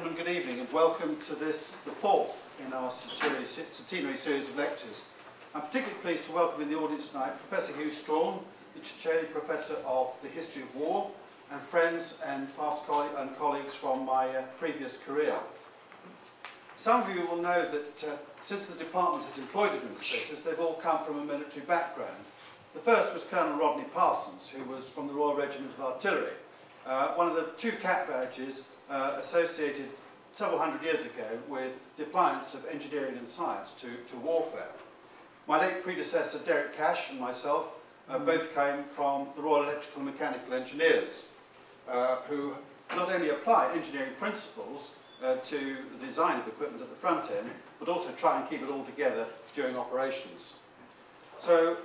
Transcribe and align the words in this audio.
gentlemen, 0.00 0.24
good 0.24 0.34
evening 0.34 0.60
and 0.60 0.72
welcome 0.72 1.14
to 1.20 1.34
this, 1.34 1.76
the 1.80 1.90
fourth 1.90 2.48
in 2.66 2.72
our 2.72 2.90
centenary, 2.90 3.44
series 3.44 4.48
of 4.48 4.56
lectures. 4.56 5.02
I'm 5.54 5.60
particularly 5.60 6.00
pleased 6.00 6.24
to 6.24 6.32
welcome 6.32 6.62
in 6.62 6.70
the 6.70 6.78
audience 6.78 7.08
tonight 7.08 7.34
Professor 7.50 7.76
Hew 7.76 7.90
Strachan, 7.90 8.38
the 8.74 8.80
Chichele 8.80 9.30
Professor 9.30 9.74
of 9.86 10.14
the 10.22 10.28
History 10.28 10.62
of 10.62 10.74
War, 10.74 11.10
and 11.52 11.60
friends 11.60 12.18
and 12.24 12.56
past 12.56 12.84
coll 12.84 13.14
and 13.18 13.36
colleagues 13.36 13.74
from 13.74 14.06
my 14.06 14.26
uh, 14.28 14.42
previous 14.58 14.96
career. 14.96 15.36
Some 16.76 17.02
of 17.02 17.14
you 17.14 17.26
will 17.26 17.42
know 17.42 17.70
that 17.70 18.04
uh, 18.08 18.16
since 18.40 18.68
the 18.68 18.78
department 18.78 19.26
has 19.26 19.36
employed 19.36 19.74
administrators, 19.74 20.40
they've 20.40 20.58
all 20.58 20.76
come 20.76 21.04
from 21.04 21.18
a 21.18 21.24
military 21.24 21.66
background. 21.66 22.24
The 22.72 22.80
first 22.80 23.12
was 23.12 23.24
Colonel 23.24 23.58
Rodney 23.58 23.84
Parsons, 23.92 24.48
who 24.48 24.64
was 24.64 24.88
from 24.88 25.08
the 25.08 25.12
Royal 25.12 25.36
Regiment 25.36 25.72
of 25.72 25.84
Artillery. 25.84 26.32
Uh, 26.86 27.08
one 27.08 27.28
of 27.28 27.36
the 27.36 27.50
two 27.58 27.72
cap 27.72 28.08
badges 28.08 28.62
uh, 28.90 29.16
associated 29.20 29.88
several 30.34 30.58
hundred 30.58 30.82
years 30.82 31.04
ago 31.04 31.38
with 31.48 31.72
the 31.96 32.02
appliance 32.02 32.54
of 32.54 32.66
engineering 32.66 33.16
and 33.16 33.28
science 33.28 33.72
to, 33.74 33.88
to 34.08 34.16
warfare. 34.18 34.68
My 35.46 35.60
late 35.60 35.82
predecessor, 35.82 36.38
Derek 36.44 36.76
Cash, 36.76 37.10
and 37.10 37.20
myself 37.20 37.66
uh, 38.08 38.18
both 38.18 38.54
came 38.54 38.84
from 38.94 39.28
the 39.36 39.42
Royal 39.42 39.64
Electrical 39.64 40.02
and 40.02 40.06
Mechanical 40.06 40.54
Engineers, 40.54 41.26
uh, 41.88 42.16
who 42.28 42.54
not 42.96 43.10
only 43.10 43.30
apply 43.30 43.72
engineering 43.74 44.12
principles 44.18 44.92
uh, 45.24 45.36
to 45.36 45.76
the 45.98 46.06
design 46.06 46.40
of 46.40 46.48
equipment 46.48 46.82
at 46.82 46.88
the 46.88 46.96
front 46.96 47.30
end, 47.30 47.50
but 47.78 47.88
also 47.88 48.10
try 48.12 48.40
and 48.40 48.48
keep 48.48 48.62
it 48.62 48.70
all 48.70 48.84
together 48.84 49.26
during 49.54 49.76
operations. 49.76 50.54
So 51.38 51.76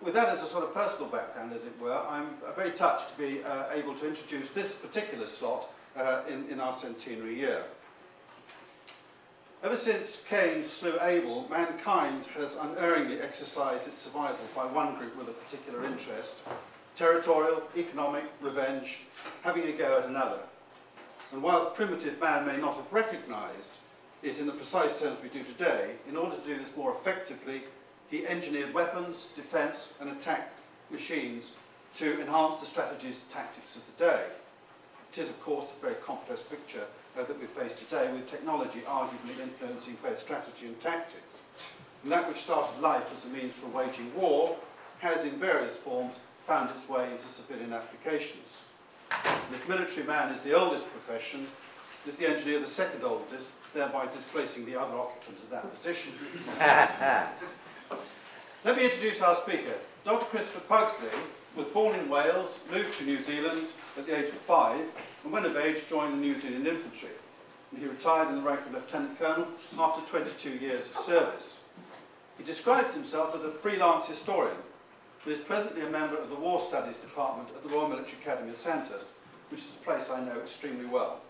with 0.00 0.14
that 0.14 0.28
as 0.28 0.42
a 0.42 0.46
sort 0.46 0.64
of 0.64 0.74
personal 0.74 1.08
background, 1.08 1.52
as 1.52 1.64
it 1.64 1.72
were, 1.80 2.00
I'm 2.08 2.28
very 2.54 2.70
touched 2.70 3.10
to 3.10 3.18
be 3.18 3.42
uh, 3.42 3.64
able 3.72 3.94
to 3.94 4.08
introduce 4.08 4.50
this 4.50 4.74
particular 4.74 5.26
slot 5.26 5.68
uh, 5.96 6.22
in, 6.28 6.48
in 6.48 6.60
our 6.60 6.72
centenary 6.72 7.38
year. 7.38 7.62
Ever 9.62 9.76
since 9.76 10.24
Cain 10.28 10.62
slew 10.62 10.98
Abel, 11.00 11.46
mankind 11.48 12.26
has 12.36 12.56
unerringly 12.56 13.20
exercised 13.20 13.86
its 13.86 13.98
survival 13.98 14.44
by 14.54 14.66
one 14.66 14.96
group 14.96 15.16
with 15.16 15.28
a 15.28 15.32
particular 15.32 15.84
interest, 15.84 16.42
territorial, 16.94 17.62
economic, 17.76 18.24
revenge, 18.40 19.00
having 19.42 19.64
a 19.64 19.72
go 19.72 19.98
at 19.98 20.08
another. 20.08 20.38
And 21.32 21.42
whilst 21.42 21.74
primitive 21.74 22.20
man 22.20 22.46
may 22.46 22.58
not 22.58 22.76
have 22.76 22.92
recognised 22.92 23.78
it 24.22 24.38
in 24.38 24.46
the 24.46 24.52
precise 24.52 25.00
terms 25.00 25.18
we 25.22 25.28
do 25.28 25.42
today, 25.42 25.92
in 26.08 26.16
order 26.16 26.36
to 26.36 26.46
do 26.46 26.56
this 26.56 26.76
more 26.76 26.92
effectively, 26.92 27.62
he 28.08 28.26
engineered 28.26 28.72
weapons, 28.72 29.32
defence 29.34 29.94
and 30.00 30.10
attack 30.10 30.52
machines 30.90 31.56
to 31.94 32.20
enhance 32.20 32.60
the 32.60 32.66
strategies 32.66 33.18
and 33.20 33.30
tactics 33.30 33.76
of 33.76 33.82
the 33.86 34.04
day. 34.04 34.24
It 35.16 35.22
is, 35.22 35.30
of 35.30 35.40
course, 35.40 35.72
a 35.72 35.80
very 35.80 35.94
complex 35.94 36.42
picture 36.42 36.84
uh, 37.18 37.24
that 37.24 37.40
we 37.40 37.46
face 37.46 37.72
today, 37.72 38.12
with 38.12 38.30
technology 38.30 38.80
arguably 38.80 39.40
influencing 39.42 39.96
both 40.02 40.20
strategy 40.20 40.66
and 40.66 40.78
tactics. 40.78 41.38
And 42.02 42.12
that 42.12 42.28
which 42.28 42.36
started 42.36 42.78
life 42.82 43.10
as 43.16 43.24
a 43.24 43.28
means 43.28 43.54
for 43.54 43.68
waging 43.68 44.14
war 44.14 44.54
has, 44.98 45.24
in 45.24 45.40
various 45.40 45.74
forms, 45.74 46.18
found 46.46 46.68
its 46.68 46.86
way 46.90 47.10
into 47.10 47.26
civilian 47.28 47.72
applications. 47.72 48.60
And 49.10 49.54
if 49.54 49.66
military 49.66 50.06
man 50.06 50.34
is 50.34 50.42
the 50.42 50.52
oldest 50.52 50.84
profession, 50.90 51.46
is 52.06 52.16
the 52.16 52.28
engineer 52.28 52.60
the 52.60 52.66
second 52.66 53.02
oldest, 53.02 53.52
thereby 53.72 54.04
displacing 54.08 54.66
the 54.66 54.78
other 54.78 54.98
occupants 54.98 55.42
of 55.42 55.48
that 55.48 55.74
position. 55.74 56.12
Let 58.66 58.76
me 58.76 58.84
introduce 58.84 59.22
our 59.22 59.34
speaker. 59.34 59.76
Dr. 60.04 60.26
Christopher 60.26 60.60
Pugsley 60.68 61.08
was 61.56 61.66
born 61.68 61.98
in 61.98 62.10
Wales, 62.10 62.60
moved 62.70 62.92
to 62.98 63.04
New 63.04 63.20
Zealand 63.20 63.68
at 63.96 64.06
the 64.06 64.16
age 64.16 64.28
of 64.28 64.36
five, 64.36 64.80
and 65.24 65.32
when 65.32 65.46
of 65.46 65.56
age 65.56 65.88
joined 65.88 66.12
the 66.12 66.18
New 66.18 66.38
Zealand 66.38 66.66
Infantry. 66.66 67.08
And 67.72 67.80
he 67.80 67.88
retired 67.88 68.28
in 68.28 68.36
the 68.36 68.42
rank 68.42 68.60
of 68.66 68.74
Lieutenant 68.74 69.18
Colonel 69.18 69.48
after 69.78 70.06
22 70.08 70.58
years 70.58 70.88
of 70.88 70.96
service. 70.96 71.60
He 72.36 72.44
describes 72.44 72.94
himself 72.94 73.34
as 73.34 73.44
a 73.44 73.50
freelance 73.50 74.06
historian, 74.06 74.58
but 75.24 75.32
is 75.32 75.40
presently 75.40 75.82
a 75.82 75.90
member 75.90 76.16
of 76.16 76.28
the 76.28 76.36
War 76.36 76.60
Studies 76.60 76.98
Department 76.98 77.48
at 77.56 77.62
the 77.62 77.70
Royal 77.70 77.88
Military 77.88 78.20
Academy 78.20 78.50
of 78.50 78.56
Sandhurst, 78.56 79.06
which 79.50 79.60
is 79.60 79.76
a 79.80 79.84
place 79.84 80.10
I 80.10 80.22
know 80.24 80.38
extremely 80.38 80.86
well. 80.86 81.22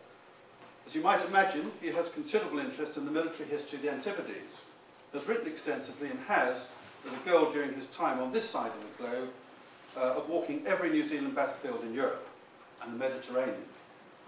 As 0.84 0.94
you 0.94 1.02
might 1.02 1.24
imagine, 1.24 1.70
he 1.80 1.88
has 1.88 2.08
considerable 2.08 2.58
interest 2.58 2.96
in 2.96 3.04
the 3.04 3.10
military 3.10 3.48
history 3.48 3.76
of 3.76 3.82
the 3.82 3.92
Antipodes, 3.92 4.60
has 5.12 5.28
written 5.28 5.46
extensively 5.46 6.10
and 6.10 6.18
has, 6.26 6.70
as 7.06 7.14
a 7.14 7.28
girl 7.28 7.50
during 7.50 7.72
his 7.74 7.86
time 7.86 8.20
on 8.20 8.32
this 8.32 8.48
side 8.48 8.70
of 8.70 8.80
the 8.80 9.02
globe, 9.02 9.30
uh, 9.96 10.14
of 10.14 10.28
walking 10.28 10.62
every 10.66 10.90
New 10.90 11.02
Zealand 11.02 11.34
battlefield 11.34 11.82
in 11.84 11.94
Europe 11.94 12.28
and 12.82 12.94
the 12.94 12.98
Mediterranean. 12.98 13.64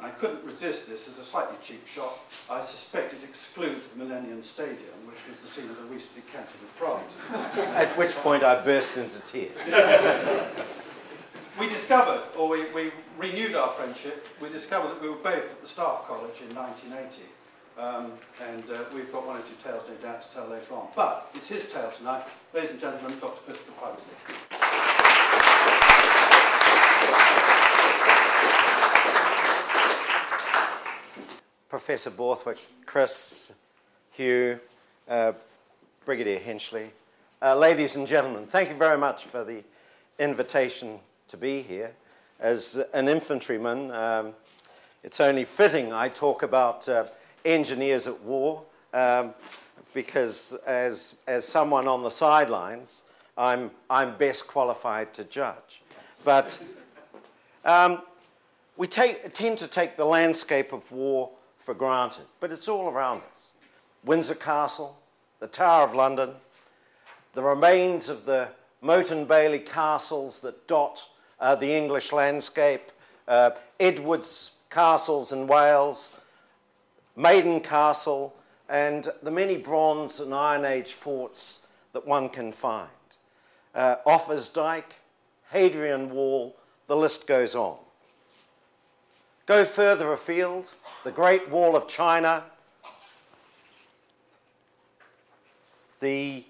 I 0.00 0.10
couldn't 0.10 0.44
resist 0.44 0.88
this 0.88 1.08
as 1.08 1.18
a 1.18 1.24
slightly 1.24 1.56
cheap 1.60 1.84
shot. 1.86 2.18
I 2.48 2.64
suspect 2.64 3.12
it 3.14 3.24
excludes 3.24 3.88
the 3.88 4.04
Millennium 4.04 4.42
Stadium, 4.42 4.94
which 5.06 5.26
was 5.28 5.38
the 5.38 5.48
scene 5.48 5.68
of 5.68 5.76
the 5.76 5.84
recently 5.92 6.22
cancelled 6.32 6.62
France. 6.76 7.16
At 7.74 7.88
which 7.98 8.14
point 8.16 8.44
I 8.44 8.62
burst 8.62 8.96
into 8.96 9.18
tears. 9.20 9.74
we 11.58 11.68
discovered, 11.68 12.22
or 12.36 12.48
we, 12.48 12.70
we 12.70 12.92
renewed 13.18 13.56
our 13.56 13.70
friendship, 13.70 14.28
we 14.40 14.48
discovered 14.50 14.90
that 14.90 15.02
we 15.02 15.08
were 15.08 15.16
both 15.16 15.50
at 15.50 15.60
the 15.60 15.66
Staff 15.66 16.04
College 16.06 16.42
in 16.48 16.54
1980. 16.54 17.22
Um, 17.76 18.12
and 18.48 18.64
uh, 18.70 18.84
we've 18.94 19.10
got 19.12 19.26
one 19.26 19.36
or 19.36 19.42
two 19.42 19.54
tales, 19.62 19.82
no 19.88 19.94
doubt, 19.96 20.22
to 20.22 20.32
tell 20.32 20.46
later 20.48 20.74
on. 20.74 20.88
But 20.94 21.30
it's 21.34 21.48
his 21.48 21.72
tale 21.72 21.90
tonight. 21.90 22.24
Ladies 22.54 22.70
and 22.70 22.80
gentlemen, 22.80 23.18
Dr. 23.20 23.40
Christopher 23.42 23.72
Pugsley. 23.80 24.47
Professor 31.68 32.10
Borthwick, 32.10 32.58
Chris, 32.86 33.52
Hew, 34.12 34.58
uh, 35.08 35.32
Brigadier 36.04 36.40
Henchley. 36.40 36.88
Uh, 37.40 37.56
ladies 37.56 37.96
and 37.96 38.06
gentlemen, 38.06 38.46
thank 38.46 38.68
you 38.68 38.74
very 38.74 38.98
much 38.98 39.24
for 39.24 39.44
the 39.44 39.62
invitation 40.18 40.98
to 41.28 41.36
be 41.36 41.62
here. 41.62 41.92
As 42.40 42.80
an 42.94 43.08
infantryman, 43.08 43.90
um, 43.92 44.34
it's 45.02 45.20
only 45.20 45.44
fitting 45.44 45.92
I 45.92 46.08
talk 46.08 46.42
about 46.42 46.88
uh, 46.88 47.04
engineers 47.44 48.06
at 48.06 48.20
war 48.22 48.64
um, 48.92 49.34
because 49.94 50.54
as, 50.66 51.16
as 51.26 51.46
someone 51.46 51.86
on 51.86 52.02
the 52.02 52.10
sidelines, 52.10 53.04
I'm, 53.38 53.70
I'm 53.88 54.16
best 54.16 54.48
qualified 54.48 55.14
to 55.14 55.24
judge. 55.24 55.82
But 56.24 56.60
um, 57.64 58.02
we 58.76 58.88
take, 58.88 59.32
tend 59.32 59.58
to 59.58 59.68
take 59.68 59.96
the 59.96 60.04
landscape 60.04 60.72
of 60.72 60.90
war 60.90 61.30
for 61.56 61.72
granted, 61.72 62.24
but 62.40 62.50
it's 62.50 62.68
all 62.68 62.90
around 62.90 63.22
us. 63.30 63.52
Windsor 64.04 64.34
Castle, 64.34 64.98
the 65.38 65.46
Tower 65.46 65.84
of 65.84 65.94
London, 65.94 66.30
the 67.34 67.42
remains 67.42 68.08
of 68.08 68.26
the 68.26 68.48
Motte 68.80 69.12
and 69.12 69.28
Bailey 69.28 69.60
castles 69.60 70.40
that 70.40 70.66
dot 70.66 71.08
uh, 71.40 71.54
the 71.54 71.72
English 71.72 72.12
landscape, 72.12 72.90
uh, 73.28 73.50
Edward's 73.78 74.52
castles 74.70 75.32
in 75.32 75.46
Wales, 75.46 76.12
Maiden 77.16 77.60
Castle, 77.60 78.34
and 78.68 79.08
the 79.22 79.30
many 79.30 79.56
Bronze 79.56 80.20
and 80.20 80.34
Iron 80.34 80.64
Age 80.64 80.94
forts 80.94 81.60
that 81.92 82.06
one 82.06 82.28
can 82.28 82.52
find. 82.52 82.88
Uh, 83.78 83.94
Offa's 84.08 84.48
Dyke, 84.48 84.96
Hadrian 85.52 86.10
Wall, 86.10 86.56
the 86.88 86.96
list 86.96 87.28
goes 87.28 87.54
on. 87.54 87.78
Go 89.46 89.64
further 89.64 90.12
afield, 90.12 90.74
the 91.04 91.12
Great 91.12 91.48
Wall 91.48 91.76
of 91.76 91.86
China, 91.86 92.42
the 96.00 96.44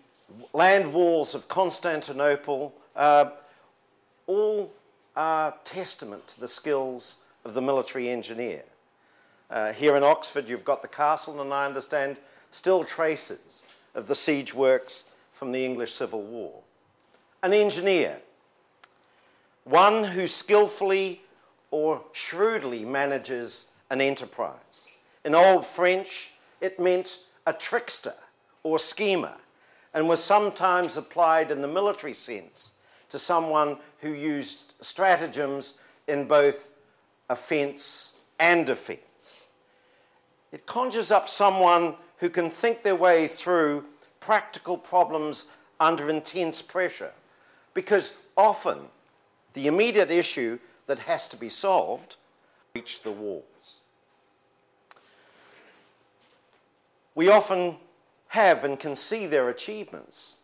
land 0.55 0.91
walls 0.91 1.35
of 1.35 1.49
Constantinople, 1.49 2.73
uh, 2.97 3.33
all 4.27 4.73
are 5.15 5.55
testament 5.65 6.27
to 6.29 6.41
the 6.41 6.49
skills 6.49 7.19
of 7.45 7.53
the 7.53 7.61
military 7.61 8.09
engineer. 8.09 8.63
Uh, 9.51 9.75
here 9.75 9.97
in 9.97 10.03
Oxford, 10.03 10.49
you've 10.49 10.65
got 10.65 10.81
the 10.81 10.89
castle, 10.89 11.43
and 11.43 11.53
I 11.53 11.67
understand 11.67 12.17
still 12.53 12.85
traces 12.85 13.65
of 13.95 14.09
the 14.09 14.15
siege 14.15 14.55
works 14.55 15.05
from 15.35 15.53
the 15.53 15.63
English 15.63 15.93
Civil 15.93 16.23
War. 16.23 16.63
An 17.41 17.53
engineer, 17.53 18.19
one 19.63 20.03
who 20.03 20.27
skillfully 20.27 21.23
or 21.71 22.03
shrewdly 22.13 22.85
manages 22.85 23.67
an 23.91 24.01
enterprise. 24.01 24.89
In 25.25 25.37
Old 25.37 25.65
French, 25.65 26.33
it 26.61 26.81
meant 26.81 27.21
a 27.47 27.53
trickster 27.53 28.15
or 28.65 28.81
schemer 28.81 29.37
and 29.95 30.09
was 30.09 30.23
sometimes 30.23 30.97
applied 30.97 31.53
in 31.53 31.63
the 31.63 31.69
military 31.69 32.13
sense 32.13 32.73
to 33.11 33.21
someone 33.21 33.77
who 33.99 34.13
used 34.13 34.75
stratagems 34.81 35.75
in 36.09 36.27
both 36.27 36.73
offence 37.31 38.15
and 38.41 38.67
defence. 38.67 39.45
It 40.51 40.67
conjures 40.67 41.13
up 41.13 41.29
someone 41.29 41.95
who 42.17 42.31
can 42.31 42.51
think 42.51 42.83
their 42.83 42.97
way 42.97 43.29
through 43.29 43.85
practical 44.19 44.77
problems 44.77 45.47
under 45.79 46.11
intense 46.11 46.61
pressure 46.63 47.13
because 47.79 48.13
often 48.37 48.77
the 49.53 49.69
immediate 49.69 50.11
issue 50.11 50.59
that 50.89 50.99
has 50.99 51.29
to 51.29 51.37
be 51.37 51.49
solved 51.49 52.17
reach 52.75 53.05
the 53.05 53.13
walls. 53.13 53.83
We 57.15 57.29
often 57.29 57.77
have 58.31 58.65
and 58.65 58.81
can 58.81 58.97
see 58.97 59.27
their 59.27 59.49
achievements, 59.49 60.35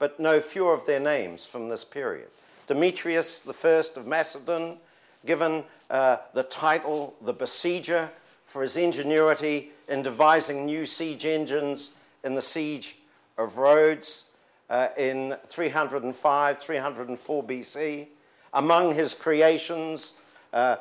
but 0.00 0.18
know 0.18 0.40
fewer 0.40 0.74
of 0.74 0.84
their 0.84 0.98
names 0.98 1.46
from 1.46 1.68
this 1.68 1.84
period. 1.84 2.26
Demetrius 2.66 3.46
I 3.46 3.84
of 3.94 4.08
Macedon, 4.08 4.76
given 5.24 5.62
uh, 5.90 6.16
the 6.34 6.42
title 6.42 7.14
the 7.22 7.32
Besieger 7.32 8.10
for 8.46 8.62
his 8.62 8.76
ingenuity 8.76 9.70
in 9.86 10.02
devising 10.02 10.66
new 10.66 10.86
siege 10.86 11.24
engines 11.24 11.92
in 12.24 12.34
the 12.34 12.42
siege 12.42 12.96
of 13.38 13.58
Rhodes 13.58 14.24
uh, 14.70 14.88
in 14.96 15.36
305, 15.48 16.58
304 16.58 17.44
BC. 17.44 18.06
Among 18.54 18.94
his 18.94 19.14
creations, 19.14 20.14
uh, 20.52 20.76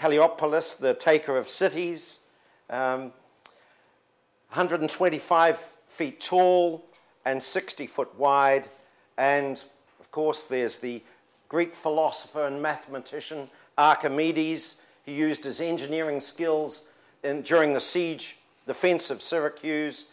Helepolis, 0.00 0.76
the 0.76 0.94
taker 0.94 1.36
of 1.36 1.48
cities, 1.48 2.20
um, 2.68 3.12
125 4.50 5.58
feet 5.86 6.20
tall 6.20 6.84
and 7.24 7.42
60 7.42 7.86
foot 7.86 8.12
wide. 8.18 8.68
And 9.16 9.62
of 10.00 10.10
course, 10.10 10.44
there's 10.44 10.80
the 10.80 11.02
Greek 11.48 11.74
philosopher 11.74 12.42
and 12.42 12.60
mathematician 12.60 13.48
Archimedes, 13.78 14.76
who 15.06 15.12
used 15.12 15.44
his 15.44 15.60
engineering 15.60 16.20
skills 16.20 16.88
in, 17.22 17.42
during 17.42 17.74
the 17.74 17.80
siege 17.80 18.36
defense 18.66 19.10
of 19.10 19.22
Syracuse, 19.22 20.06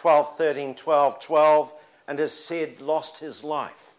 1213, 0.00 0.68
1212, 0.68 1.74
and 2.06 2.18
has 2.18 2.32
said 2.32 2.80
lost 2.80 3.18
his 3.18 3.42
life 3.42 3.94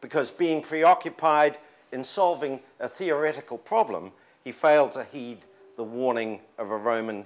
because 0.00 0.30
being 0.30 0.60
preoccupied 0.60 1.56
in 1.90 2.04
solving 2.04 2.60
a 2.78 2.86
theoretical 2.86 3.56
problem, 3.56 4.12
he 4.44 4.52
failed 4.52 4.92
to 4.92 5.02
heed 5.04 5.38
the 5.76 5.82
warning 5.82 6.40
of 6.58 6.70
a 6.70 6.76
Roman 6.76 7.24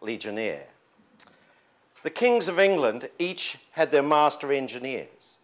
legionnaire. 0.00 0.66
The 2.04 2.10
kings 2.10 2.46
of 2.46 2.60
England 2.60 3.08
each 3.18 3.58
had 3.72 3.90
their 3.90 4.02
master 4.02 4.52
engineers. 4.52 5.38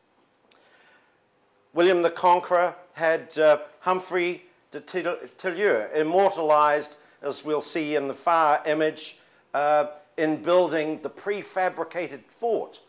William 1.73 2.03
the 2.03 2.11
Conqueror 2.11 2.77
had 2.93 3.37
uh, 3.37 3.59
Humphrey 3.81 4.45
de 4.71 4.81
Tilleul, 4.81 5.93
immortalized, 5.97 6.99
as 7.21 7.45
we'll 7.45 7.61
see 7.61 7.97
in 7.97 8.07
the 8.07 8.15
far 8.15 8.63
image, 8.65 9.19
uh, 9.55 9.87
in 10.17 10.43
building 10.43 11.01
the 11.03 11.11
prefabricated 11.11 12.21
fort 12.29 12.81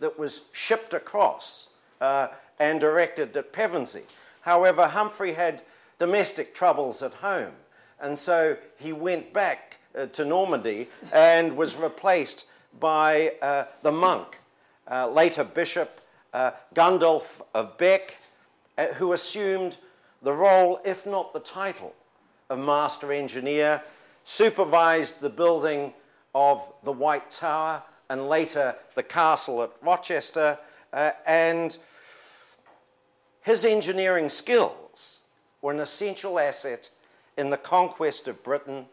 that 0.00 0.18
was 0.18 0.42
shipped 0.52 0.94
across 0.94 1.68
uh, 2.00 2.28
and 2.58 2.80
directed 2.80 3.36
at 3.36 3.52
Pevensey. 3.52 4.02
However, 4.42 4.88
Humphrey 4.88 5.32
had 5.32 5.62
domestic 5.98 6.54
troubles 6.54 7.02
at 7.02 7.14
home, 7.14 7.52
and 8.00 8.18
so 8.18 8.56
he 8.78 8.92
went 8.92 9.32
back 9.32 9.78
uh, 9.96 10.06
to 10.06 10.24
Normandy 10.24 10.88
and 11.12 11.56
was 11.56 11.76
replaced 11.76 12.46
by 12.78 13.34
uh, 13.42 13.64
the 13.82 13.92
monk, 13.92 14.40
uh, 14.90 15.08
later 15.08 15.44
Bishop 15.44 16.00
uh, 16.32 16.52
Gundulf 16.74 17.42
of 17.54 17.76
Bec, 17.76 18.20
uh, 18.78 18.86
who 18.94 19.12
assumed 19.12 19.76
the 20.22 20.32
role, 20.32 20.80
if 20.84 21.06
not 21.06 21.32
the 21.32 21.40
title, 21.40 21.94
of 22.48 22.58
master 22.58 23.12
engineer, 23.12 23.82
supervised 24.24 25.20
the 25.20 25.30
building 25.30 25.92
of 26.34 26.72
the 26.84 26.92
White 26.92 27.30
Tower 27.30 27.82
and 28.10 28.28
later 28.28 28.74
the 28.96 29.02
castle 29.02 29.62
at 29.62 29.70
Rochester, 29.80 30.58
uh, 30.92 31.12
and 31.26 31.78
his 33.42 33.64
engineering 33.64 34.28
skills 34.28 35.20
were 35.62 35.72
an 35.72 35.78
essential 35.78 36.38
asset 36.38 36.90
in 37.38 37.48
the 37.48 37.56
conquest 37.56 38.28
of 38.28 38.42
Britain, 38.42 38.84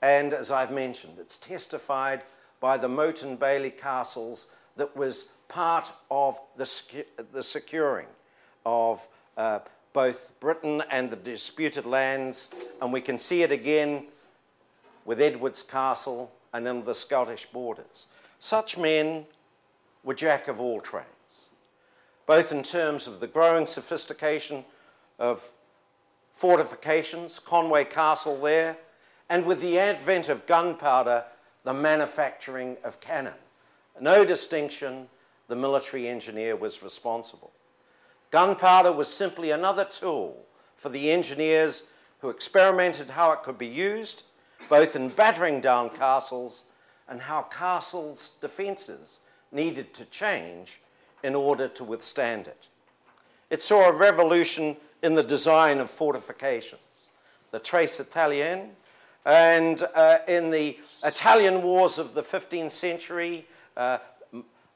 and 0.00 0.32
as 0.32 0.50
I've 0.50 0.70
mentioned, 0.70 1.14
it's 1.18 1.36
testified 1.36 2.22
by 2.60 2.78
the 2.78 2.88
Motte 2.88 3.24
and 3.24 3.38
Bailey 3.38 3.70
castles 3.70 4.46
that 4.76 4.96
was 4.96 5.24
part 5.48 5.90
of 6.10 6.38
the, 6.56 6.64
secu- 6.64 7.04
the 7.32 7.42
securing 7.42 8.06
of 8.64 9.06
uh, 9.36 9.58
both 9.92 10.32
Britain 10.38 10.82
and 10.90 11.10
the 11.10 11.16
disputed 11.16 11.86
lands, 11.86 12.50
and 12.80 12.92
we 12.92 13.00
can 13.00 13.18
see 13.18 13.42
it 13.42 13.50
again 13.50 14.06
with 15.04 15.20
Edward's 15.20 15.64
Castle 15.64 16.30
and 16.52 16.66
in 16.66 16.84
the 16.84 16.94
Scottish 16.94 17.46
borders. 17.46 18.06
Such 18.38 18.78
men 18.78 19.26
were 20.02 20.14
jack 20.14 20.48
of 20.48 20.60
all 20.60 20.80
trades, 20.80 21.48
both 22.26 22.52
in 22.52 22.62
terms 22.62 23.06
of 23.06 23.20
the 23.20 23.26
growing 23.26 23.66
sophistication 23.66 24.64
of 25.18 25.52
fortifications, 26.32 27.38
Conway 27.38 27.84
Castle 27.84 28.38
there, 28.38 28.76
and 29.28 29.44
with 29.44 29.60
the 29.60 29.78
advent 29.78 30.28
of 30.28 30.46
gunpowder, 30.46 31.24
the 31.64 31.74
manufacturing 31.74 32.76
of 32.82 33.00
cannon. 33.00 33.34
No 34.00 34.24
distinction, 34.24 35.08
the 35.48 35.56
military 35.56 36.08
engineer 36.08 36.56
was 36.56 36.82
responsible. 36.82 37.52
Gunpowder 38.30 38.92
was 38.92 39.12
simply 39.12 39.50
another 39.50 39.84
tool 39.84 40.46
for 40.76 40.88
the 40.88 41.10
engineers 41.10 41.82
who 42.20 42.30
experimented 42.30 43.10
how 43.10 43.32
it 43.32 43.42
could 43.42 43.58
be 43.58 43.66
used, 43.66 44.24
both 44.68 44.96
in 44.96 45.08
battering 45.08 45.60
down 45.60 45.90
castles 45.90 46.64
and 47.08 47.20
how 47.20 47.42
castles' 47.42 48.32
defences 48.40 49.20
needed 49.52 49.92
to 49.94 50.04
change 50.06 50.80
in 51.22 51.34
order 51.34 51.68
to 51.68 51.84
withstand 51.84 52.46
it. 52.46 52.68
It 53.50 53.62
saw 53.62 53.88
a 53.88 53.92
revolution 53.92 54.76
in 55.02 55.14
the 55.14 55.22
design 55.22 55.78
of 55.78 55.90
fortifications. 55.90 57.08
The 57.50 57.58
Trace 57.58 57.98
Italiens, 57.98 58.70
and 59.26 59.82
uh, 59.94 60.18
in 60.28 60.50
the 60.50 60.78
Italian 61.04 61.62
wars 61.62 61.98
of 61.98 62.14
the 62.14 62.22
15th 62.22 62.70
century, 62.70 63.46
uh, 63.76 63.98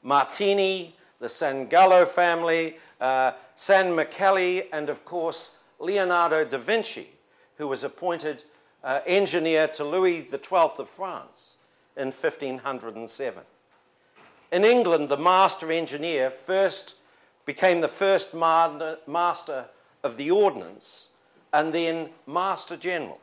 Martini, 0.03 0.95
the 1.19 1.29
San 1.29 1.65
Gallo 1.67 2.05
family, 2.05 2.77
uh, 3.01 3.31
San 3.55 3.95
Michele, 3.95 4.63
and 4.71 4.89
of 4.89 5.03
course, 5.05 5.57
Leonardo 5.79 6.45
da 6.45 6.57
Vinci, 6.57 7.09
who 7.57 7.67
was 7.67 7.83
appointed 7.83 8.43
uh, 8.85 9.01
engineer 9.07 9.67
to 9.67 9.83
Louis 9.83 10.21
XII 10.29 10.69
of 10.77 10.87
France 10.87 11.57
in 11.97 12.05
1507. 12.05 13.43
In 14.51 14.63
England, 14.63 15.09
the 15.09 15.17
master 15.17 15.71
engineer 15.71 16.29
first 16.29 16.95
became 17.45 17.81
the 17.81 17.87
first 17.87 18.33
master 18.33 19.65
of 20.03 20.17
the 20.17 20.31
ordnance 20.31 21.09
and 21.51 21.73
then 21.73 22.09
master 22.27 22.77
general, 22.77 23.19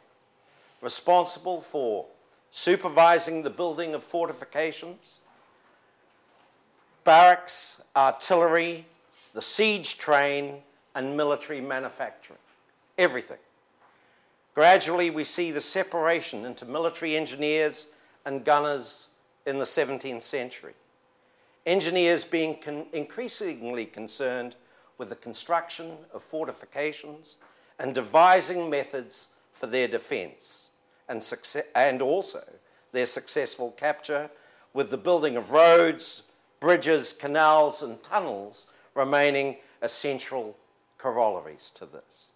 responsible 0.81 1.61
for 1.61 2.07
supervising 2.51 3.43
the 3.43 3.51
building 3.51 3.95
of 3.95 4.03
fortifications, 4.03 5.21
barracks, 7.05 7.83
artillery, 7.95 8.85
the 9.33 9.43
siege 9.43 9.97
train, 9.97 10.57
and 10.95 11.17
military 11.17 11.61
manufacturing. 11.61 12.39
Everything. 12.99 13.39
Gradually, 14.55 15.11
we 15.11 15.25
see 15.25 15.51
the 15.51 15.61
separation 15.61 16.45
into 16.45 16.67
military 16.67 17.17
engineers 17.17 17.87
and 18.27 18.45
gunners 18.45 19.09
in 19.47 19.59
the 19.59 19.65
17th 19.65 20.23
century. 20.23 20.75
Engineers 21.65 22.25
being 22.25 22.57
con- 22.61 22.87
increasingly 22.93 23.87
concerned 23.87 24.57
with 24.99 25.09
the 25.09 25.17
construction 25.17 25.97
of 26.13 26.23
fortifications 26.23 27.39
and 27.79 27.95
devising 27.95 28.69
methods 28.69 29.29
for 29.53 29.67
their 29.67 29.89
defense 29.89 30.71
and, 31.09 31.25
and 31.75 32.03
also 32.03 32.45
their 32.93 33.07
successful 33.07 33.71
capture 33.73 34.31
with 34.75 34.91
the 34.91 34.99
building 34.99 35.37
of 35.37 35.51
roads, 35.51 36.23
bridges, 36.61 37.13
canals, 37.13 37.83
and 37.83 38.03
tunnels 38.03 38.67
remaining 38.95 39.57
essential 39.81 40.57
corollaries 40.99 41.71
to 41.71 41.87
this. 41.87 42.33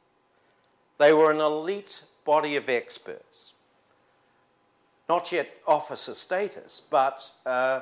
They 0.98 1.12
were 1.12 1.30
an 1.30 1.40
elite 1.40 2.02
body 2.24 2.56
of 2.56 2.68
experts, 2.68 3.54
not 5.08 5.30
yet 5.30 5.48
officer 5.66 6.14
status, 6.14 6.82
but 6.90 7.30
uh, 7.44 7.80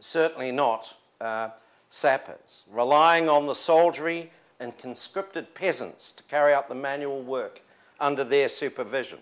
certainly 0.00 0.52
not 0.52 0.96
uh, 1.20 1.50
sappers, 1.90 2.64
relying 2.70 3.28
on 3.28 3.46
the 3.46 3.54
soldiery 3.54 4.30
and 4.60 4.76
conscripted 4.78 5.54
peasants 5.54 6.12
to 6.12 6.22
carry 6.24 6.54
out 6.54 6.68
the 6.68 6.74
manual 6.74 7.22
work 7.22 7.60
under 8.00 8.24
their 8.24 8.48
supervision. 8.48 9.18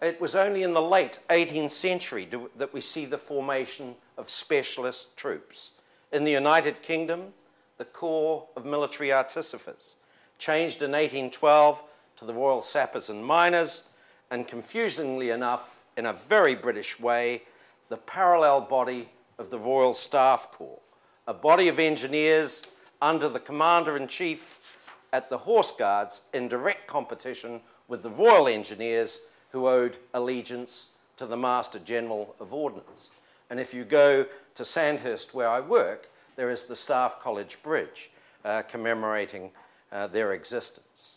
It 0.00 0.20
was 0.20 0.34
only 0.34 0.62
in 0.62 0.72
the 0.72 0.82
late 0.82 1.18
18th 1.30 1.70
century 1.70 2.26
do, 2.26 2.50
that 2.56 2.72
we 2.72 2.80
see 2.80 3.04
the 3.04 3.18
formation 3.18 3.94
of 4.18 4.28
specialist 4.28 5.16
troops. 5.16 5.72
In 6.12 6.24
the 6.24 6.32
United 6.32 6.82
Kingdom, 6.82 7.32
the 7.78 7.84
Corps 7.84 8.46
of 8.56 8.64
Military 8.64 9.12
Artificers 9.12 9.96
changed 10.38 10.82
in 10.82 10.90
1812 10.92 11.82
to 12.16 12.24
the 12.24 12.34
Royal 12.34 12.62
Sappers 12.62 13.10
and 13.10 13.24
Miners, 13.24 13.84
and 14.30 14.46
confusingly 14.46 15.30
enough, 15.30 15.82
in 15.96 16.06
a 16.06 16.12
very 16.12 16.54
British 16.54 16.98
way, 16.98 17.42
the 17.88 17.96
parallel 17.96 18.62
body 18.62 19.08
of 19.38 19.50
the 19.50 19.58
Royal 19.58 19.94
Staff 19.94 20.50
Corps, 20.52 20.80
a 21.26 21.34
body 21.34 21.68
of 21.68 21.78
engineers 21.78 22.64
under 23.00 23.28
the 23.28 23.40
Commander 23.40 23.96
in 23.96 24.06
Chief 24.06 24.78
at 25.12 25.30
the 25.30 25.38
Horse 25.38 25.72
Guards 25.72 26.22
in 26.32 26.48
direct 26.48 26.86
competition 26.86 27.60
with 27.88 28.02
the 28.02 28.10
Royal 28.10 28.48
Engineers 28.48 29.20
who 29.50 29.68
owed 29.68 29.96
allegiance 30.14 30.88
to 31.16 31.26
the 31.26 31.36
Master 31.36 31.78
General 31.78 32.34
of 32.40 32.52
Ordnance. 32.52 33.10
And 33.50 33.60
if 33.60 33.72
you 33.72 33.84
go 33.84 34.26
to 34.54 34.64
Sandhurst, 34.64 35.34
where 35.34 35.48
I 35.48 35.60
work, 35.60 36.08
there 36.36 36.50
is 36.50 36.64
the 36.64 36.74
Staff 36.74 37.20
College 37.20 37.62
Bridge 37.62 38.10
uh, 38.44 38.62
commemorating 38.62 39.50
uh, 39.94 40.08
their 40.08 40.34
existence. 40.34 41.16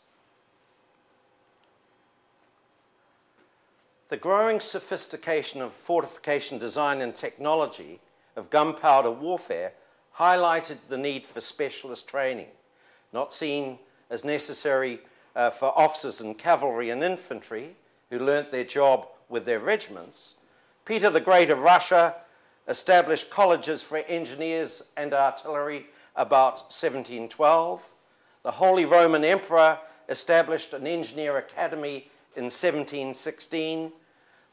The 4.10 4.18
growing 4.18 4.62
sophistication 4.62 5.62
of 5.62 5.74
fortification 5.74 6.58
design 6.58 7.02
and 7.02 7.14
technology 7.14 8.00
of 8.38 8.50
gunpowder 8.50 9.12
warfare 9.12 9.74
highlighted 10.18 10.78
the 10.88 10.98
need 10.98 11.26
for 11.26 11.42
specialist 11.42 12.08
training, 12.08 12.48
not 13.12 13.34
seen 13.34 13.80
as 14.10 14.24
necessary 14.24 15.00
uh, 15.36 15.50
for 15.50 15.78
officers 15.78 16.22
in 16.22 16.36
cavalry 16.36 16.90
and 16.90 17.04
infantry 17.04 17.76
who 18.10 18.20
learnt 18.20 18.50
their 18.50 18.64
job 18.64 19.08
with 19.28 19.46
their 19.46 19.60
regiments. 19.60 20.36
Peter 20.86 21.10
the 21.10 21.20
Great 21.20 21.50
of 21.50 21.60
Russia 21.60 22.16
established 22.70 23.30
colleges 23.30 23.84
for 23.84 23.98
engineers 24.08 24.82
and 24.96 25.14
artillery 25.14 25.88
about 26.16 26.56
1712. 26.72 27.86
The 28.44 28.52
Holy 28.52 28.86
Roman 28.86 29.24
Emperor 29.24 29.80
established 30.10 30.74
an 30.74 30.88
engineer 30.88 31.38
academy 31.38 32.10
in 32.36 32.46
1716. 32.46 33.92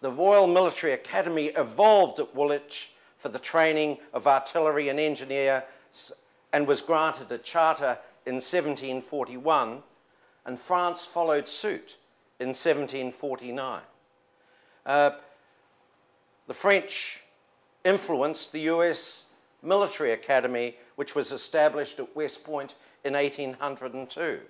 The 0.00 0.11
Royal 0.11 0.47
Military 0.47 0.93
Academy 0.93 1.47
evolved 1.57 2.19
at 2.19 2.35
Woolwich 2.35 2.93
for 3.19 3.29
the 3.29 3.38
training 3.38 3.99
of 4.12 4.26
artillery 4.26 4.88
and 4.88 4.99
engineers 4.99 5.62
and 6.53 6.67
was 6.67 6.83
granted 6.83 7.31
a 7.33 7.38
charter 7.38 7.99
in 8.26 8.35
1741, 8.35 9.83
and 10.47 10.59
France 10.59 11.05
followed 11.07 11.49
suit 11.49 11.97
in 12.41 12.49
1749. 12.49 13.81
Uh, 14.87 15.11
the 16.47 16.55
French 16.55 17.23
influenced 17.85 18.53
the 18.53 18.61
US 18.61 19.26
Military 19.62 20.12
Academy, 20.12 20.76
which 20.97 21.14
was 21.14 21.33
established 21.33 21.99
at 21.99 22.14
West 22.14 22.45
Point 22.45 22.75
in 23.05 23.13
1802, 23.15 24.41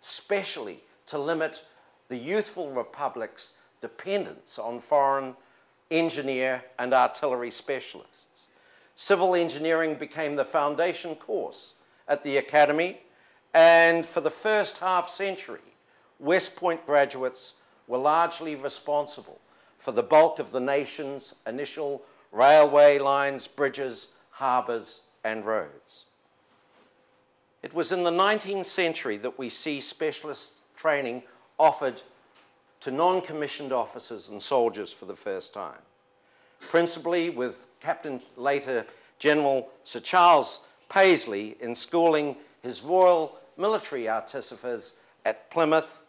specially 0.00 0.80
to 1.06 1.18
limit 1.18 1.64
the 2.08 2.16
youthful 2.16 2.70
republic's 2.70 3.52
dependence 3.80 4.58
on 4.58 4.80
foreign 4.80 5.34
engineer 5.90 6.62
and 6.78 6.94
artillery 6.94 7.50
specialists. 7.50 8.48
Civil 8.96 9.34
engineering 9.34 9.94
became 9.94 10.36
the 10.36 10.44
foundation 10.44 11.14
course 11.14 11.74
at 12.08 12.22
the 12.22 12.36
Academy, 12.36 13.00
and 13.54 14.04
for 14.04 14.20
the 14.20 14.30
first 14.30 14.78
half 14.78 15.08
century, 15.08 15.60
West 16.18 16.56
Point 16.56 16.84
graduates 16.86 17.54
were 17.86 17.98
largely 17.98 18.54
responsible 18.56 19.40
for 19.78 19.92
the 19.92 20.02
bulk 20.02 20.38
of 20.38 20.52
the 20.52 20.60
nation's 20.60 21.34
initial 21.46 22.02
railway 22.30 22.98
lines, 22.98 23.48
bridges, 23.48 24.08
harbours, 24.30 25.02
and 25.24 25.44
roads. 25.44 26.06
It 27.62 27.74
was 27.74 27.92
in 27.92 28.02
the 28.02 28.10
19th 28.10 28.64
century 28.64 29.16
that 29.18 29.38
we 29.38 29.48
see 29.48 29.80
specialist 29.80 30.64
training 30.76 31.22
offered 31.58 32.02
to 32.80 32.90
non 32.90 33.20
commissioned 33.20 33.72
officers 33.72 34.28
and 34.28 34.42
soldiers 34.42 34.92
for 34.92 35.04
the 35.04 35.14
first 35.14 35.54
time, 35.54 35.78
principally 36.60 37.30
with 37.30 37.68
Captain, 37.80 38.20
later 38.36 38.84
General 39.18 39.68
Sir 39.84 40.00
Charles 40.00 40.60
Pasley, 40.90 41.60
in 41.60 41.74
schooling 41.74 42.36
his 42.62 42.82
Royal 42.82 43.38
Military 43.56 44.08
Artificers 44.08 44.94
at 45.24 45.48
Plymouth 45.50 46.06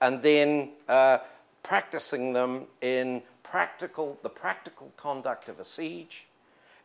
and 0.00 0.22
then 0.22 0.70
uh, 0.88 1.18
practicing 1.62 2.32
them 2.32 2.64
in 2.80 3.22
practical, 3.42 4.18
the 4.22 4.28
practical 4.28 4.92
conduct 4.96 5.48
of 5.48 5.60
a 5.60 5.64
siege 5.64 6.26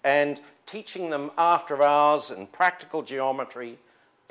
and 0.03 0.41
teaching 0.65 1.09
them 1.09 1.31
after 1.37 1.83
hours 1.83 2.31
in 2.31 2.47
practical 2.47 3.01
geometry, 3.01 3.77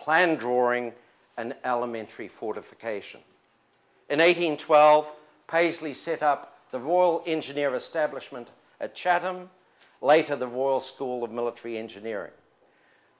plan 0.00 0.37
drawing, 0.37 0.92
and 1.37 1.54
elementary 1.64 2.28
fortification. 2.28 3.21
In 4.09 4.19
1812, 4.19 5.12
Pasley 5.49 5.95
set 5.95 6.23
up 6.23 6.59
the 6.71 6.78
Royal 6.78 7.23
Engineer 7.26 7.75
Establishment 7.75 8.50
at 8.80 8.95
Chatham, 8.95 9.50
later 10.00 10.37
the 10.37 10.47
Royal 10.47 10.80
School 10.80 11.23
of 11.23 11.30
Military 11.30 11.76
Engineering. 11.76 12.33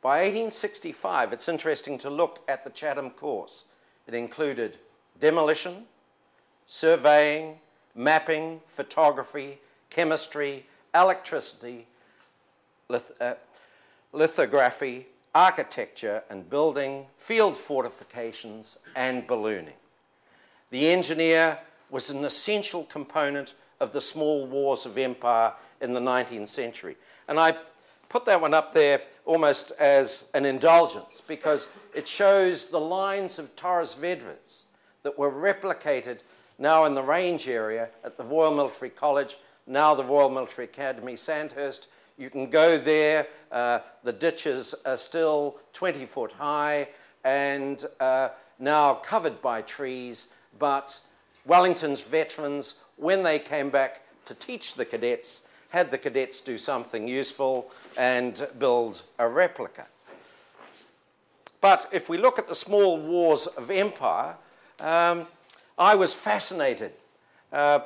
By 0.03 0.19
1865, 0.19 1.33
it's 1.33 1.49
interesting 1.49 1.99
to 1.99 2.11
look 2.11 2.41
at 2.49 2.65
the 2.65 2.71
Chatham 2.71 3.11
course. 3.11 3.65
It 4.07 4.15
included 4.15 4.79
demolition, 5.19 5.85
surveying, 6.67 7.59
mapping, 7.95 8.61
photography, 8.67 9.59
chemistry, 9.91 10.67
electricity, 10.95 11.87
lith- 12.89 13.13
uh, 13.21 13.35
lithography, 14.13 15.07
architecture 15.35 16.23
and 16.31 16.49
building, 16.49 17.07
field 17.17 17.57
fortifications, 17.57 18.79
and 18.97 19.27
ballooning. 19.27 19.75
The 20.71 20.89
engineer 20.89 21.59
was 21.91 22.11
an 22.11 22.25
essential 22.25 22.85
component 22.85 23.55
of 23.81 23.93
the 23.93 24.01
small 24.01 24.47
wars 24.47 24.87
of 24.87 24.99
empire 24.99 25.53
in 25.81 25.95
the 25.95 26.01
19th 26.01 26.49
century. 26.49 26.97
And 27.29 27.39
I 27.39 27.57
put 28.09 28.25
that 28.27 28.41
one 28.41 28.55
up 28.55 28.73
there 28.73 29.03
almost 29.25 29.73
as 29.79 30.25
an 30.35 30.45
indulgence 30.45 31.23
because 31.27 31.69
it 31.95 32.07
shows 32.07 32.65
the 32.65 32.81
lines 32.81 33.39
of 33.39 33.55
Torres 33.57 33.95
Vedras 33.95 34.65
that 35.03 35.19
were 35.19 35.31
replicated 35.31 36.21
now 36.59 36.85
in 36.85 36.95
the 36.95 37.03
range 37.03 37.49
area 37.49 37.89
at 38.05 38.17
the 38.17 38.25
Royal 38.25 38.55
Military 38.55 38.91
College, 38.91 39.39
now 39.67 39.95
the 39.95 40.05
Royal 40.05 40.29
Military 40.29 40.67
Academy 40.67 41.17
Sandhurst. 41.17 41.89
You 42.21 42.29
can 42.29 42.51
go 42.51 42.77
there. 42.77 43.29
Uh, 43.51 43.79
the 44.05 44.13
ditches 44.13 44.75
are 44.85 44.99
still 44.99 45.57
20 45.73 46.05
foot 46.05 46.33
high 46.33 46.89
and 47.25 47.83
uh, 47.99 48.29
now 48.59 48.93
covered 48.95 49.41
by 49.41 49.63
trees, 49.63 50.29
but 50.59 51.01
Wellington's 51.47 52.03
veterans, 52.03 52.75
when 52.97 53.23
they 53.23 53.39
came 53.39 53.71
back 53.71 54.03
to 54.27 54.35
teach 54.35 54.75
the 54.75 54.85
cadets, 54.85 55.41
had 55.71 55.91
the 55.91 55.97
cadets 55.97 56.43
do 56.43 56.59
something 56.59 57.09
useful 57.09 57.71
and 57.97 58.47
build 58.59 59.01
a 59.19 59.27
replica. 59.27 59.87
But 61.63 61.89
if 61.91 62.11
we 62.11 62.19
look 62.19 62.39
at 62.39 62.49
the 62.49 62.55
small 62.55 62.99
wars 63.01 63.47
of 63.47 63.71
empire, 63.71 64.35
um, 64.79 65.27
I 65.79 65.95
was 65.95 66.13
fascinated 66.13 66.93
uh, 67.51 67.81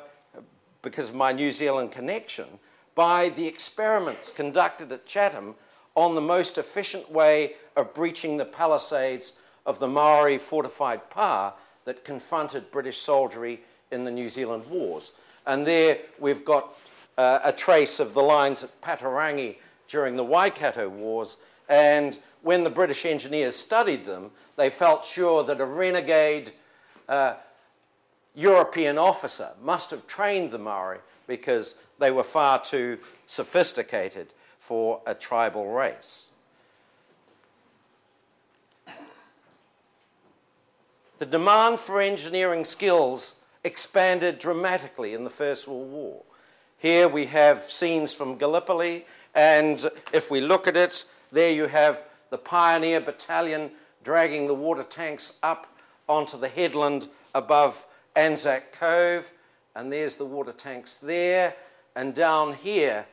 because 0.82 1.10
of 1.10 1.14
my 1.14 1.30
New 1.30 1.52
Zealand 1.52 1.92
connection 1.92 2.46
by 2.94 3.28
the 3.30 3.46
experiments 3.46 4.30
conducted 4.30 4.92
at 4.92 5.06
Chatham 5.06 5.54
on 5.94 6.14
the 6.14 6.20
most 6.20 6.58
efficient 6.58 7.10
way 7.10 7.54
of 7.76 7.94
breaching 7.94 8.36
the 8.36 8.44
palisades 8.44 9.34
of 9.66 9.78
the 9.78 9.88
Maori 9.88 10.38
fortified 10.38 11.08
pa 11.10 11.54
that 11.84 12.04
confronted 12.04 12.70
British 12.70 12.98
soldiery 12.98 13.60
in 13.90 14.04
the 14.04 14.10
New 14.10 14.28
Zealand 14.28 14.66
wars. 14.68 15.12
And 15.46 15.66
there 15.66 15.98
we've 16.18 16.44
got 16.44 16.76
uh, 17.16 17.40
a 17.44 17.52
trace 17.52 18.00
of 18.00 18.14
the 18.14 18.22
lines 18.22 18.64
at 18.64 18.80
Paterangi 18.80 19.56
during 19.88 20.16
the 20.16 20.24
Waikato 20.24 20.88
wars. 20.88 21.36
And 21.68 22.18
when 22.42 22.64
the 22.64 22.70
British 22.70 23.04
engineers 23.06 23.54
studied 23.54 24.04
them, 24.04 24.30
they 24.56 24.70
felt 24.70 25.04
sure 25.04 25.44
that 25.44 25.60
a 25.60 25.64
renegade 25.64 26.52
uh, 27.08 27.34
European 28.34 28.98
officer 28.98 29.50
must 29.62 29.90
have 29.90 30.06
trained 30.06 30.50
the 30.50 30.58
Maori 30.58 30.98
because 31.26 31.76
they 31.98 32.10
were 32.10 32.24
far 32.24 32.60
too 32.60 32.98
sophisticated 33.26 34.32
for 34.58 35.00
a 35.06 35.14
tribal 35.14 35.68
race. 35.68 36.30
The 41.18 41.26
demand 41.26 41.78
for 41.78 42.00
engineering 42.00 42.64
skills 42.64 43.34
expanded 43.62 44.38
dramatically 44.38 45.14
in 45.14 45.24
the 45.24 45.30
First 45.30 45.68
World 45.68 45.90
War. 45.90 46.22
Here 46.76 47.08
we 47.08 47.26
have 47.26 47.70
scenes 47.70 48.12
from 48.12 48.36
Gallipoli, 48.36 49.06
and 49.34 49.90
if 50.12 50.30
we 50.30 50.40
look 50.40 50.66
at 50.66 50.76
it, 50.76 51.04
there 51.32 51.52
you 51.52 51.66
have 51.66 52.04
the 52.30 52.38
Pioneer 52.38 53.00
Battalion 53.00 53.70
dragging 54.02 54.46
the 54.46 54.54
water 54.54 54.82
tanks 54.82 55.32
up 55.42 55.66
onto 56.08 56.38
the 56.38 56.48
headland 56.48 57.08
above 57.34 57.86
Anzac 58.16 58.72
Cove, 58.72 59.32
and 59.74 59.92
there's 59.92 60.16
the 60.16 60.26
water 60.26 60.52
tanks 60.52 60.96
there. 60.96 61.54
And 61.96 62.14
down 62.14 62.54
here, 62.54 63.06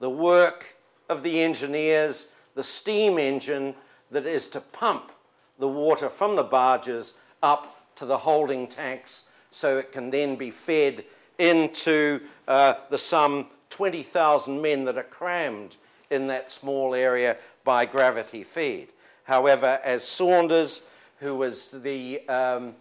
the 0.00 0.10
work 0.10 0.76
of 1.08 1.22
the 1.22 1.42
engineers, 1.42 2.26
the 2.54 2.62
steam 2.62 3.18
engine 3.18 3.74
that 4.10 4.26
is 4.26 4.46
to 4.48 4.60
pump 4.60 5.12
the 5.58 5.68
water 5.68 6.08
from 6.08 6.36
the 6.36 6.42
barges 6.42 7.14
up 7.42 7.94
to 7.96 8.06
the 8.06 8.18
holding 8.18 8.66
tanks 8.66 9.24
so 9.50 9.78
it 9.78 9.92
can 9.92 10.10
then 10.10 10.36
be 10.36 10.50
fed 10.50 11.04
into 11.38 12.20
uh, 12.48 12.74
the 12.90 12.98
some 12.98 13.46
20,000 13.70 14.60
men 14.60 14.84
that 14.84 14.96
are 14.96 15.04
crammed 15.04 15.76
in 16.10 16.26
that 16.26 16.50
small 16.50 16.94
area 16.94 17.36
by 17.64 17.86
gravity 17.86 18.44
feed. 18.44 18.88
However, 19.24 19.80
as 19.84 20.06
Saunders, 20.06 20.82
who 21.18 21.36
was 21.36 21.70
the 21.70 22.20
um, 22.28 22.74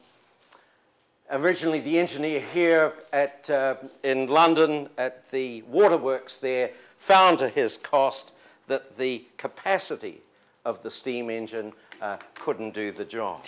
originally 1.32 1.80
the 1.80 2.00
engineer 2.00 2.39
here 2.39 2.94
at, 3.12 3.50
uh, 3.50 3.75
in 4.03 4.27
London 4.27 4.89
at 4.98 5.30
the 5.32 5.62
waterworks 5.63 6.38
there 6.38 6.72
found 6.98 7.39
to 7.39 7.50
his 7.50 7.77
cost 7.77 8.34
that 8.68 8.98
the 8.98 9.25
capacity 9.38 10.22
of 10.65 10.82
the 10.84 10.92
steam 10.92 11.30
engine 11.30 11.74
uh, 12.01 12.18
couldn't 12.36 12.74
do 12.74 12.92
the 12.92 13.06
job. 13.06 13.42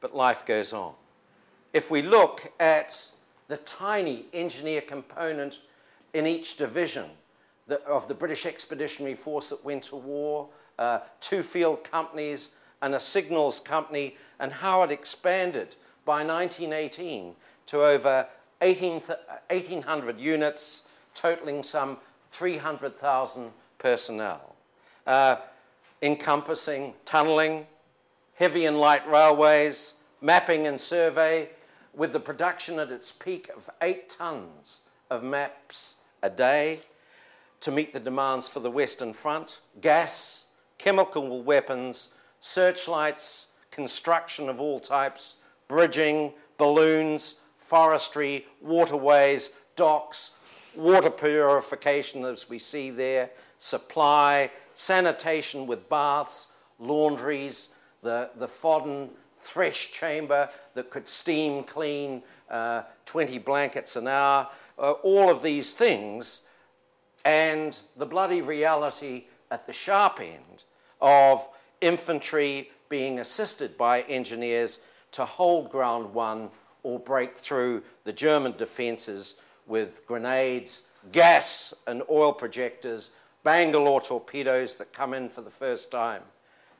But 0.00 0.14
life 0.14 0.46
goes 0.46 0.72
on. 0.72 0.94
If 1.72 1.90
we 1.90 2.02
look 2.02 2.52
at 2.60 3.10
the 3.48 3.56
tiny 3.58 4.26
engineer 4.32 4.80
component 4.80 5.60
in 6.14 6.26
each 6.26 6.56
division 6.56 7.06
of 7.86 8.08
the 8.08 8.14
British 8.14 8.46
Expeditionary 8.46 9.14
Force 9.14 9.48
that 9.48 9.64
went 9.64 9.84
to 9.84 9.96
war, 9.96 10.48
uh, 10.78 11.00
two 11.20 11.42
field 11.42 11.84
companies 11.84 12.50
and 12.82 12.94
a 12.94 13.00
signals 13.00 13.60
company, 13.60 14.16
and 14.40 14.52
how 14.52 14.82
it 14.82 14.90
expanded 14.90 15.76
by 16.04 16.24
1918 16.24 17.34
to 17.66 17.82
over 17.82 18.26
18, 18.60 19.00
1,800 19.00 20.18
units, 20.18 20.84
totaling 21.14 21.62
some 21.62 21.98
300,000 22.30 23.50
personnel, 23.78 24.54
uh, 25.06 25.36
encompassing 26.00 26.94
tunneling, 27.04 27.66
heavy 28.34 28.66
and 28.66 28.78
light 28.78 29.06
railways, 29.08 29.94
mapping 30.20 30.66
and 30.66 30.80
survey, 30.80 31.48
with 31.94 32.12
the 32.12 32.20
production 32.20 32.78
at 32.78 32.90
its 32.90 33.12
peak 33.12 33.50
of 33.54 33.68
eight 33.82 34.08
tons 34.08 34.80
of 35.10 35.22
maps 35.22 35.96
a 36.22 36.30
day 36.30 36.80
to 37.60 37.70
meet 37.70 37.92
the 37.92 38.00
demands 38.00 38.48
for 38.48 38.60
the 38.60 38.70
Western 38.70 39.12
Front, 39.12 39.60
gas, 39.80 40.46
chemical 40.78 41.42
weapons, 41.42 42.08
searchlights, 42.40 43.48
construction 43.70 44.48
of 44.48 44.60
all 44.60 44.80
types, 44.80 45.36
bridging, 45.72 46.30
balloons, 46.58 47.36
forestry, 47.56 48.44
waterways, 48.60 49.52
docks, 49.74 50.32
water 50.76 51.08
purification, 51.08 52.26
as 52.26 52.46
we 52.46 52.58
see 52.58 52.90
there, 52.90 53.30
supply, 53.56 54.50
sanitation 54.74 55.66
with 55.66 55.88
baths, 55.88 56.48
laundries, 56.78 57.70
the, 58.02 58.28
the 58.36 58.46
Foden 58.46 59.08
thresh 59.38 59.92
chamber 59.92 60.46
that 60.74 60.90
could 60.90 61.08
steam 61.08 61.64
clean 61.64 62.22
uh, 62.50 62.82
20 63.06 63.38
blankets 63.38 63.96
an 63.96 64.08
hour, 64.08 64.46
uh, 64.78 64.90
all 65.02 65.30
of 65.30 65.42
these 65.42 65.72
things, 65.72 66.42
and 67.24 67.80
the 67.96 68.04
bloody 68.04 68.42
reality 68.42 69.24
at 69.50 69.66
the 69.66 69.72
sharp 69.72 70.20
end 70.20 70.64
of 71.00 71.48
infantry 71.80 72.70
being 72.90 73.20
assisted 73.20 73.78
by 73.78 74.02
engineers 74.02 74.78
to 75.12 75.24
hold 75.24 75.70
ground 75.70 76.12
one 76.12 76.50
or 76.82 76.98
break 76.98 77.34
through 77.34 77.82
the 78.04 78.12
German 78.12 78.52
defences 78.56 79.36
with 79.66 80.06
grenades, 80.06 80.88
gas 81.12 81.72
and 81.86 82.02
oil 82.10 82.32
projectors, 82.32 83.10
Bangalore 83.44 84.00
torpedoes 84.00 84.76
that 84.76 84.92
come 84.92 85.14
in 85.14 85.28
for 85.28 85.42
the 85.42 85.50
first 85.50 85.90
time, 85.90 86.22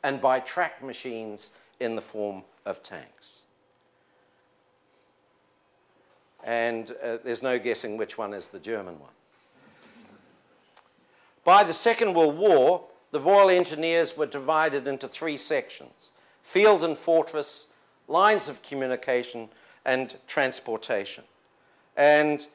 and 0.02 0.20
by 0.20 0.40
track 0.40 0.82
machines 0.82 1.50
in 1.80 1.96
the 1.96 2.02
form 2.02 2.42
of 2.64 2.82
tanks. 2.82 3.44
And 6.44 6.90
uh, 7.02 7.18
there's 7.24 7.42
no 7.42 7.58
guessing 7.58 7.96
which 7.96 8.18
one 8.18 8.34
is 8.34 8.48
the 8.48 8.58
German 8.58 8.98
one. 8.98 9.10
By 11.44 11.64
the 11.64 11.72
Second 11.72 12.14
World 12.14 12.36
War, 12.36 12.84
the 13.10 13.20
Royal 13.20 13.50
Engineers 13.50 14.16
were 14.16 14.26
divided 14.26 14.86
into 14.86 15.08
three 15.08 15.36
sections 15.36 16.10
field 16.42 16.82
and 16.82 16.98
fortress, 16.98 17.68
lines 18.08 18.48
of 18.48 18.62
communication, 18.62 19.48
and 19.84 20.16
transportation. 20.26 21.24
And 21.96 22.46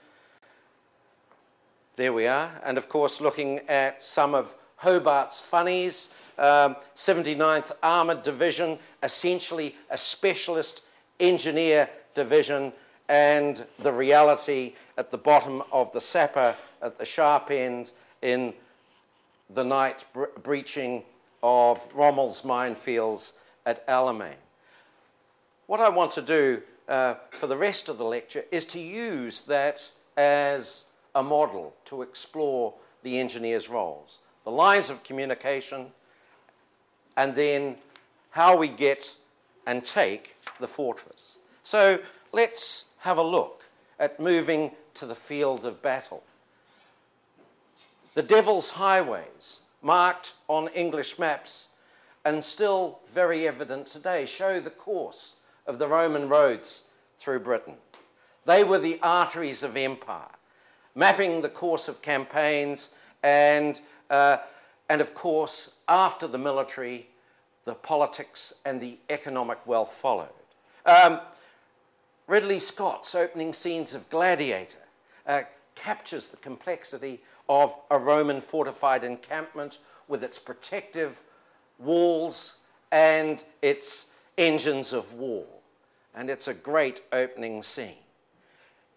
there 1.95 2.13
we 2.13 2.27
are. 2.27 2.61
And 2.63 2.77
of 2.77 2.89
course, 2.89 3.19
looking 3.21 3.60
at 3.67 4.03
some 4.03 4.33
of 4.33 4.55
Hobart's 4.77 5.41
funnies, 5.41 6.10
um, 6.38 6.75
79th 6.95 7.71
Armoured 7.81 8.21
Division, 8.21 8.77
essentially 9.01 9.75
a 9.89 9.97
specialist 9.97 10.83
engineer 11.19 11.89
division, 12.13 12.71
and 13.10 13.65
the 13.79 13.91
reality 13.91 14.73
at 14.97 15.10
the 15.12 15.17
bottom 15.17 15.63
of 15.71 15.91
the 15.93 16.01
sapper 16.01 16.55
at 16.81 16.97
the 16.97 17.05
sharp 17.05 17.49
end 17.49 17.91
in 18.21 18.53
the 19.49 19.63
night 19.63 20.05
breaching 20.43 21.03
of 21.41 21.81
Rommel's 21.93 22.41
minefields 22.41 23.33
at 23.65 23.88
Alamein. 23.88 24.36
What 25.67 25.82
I 25.82 25.89
want 25.89 26.12
to 26.12 26.21
do 26.21 26.62
uh, 26.88 27.15
for 27.32 27.47
the 27.47 27.58
rest 27.58 27.89
of 27.89 27.97
the 27.97 28.06
lecture 28.06 28.45
is 28.51 28.65
to 28.67 28.80
use 28.80 29.41
that 29.43 29.91
as 30.15 30.86
a 31.13 31.21
model 31.21 31.75
to 31.86 32.03
explore 32.03 32.73
the 33.03 33.19
engineer's 33.19 33.67
roles, 33.67 34.19
the 34.45 34.51
lines 34.51 34.89
of 34.89 35.03
communication, 35.03 35.88
and 37.17 37.36
then 37.36 37.75
how 38.32 38.56
we 38.56 38.69
get 38.69 39.13
and 39.65 39.84
take 39.84 40.38
the 40.62 40.67
fortress. 40.67 41.38
So 41.65 41.99
let's 42.32 42.86
have 42.99 43.17
a 43.17 43.23
look 43.23 43.65
at 43.99 44.21
moving 44.21 44.71
to 44.93 45.06
the 45.06 45.15
field 45.15 45.65
of 45.65 45.82
battle. 45.82 46.23
The 48.13 48.23
Devil's 48.23 48.69
Highways, 48.69 49.60
marked 49.82 50.34
on 50.47 50.69
English 50.69 51.19
maps 51.19 51.67
and 52.23 52.41
still 52.41 52.99
very 53.12 53.45
evident 53.45 53.86
today, 53.86 54.25
show 54.25 54.62
the 54.62 54.69
course 54.69 55.34
of 55.67 55.80
the 55.80 55.88
Roman 55.88 56.30
roads 56.30 56.84
through 57.17 57.39
Britain. 57.39 57.75
They 58.45 58.63
were 58.63 58.80
the 58.80 58.99
arteries 59.03 59.62
of 59.63 59.75
empire, 59.75 60.30
mapping 60.95 61.41
the 61.41 61.49
course 61.49 61.88
of 61.88 62.01
campaigns 62.01 62.89
and, 63.21 63.80
uh, 64.10 64.38
and 64.89 65.01
of 65.01 65.13
course, 65.13 65.71
after 65.88 66.27
the 66.27 66.38
military, 66.38 67.10
the 67.65 67.75
politics 67.75 68.53
and 68.65 68.80
the 68.80 68.97
economic 69.10 69.65
wealth 69.67 69.91
followed. 69.91 70.30
Um, 70.86 71.19
Ridley 72.27 72.60
Scott's 72.60 73.13
opening 73.15 73.51
scenes 73.51 73.93
of 73.93 74.10
Gladiator 74.10 74.77
uh, 75.25 75.41
captures 75.75 76.30
the 76.30 76.38
complexity 76.38 77.19
of 77.49 77.75
a 77.91 77.97
Roman 77.97 78.41
fortified 78.41 79.03
encampment 79.03 79.80
with 80.08 80.23
its 80.23 80.39
protective 80.39 81.23
walls 81.80 82.58
and 82.91 83.43
its 83.62 84.08
engines 84.38 84.93
of 84.93 85.13
war. 85.13 85.45
And 86.17 86.32
it's 86.32 86.47
a 86.47 86.53
great 86.56 87.01
opening 87.13 87.62
scene. 87.62 88.03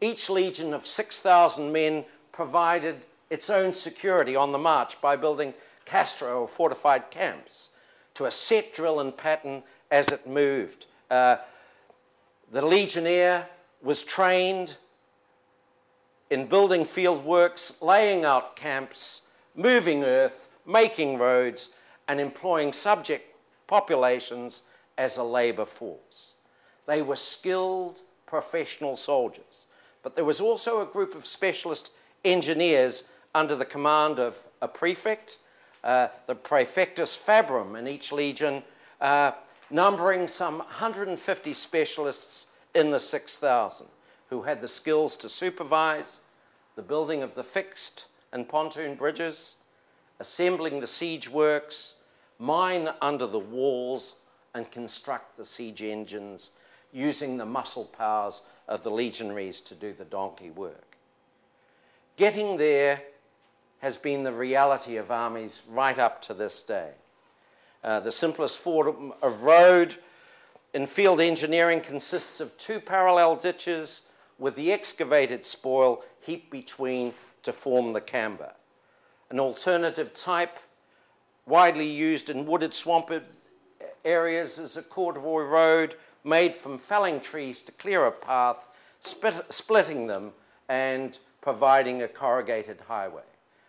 Each 0.00 0.30
legion 0.30 0.72
of 0.72 0.86
6,000 0.86 1.70
men 1.70 2.06
provided 2.32 2.96
its 3.28 3.50
own 3.50 3.74
security 3.74 4.34
on 4.34 4.52
the 4.52 4.58
march 4.58 4.98
by 5.02 5.16
building 5.16 5.52
castra 5.84 6.40
or 6.40 6.48
fortified 6.48 7.10
camps 7.10 7.68
to 8.14 8.24
a 8.24 8.30
set 8.30 8.72
drill 8.72 9.00
and 9.00 9.14
pattern 9.14 9.62
as 9.90 10.08
it 10.08 10.26
moved. 10.26 10.86
Uh, 11.10 11.36
the 12.50 12.64
legionnaire 12.64 13.46
was 13.82 14.02
trained 14.02 14.78
in 16.30 16.46
building 16.46 16.86
field 16.86 17.22
works, 17.22 17.74
laying 17.82 18.24
out 18.24 18.56
camps, 18.56 19.20
moving 19.54 20.04
earth, 20.04 20.48
making 20.66 21.18
roads, 21.18 21.68
and 22.08 22.18
employing 22.18 22.72
subject 22.72 23.36
populations 23.66 24.62
as 24.96 25.18
a 25.18 25.22
labor 25.22 25.66
force. 25.66 26.34
They 26.90 27.02
were 27.02 27.14
skilled 27.14 28.02
professional 28.26 28.96
soldiers. 28.96 29.68
But 30.02 30.16
there 30.16 30.24
was 30.24 30.40
also 30.40 30.80
a 30.80 30.86
group 30.86 31.14
of 31.14 31.24
specialist 31.24 31.92
engineers 32.24 33.04
under 33.32 33.54
the 33.54 33.64
command 33.64 34.18
of 34.18 34.36
a 34.60 34.66
prefect, 34.66 35.38
uh, 35.84 36.08
the 36.26 36.34
praefectus 36.34 37.16
fabrum 37.16 37.76
in 37.76 37.86
each 37.86 38.10
legion, 38.10 38.64
uh, 39.00 39.30
numbering 39.70 40.26
some 40.26 40.58
150 40.58 41.54
specialists 41.54 42.48
in 42.74 42.90
the 42.90 42.98
6,000 42.98 43.86
who 44.28 44.42
had 44.42 44.60
the 44.60 44.66
skills 44.66 45.16
to 45.18 45.28
supervise 45.28 46.22
the 46.74 46.82
building 46.82 47.22
of 47.22 47.36
the 47.36 47.44
fixed 47.44 48.08
and 48.32 48.48
pontoon 48.48 48.96
bridges, 48.96 49.54
assembling 50.18 50.80
the 50.80 50.88
siege 50.88 51.30
works, 51.30 51.94
mine 52.40 52.88
under 53.00 53.28
the 53.28 53.38
walls, 53.38 54.16
and 54.56 54.68
construct 54.72 55.36
the 55.36 55.44
siege 55.44 55.82
engines 55.82 56.50
using 56.92 57.36
the 57.36 57.46
muscle 57.46 57.84
powers 57.84 58.42
of 58.68 58.82
the 58.82 58.90
legionaries 58.90 59.60
to 59.60 59.74
do 59.74 59.92
the 59.92 60.04
donkey 60.04 60.50
work. 60.50 60.96
Getting 62.16 62.56
there 62.56 63.02
has 63.80 63.96
been 63.96 64.24
the 64.24 64.32
reality 64.32 64.96
of 64.96 65.10
armies 65.10 65.62
right 65.68 65.98
up 65.98 66.20
to 66.22 66.34
this 66.34 66.62
day. 66.62 66.90
Uh, 67.82 68.00
the 68.00 68.12
simplest 68.12 68.58
form 68.58 69.12
of 69.22 69.42
road 69.42 69.96
in 70.74 70.86
field 70.86 71.20
engineering 71.20 71.80
consists 71.80 72.40
of 72.40 72.56
two 72.58 72.78
parallel 72.78 73.36
ditches 73.36 74.02
with 74.38 74.54
the 74.54 74.72
excavated 74.72 75.44
spoil 75.44 76.02
heaped 76.20 76.50
between 76.50 77.14
to 77.42 77.52
form 77.52 77.92
the 77.92 78.00
camber. 78.00 78.52
An 79.30 79.40
alternative 79.40 80.12
type, 80.12 80.58
widely 81.46 81.88
used 81.88 82.28
in 82.30 82.46
wooded 82.46 82.74
swampy 82.74 83.20
areas, 84.04 84.58
is 84.58 84.76
a 84.76 84.82
corduroy 84.82 85.44
road 85.44 85.94
made 86.24 86.54
from 86.54 86.78
felling 86.78 87.20
trees 87.20 87.62
to 87.62 87.72
clear 87.72 88.06
a 88.06 88.12
path, 88.12 88.68
split, 89.00 89.52
splitting 89.52 90.06
them 90.06 90.32
and 90.68 91.18
providing 91.40 92.02
a 92.02 92.08
corrugated 92.08 92.80
highway. 92.86 93.22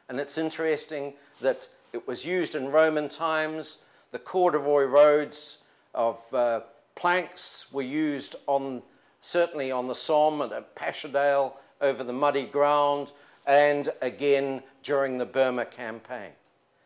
And 0.10 0.20
it's 0.20 0.38
interesting 0.38 1.14
that 1.40 1.68
it 1.94 2.08
was 2.08 2.26
used 2.26 2.56
in 2.56 2.68
Roman 2.68 3.08
times. 3.08 3.78
The 4.12 4.20
corduroy 4.20 4.84
roads 4.84 5.60
of 5.94 6.22
uh, 6.34 6.62
planks 6.96 7.72
were 7.72 7.82
used 7.82 8.36
on, 8.48 8.82
certainly 9.22 9.72
on 9.72 9.88
the 9.88 9.96
Somme 9.96 10.42
and 10.42 10.52
at 10.52 10.76
Passchendaele 10.76 11.58
over 11.80 12.04
the 12.04 12.14
muddy 12.14 12.46
ground, 12.46 13.12
and 13.48 13.90
again 14.02 14.62
during 14.84 15.18
the 15.18 15.26
Burma 15.26 15.66
campaign. 15.66 16.32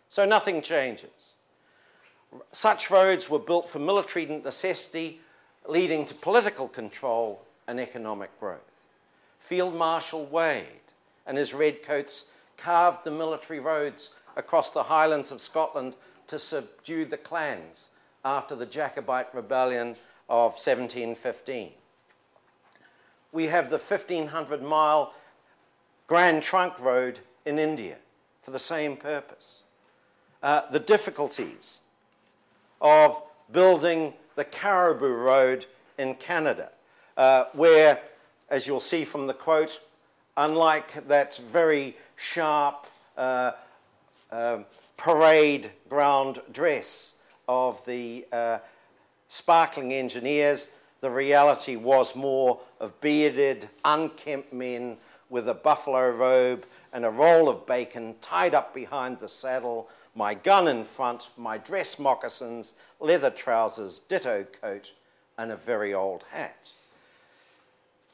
So 0.08 0.23
nothing 0.23 0.62
changes. 0.62 1.36
Such 2.51 2.91
roads 2.91 3.30
were 3.30 3.39
built 3.39 3.69
for 3.69 3.80
military 3.80 4.25
necessity, 4.25 5.21
leading 5.67 6.06
to 6.06 6.15
political 6.15 6.67
control 6.67 7.41
and 7.67 7.80
economic 7.80 8.38
growth. 8.39 8.86
Field 9.39 9.75
Marshal 9.75 10.25
Wade 10.25 10.65
and 11.25 11.38
his 11.38 11.54
redcoats 11.54 12.25
carved 12.58 13.04
the 13.04 13.12
military 13.12 13.60
roads 13.60 14.12
across 14.36 14.71
the 14.71 14.84
highlands 14.84 15.32
of 15.32 15.41
Scotland 15.41 15.95
to 16.28 16.39
subdue 16.39 17.06
the 17.06 17.17
clans 17.17 17.89
after 18.23 18.56
the 18.56 18.65
Jacobite 18.65 19.34
rebellion 19.34 19.95
of 20.30 20.54
1715. 20.54 21.71
We 23.32 23.45
have 23.45 23.69
the 23.69 23.78
1500 23.78 24.62
mile 24.62 25.13
Grand 26.08 26.41
Trunk 26.43 26.80
Road 26.80 27.19
in 27.45 27.60
India 27.60 27.97
for 28.41 28.51
the 28.51 28.60
same 28.60 28.95
purpose. 28.95 29.63
Uh, 30.41 30.62
the 30.71 30.80
difficulties 30.80 31.82
of 32.82 33.21
building 33.51 34.13
the 34.36 34.45
Cariboo 34.45 35.13
Road 35.13 35.65
in 35.98 36.15
Canada, 36.15 36.71
uh, 37.17 37.45
where, 37.54 38.00
as 38.50 38.67
you'll 38.67 38.80
see 38.80 39.06
from 39.06 39.28
the 39.28 39.34
quote, 39.34 39.82
unlike 40.38 41.08
that 41.08 41.38
very 41.38 41.95
sharp 42.15 42.88
uh, 43.17 43.52
um, 44.32 44.65
parade 44.98 45.71
ground 45.89 46.39
dress 46.52 47.13
of 47.48 47.84
the 47.86 48.26
uh, 48.32 48.60
sparkling 49.28 49.93
engineers, 49.93 50.69
the 51.02 51.10
reality 51.10 51.76
was 51.76 52.15
more 52.15 52.60
of 52.80 53.00
bearded, 53.02 53.69
unkempt 53.84 54.52
men 54.52 54.98
with 55.30 55.48
a 55.50 55.54
buffalo 55.54 56.10
robe 56.12 56.65
and 56.93 57.06
a 57.06 57.10
roll 57.10 57.50
of 57.50 57.65
bacon 57.65 58.15
tied 58.21 58.56
up 58.56 58.74
behind 58.74 59.19
the 59.19 59.28
saddle, 59.28 59.89
my 60.15 60.34
gun 60.34 60.67
in 60.67 60.84
front, 60.84 61.30
my 61.38 61.58
dress 61.58 61.99
moccasins, 61.99 62.73
leather 62.99 63.30
trousers, 63.30 63.99
ditto 63.99 64.45
coat, 64.62 64.93
and 65.38 65.51
a 65.51 65.56
very 65.58 65.93
old 65.93 66.23
hat. 66.32 66.71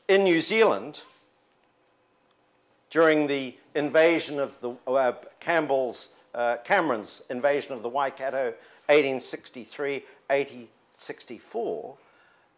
In 0.08 0.24
New 0.24 0.42
Zealand, 0.42 1.04
during 2.90 3.28
the 3.28 3.56
invasion 3.76 4.40
of 4.40 4.60
the 4.60 4.76
uh, 4.88 5.14
Campbell's, 5.40 6.10
uh, 6.34 6.58
Cameron's 6.64 7.22
invasion 7.30 7.74
of 7.74 7.84
the 7.84 7.90
Waikato, 7.90 8.56
1863, 8.88 9.94
1864, 10.28 11.98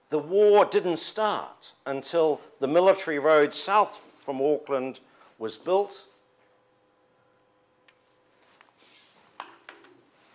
the 0.10 0.20
war 0.20 0.66
didn't 0.66 0.98
start 0.98 1.74
until 1.86 2.40
the 2.60 2.68
military 2.68 3.20
road 3.20 3.54
south 3.54 4.14
from 4.16 4.42
Auckland 4.42 5.02
was 5.38 5.58
built. 5.58 6.08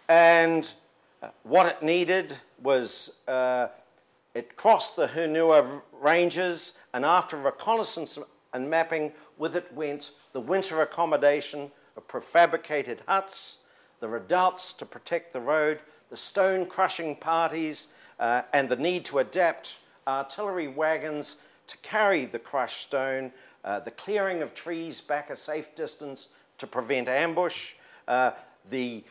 And 0.09 0.73
what 1.43 1.67
it 1.67 1.83
needed 1.83 2.37
was 2.63 3.11
uh, 3.27 3.69
it 4.35 4.57
crossed 4.57 4.97
the 4.97 5.07
Hunua 5.09 5.83
Ranges, 5.93 6.75
and 6.95 7.05
after 7.05 7.37
reconnaissance 7.37 8.19
and 8.53 8.71
mapping, 8.71 9.13
with 9.37 9.57
it 9.57 9.73
went 9.75 10.13
the 10.33 10.41
winter 10.41 10.83
accommodation 10.83 11.71
of 11.97 12.07
prefabricated 12.09 12.99
huts, 13.07 13.59
the 14.01 14.09
redoubts 14.09 14.73
to 14.75 14.87
protect 14.87 15.33
the 15.33 15.41
road, 15.41 15.81
the 16.11 16.17
stone 16.17 16.65
crushing 16.67 17.17
parties, 17.17 17.89
uh, 18.21 18.43
and 18.53 18.69
the 18.69 18.77
need 18.77 19.05
to 19.05 19.19
adapt 19.19 19.79
artillery 20.07 20.69
wagons 20.69 21.37
to 21.67 21.77
carry 21.79 22.25
the 22.25 22.39
crushed 22.39 22.83
stone, 22.83 23.31
uh, 23.65 23.81
the 23.81 23.91
clearing 23.91 24.41
of 24.41 24.55
trees 24.55 25.01
back 25.01 25.31
a 25.31 25.37
safe 25.37 25.75
distance 25.75 26.29
to 26.57 26.67
prevent 26.67 27.09
ambush, 27.09 27.75
uh, 28.07 28.31
the 28.71 29.05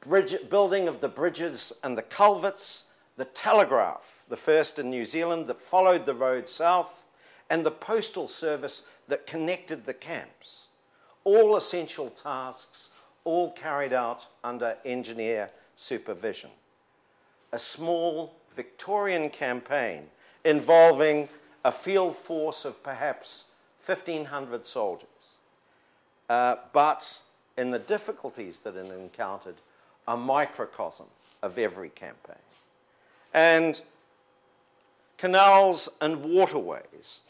bridge, 0.00 0.36
building 0.48 0.88
of 0.88 1.00
the 1.00 1.08
bridges 1.08 1.72
and 1.82 1.96
the 1.96 2.02
culverts, 2.02 2.84
the 3.16 3.24
telegraph, 3.26 4.24
the 4.28 4.36
first 4.36 4.78
in 4.78 4.90
New 4.90 5.04
Zealand 5.04 5.46
that 5.46 5.60
followed 5.60 6.06
the 6.06 6.14
road 6.14 6.48
south, 6.48 7.06
and 7.50 7.66
the 7.66 7.70
postal 7.70 8.28
service 8.28 8.84
that 9.08 9.26
connected 9.26 9.84
the 9.84 9.94
camps. 9.94 10.68
All 11.24 11.56
essential 11.56 12.08
tasks, 12.08 12.90
all 13.24 13.52
carried 13.52 13.92
out 13.92 14.26
under 14.42 14.76
engineer 14.84 15.50
supervision. 15.76 16.50
A 17.52 17.58
small 17.58 18.36
Victorian 18.54 19.28
campaign 19.30 20.04
involving 20.44 21.28
a 21.64 21.72
field 21.72 22.14
force 22.14 22.64
of 22.64 22.82
perhaps 22.82 23.46
1,500 23.84 24.64
soldiers. 24.64 25.38
Uh, 26.28 26.56
but 26.72 27.20
in 27.58 27.70
the 27.70 27.78
difficulties 27.78 28.60
that 28.60 28.76
it 28.76 28.86
encountered, 28.86 29.56
a 30.08 30.16
microcosm 30.16 31.06
of 31.42 31.58
every 31.58 31.90
campaign. 31.90 32.36
And 33.32 33.80
canals 35.16 35.88
and 36.00 36.24
waterways, 36.24 37.20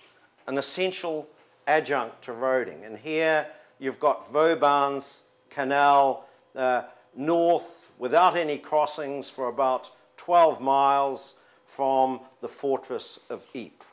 an 0.47 0.59
essential 0.59 1.29
adjunct 1.67 2.23
to 2.23 2.33
roading. 2.33 2.87
And 2.87 2.99
here 2.99 3.47
you've 3.79 4.01
got 4.01 4.33
Vauban's 4.33 5.23
Canal 5.51 6.27
uh, 6.55 6.83
north 7.17 7.91
without 7.99 8.37
any 8.37 8.59
crossings 8.59 9.29
for 9.29 9.49
about 9.49 9.91
12 10.17 10.61
miles 10.61 11.35
from 11.67 12.21
the 12.41 12.49
fortress 12.49 13.19
of 13.29 13.47
Ypres. 13.55 13.87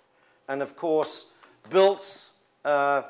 And 0.47 0.61
of 0.61 0.75
course, 0.75 1.27
built 1.69 2.29
uh, 2.63 2.67
uh, 2.67 3.03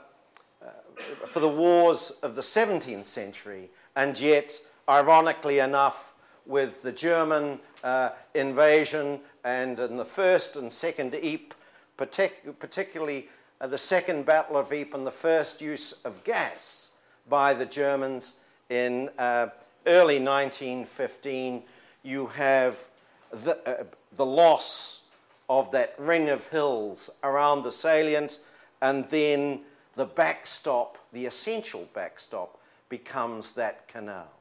for 1.28 1.40
the 1.40 1.48
wars 1.48 2.12
of 2.24 2.36
the 2.36 2.42
17th 2.42 3.06
century, 3.06 3.70
and 3.96 4.20
yet, 4.20 4.60
ironically 4.90 5.60
enough, 5.60 6.14
with 6.48 6.82
the 6.82 6.92
German 6.92 7.60
uh, 7.84 8.10
invasion 8.34 9.20
and 9.44 9.80
in 9.80 9.98
the 9.98 10.06
first 10.06 10.56
and 10.56 10.72
second 10.72 11.14
Ypres, 11.14 11.58
partic- 11.98 12.58
particularly 12.60 13.28
uh, 13.60 13.68
the 13.68 13.78
second 13.78 14.26
Battle 14.26 14.58
of 14.58 14.72
Ypres 14.72 14.96
and 14.96 15.06
the 15.06 15.12
first 15.12 15.62
use 15.62 15.94
of 16.06 16.24
gas 16.24 16.92
by 17.30 17.54
the 17.54 17.66
Germans 17.66 18.36
in 18.70 19.10
uh, 19.18 19.48
early 19.86 20.20
1915, 20.20 21.64
you 22.04 22.28
have 22.28 22.88
the, 23.32 23.58
uh, 23.70 23.84
the 24.16 24.26
loss 24.26 25.02
of 25.50 25.72
that 25.72 25.96
ring 25.98 26.30
of 26.30 26.48
hills 26.48 27.10
around 27.24 27.64
the 27.64 27.72
salient, 27.72 28.40
and 28.82 29.10
then 29.10 29.62
the 29.96 30.06
backstop, 30.06 30.98
the 31.14 31.26
essential 31.26 31.88
backstop, 31.94 32.60
becomes 32.90 33.54
that 33.54 33.88
canal. 33.88 34.37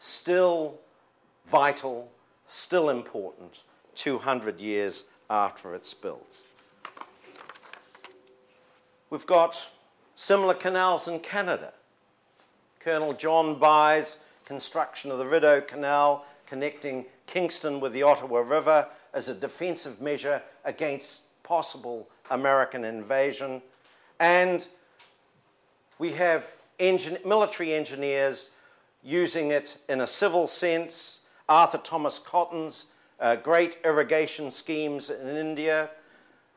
Still 0.00 0.80
vital, 1.46 2.10
still 2.46 2.88
important, 2.88 3.64
200 3.96 4.58
years 4.58 5.04
after 5.28 5.74
it's 5.74 5.92
built. 5.92 6.42
We've 9.10 9.26
got 9.26 9.68
similar 10.14 10.54
canals 10.54 11.06
in 11.06 11.20
Canada. 11.20 11.74
Colonel 12.78 13.12
John 13.12 13.58
By's 13.58 14.16
construction 14.46 15.10
of 15.10 15.18
the 15.18 15.26
Rideau 15.26 15.60
Canal 15.60 16.24
connecting 16.46 17.04
Kingston 17.26 17.78
with 17.78 17.92
the 17.92 18.02
Ottawa 18.02 18.38
River 18.38 18.88
as 19.12 19.28
a 19.28 19.34
defensive 19.34 20.00
measure 20.00 20.40
against 20.64 21.42
possible 21.42 22.08
American 22.30 22.84
invasion. 22.84 23.60
And 24.18 24.66
we 25.98 26.12
have 26.12 26.54
engin- 26.78 27.22
military 27.26 27.74
engineers 27.74 28.48
using 29.02 29.50
it 29.50 29.78
in 29.88 30.00
a 30.00 30.06
civil 30.06 30.46
sense. 30.46 31.20
Arthur 31.48 31.78
Thomas 31.78 32.18
Cotton's 32.18 32.86
uh, 33.18 33.36
great 33.36 33.78
irrigation 33.84 34.50
schemes 34.50 35.10
in 35.10 35.36
India, 35.36 35.90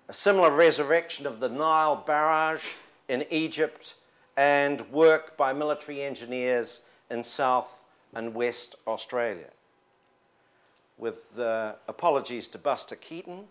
a 0.07 0.13
similar 0.13 0.51
resurrection 0.51 1.25
of 1.25 1.39
the 1.39 1.49
Nile 1.49 1.95
barrage 1.95 2.73
in 3.09 3.25
Egypt, 3.29 3.95
and 4.37 4.81
work 4.91 5.35
by 5.37 5.53
military 5.53 6.01
engineers 6.01 6.81
in 7.11 7.23
South 7.23 7.85
and 8.13 8.33
West 8.33 8.75
Australia. 8.87 9.49
With 10.97 11.37
uh, 11.39 11.73
apologies 11.87 12.47
to 12.49 12.57
Buster 12.57 12.95
Keaton, 12.95 13.45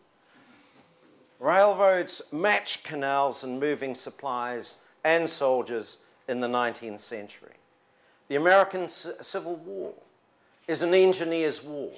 railroads 1.38 2.22
matched 2.32 2.84
canals 2.84 3.44
and 3.44 3.60
moving 3.60 3.94
supplies 3.94 4.78
and 5.04 5.28
soldiers 5.28 5.98
in 6.28 6.40
the 6.40 6.48
19th 6.48 7.00
century. 7.00 7.54
The 8.28 8.36
American 8.36 8.88
Civil 8.88 9.56
War 9.56 9.92
is 10.66 10.82
an 10.82 10.94
engineer's 10.94 11.62
war. 11.62 11.92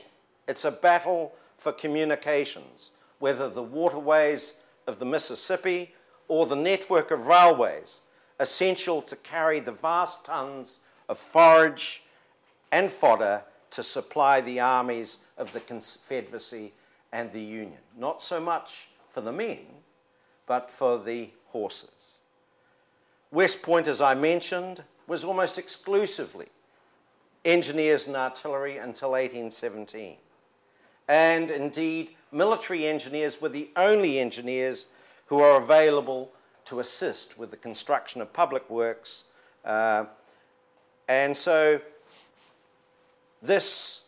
It's 0.48 0.64
a 0.64 0.70
battle 0.70 1.34
for 1.58 1.72
communications, 1.72 2.92
whether 3.18 3.48
the 3.48 3.62
waterways 3.62 4.54
of 4.86 4.98
the 4.98 5.06
Mississippi 5.06 5.94
or 6.28 6.46
the 6.46 6.56
network 6.56 7.10
of 7.10 7.26
railways 7.26 8.02
essential 8.40 9.00
to 9.02 9.16
carry 9.16 9.60
the 9.60 9.72
vast 9.72 10.24
tons 10.24 10.80
of 11.08 11.18
forage 11.18 12.02
and 12.72 12.90
fodder 12.90 13.42
to 13.70 13.82
supply 13.82 14.40
the 14.40 14.60
armies 14.60 15.18
of 15.38 15.52
the 15.52 15.60
Confederacy 15.60 16.72
and 17.12 17.32
the 17.32 17.40
Union. 17.40 17.78
Not 17.96 18.22
so 18.22 18.40
much 18.40 18.88
for 19.08 19.20
the 19.20 19.32
men, 19.32 19.66
but 20.46 20.70
for 20.70 20.98
the 20.98 21.30
horses. 21.46 22.18
West 23.30 23.62
Point, 23.62 23.86
as 23.86 24.00
I 24.00 24.14
mentioned, 24.14 24.82
was 25.06 25.24
almost 25.24 25.58
exclusively 25.58 26.46
engineers 27.44 28.06
and 28.06 28.16
artillery 28.16 28.78
until 28.78 29.10
1817. 29.10 30.16
And 31.08 31.50
indeed, 31.50 32.16
military 32.32 32.86
engineers 32.86 33.40
were 33.40 33.50
the 33.50 33.70
only 33.76 34.18
engineers 34.18 34.86
who 35.26 35.40
are 35.40 35.60
available 35.60 36.32
to 36.66 36.80
assist 36.80 37.38
with 37.38 37.50
the 37.50 37.56
construction 37.56 38.20
of 38.20 38.32
public 38.32 38.68
works. 38.70 39.24
Uh, 39.64 40.06
and 41.08 41.36
so, 41.36 41.80
this 43.42 44.02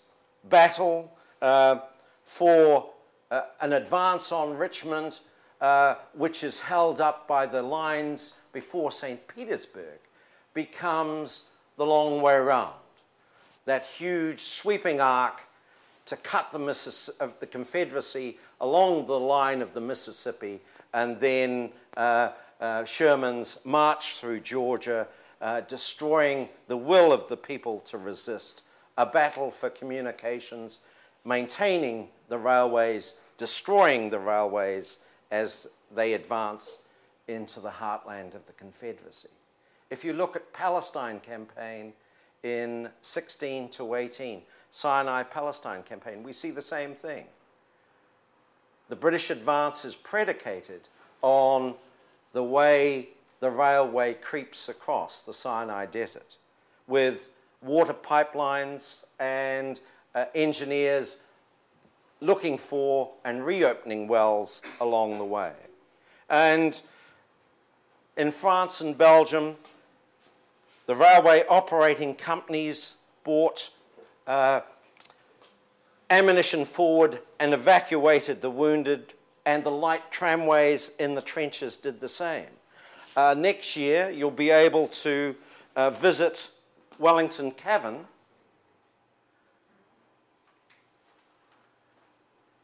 battle 0.44 1.12
uh, 1.42 1.80
for 2.24 2.90
uh, 3.30 3.42
an 3.60 3.74
advance 3.74 4.32
on 4.32 4.56
Richmond, 4.56 5.20
uh, 5.60 5.96
which 6.14 6.42
is 6.42 6.58
held 6.60 7.00
up 7.00 7.28
by 7.28 7.44
the 7.44 7.62
lines 7.62 8.32
before 8.52 8.90
St. 8.90 9.26
Petersburg, 9.28 9.98
becomes 10.56 11.44
the 11.76 11.86
long 11.86 12.20
way 12.20 12.36
round. 12.36 12.74
That 13.66 13.84
huge 13.84 14.40
sweeping 14.40 15.00
arc 15.00 15.42
to 16.06 16.16
cut 16.16 16.50
the, 16.50 16.58
Missis- 16.58 17.08
of 17.20 17.38
the 17.38 17.46
Confederacy 17.46 18.38
along 18.60 19.06
the 19.06 19.20
line 19.20 19.62
of 19.62 19.74
the 19.74 19.80
Mississippi, 19.80 20.60
and 20.94 21.20
then 21.20 21.70
uh, 21.96 22.30
uh, 22.60 22.84
Sherman's 22.84 23.58
march 23.64 24.16
through 24.16 24.40
Georgia, 24.40 25.06
uh, 25.40 25.60
destroying 25.62 26.48
the 26.68 26.76
will 26.76 27.12
of 27.12 27.28
the 27.28 27.36
people 27.36 27.80
to 27.80 27.98
resist, 27.98 28.62
a 28.96 29.04
battle 29.04 29.50
for 29.50 29.68
communications, 29.68 30.78
maintaining 31.24 32.08
the 32.28 32.38
railways, 32.38 33.14
destroying 33.36 34.08
the 34.08 34.18
railways 34.18 35.00
as 35.30 35.66
they 35.94 36.14
advance 36.14 36.78
into 37.28 37.60
the 37.60 37.68
heartland 37.70 38.34
of 38.34 38.46
the 38.46 38.52
Confederacy. 38.52 39.28
If 39.90 40.04
you 40.04 40.12
look 40.12 40.34
at 40.34 40.52
Palestine 40.52 41.20
campaign 41.20 41.92
in 42.42 42.88
16 43.02 43.68
to 43.70 43.94
18, 43.94 44.42
Sinai 44.70 45.22
Palestine 45.22 45.82
campaign, 45.82 46.22
we 46.22 46.32
see 46.32 46.50
the 46.50 46.62
same 46.62 46.94
thing. 46.94 47.26
The 48.88 48.96
British 48.96 49.30
advance 49.30 49.84
is 49.84 49.96
predicated 49.96 50.88
on 51.22 51.74
the 52.32 52.42
way 52.42 53.08
the 53.40 53.50
railway 53.50 54.14
creeps 54.14 54.68
across 54.68 55.20
the 55.20 55.32
Sinai 55.32 55.86
Desert 55.86 56.36
with 56.86 57.30
water 57.62 57.94
pipelines 57.94 59.04
and 59.18 59.80
uh, 60.14 60.26
engineers 60.34 61.18
looking 62.20 62.56
for 62.56 63.10
and 63.24 63.44
reopening 63.44 64.08
wells 64.08 64.62
along 64.80 65.18
the 65.18 65.24
way. 65.24 65.52
And 66.28 66.80
in 68.16 68.30
France 68.32 68.80
and 68.80 68.96
Belgium, 68.96 69.56
the 70.86 70.94
railway 70.94 71.42
operating 71.48 72.14
companies 72.14 72.96
bought 73.24 73.70
uh, 74.26 74.60
ammunition 76.10 76.64
forward 76.64 77.20
and 77.40 77.52
evacuated 77.52 78.40
the 78.40 78.50
wounded, 78.50 79.14
and 79.44 79.64
the 79.64 79.70
light 79.70 80.10
tramways 80.10 80.92
in 80.98 81.14
the 81.14 81.22
trenches 81.22 81.76
did 81.76 82.00
the 82.00 82.08
same. 82.08 82.46
Uh, 83.16 83.34
next 83.36 83.76
year, 83.76 84.10
you'll 84.10 84.30
be 84.30 84.50
able 84.50 84.88
to 84.88 85.34
uh, 85.74 85.90
visit 85.90 86.50
Wellington 86.98 87.50
Cavern, 87.50 88.06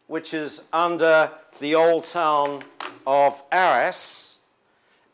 which 0.06 0.34
is 0.34 0.62
under 0.72 1.30
the 1.60 1.74
old 1.74 2.04
town 2.04 2.62
of 3.06 3.42
Arras, 3.50 4.38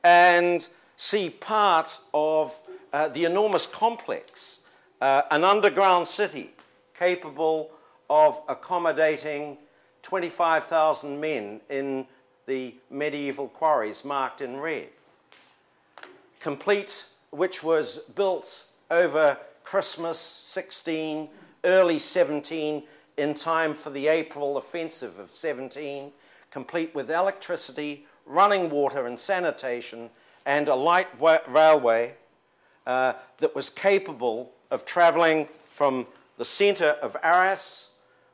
and 0.04 0.68
see 0.96 1.30
part 1.30 1.98
of 2.12 2.60
uh, 2.92 3.08
the 3.08 3.24
enormous 3.24 3.66
complex, 3.66 4.60
uh, 5.00 5.22
an 5.30 5.44
underground 5.44 6.06
city 6.06 6.50
capable 6.94 7.70
of 8.10 8.40
accommodating 8.48 9.58
25,000 10.02 11.20
men 11.20 11.60
in 11.68 12.06
the 12.46 12.74
medieval 12.90 13.48
quarries 13.48 14.04
marked 14.04 14.40
in 14.40 14.56
red. 14.58 14.88
Complete, 16.40 17.06
which 17.30 17.62
was 17.62 17.98
built 18.14 18.64
over 18.90 19.36
Christmas 19.64 20.18
16, 20.18 21.28
early 21.64 21.98
17, 21.98 22.82
in 23.18 23.34
time 23.34 23.74
for 23.74 23.90
the 23.90 24.06
April 24.06 24.56
offensive 24.56 25.18
of 25.18 25.30
17, 25.30 26.10
complete 26.50 26.94
with 26.94 27.10
electricity, 27.10 28.06
running 28.24 28.70
water 28.70 29.06
and 29.06 29.18
sanitation, 29.18 30.08
and 30.46 30.68
a 30.68 30.74
light 30.74 31.20
wa- 31.20 31.40
railway 31.48 32.14
uh, 32.88 33.12
that 33.36 33.54
was 33.54 33.70
capable 33.70 34.50
of 34.70 34.84
travelling 34.84 35.46
from 35.68 36.06
the 36.38 36.44
centre 36.44 36.96
of 37.02 37.16
Arras, 37.22 37.90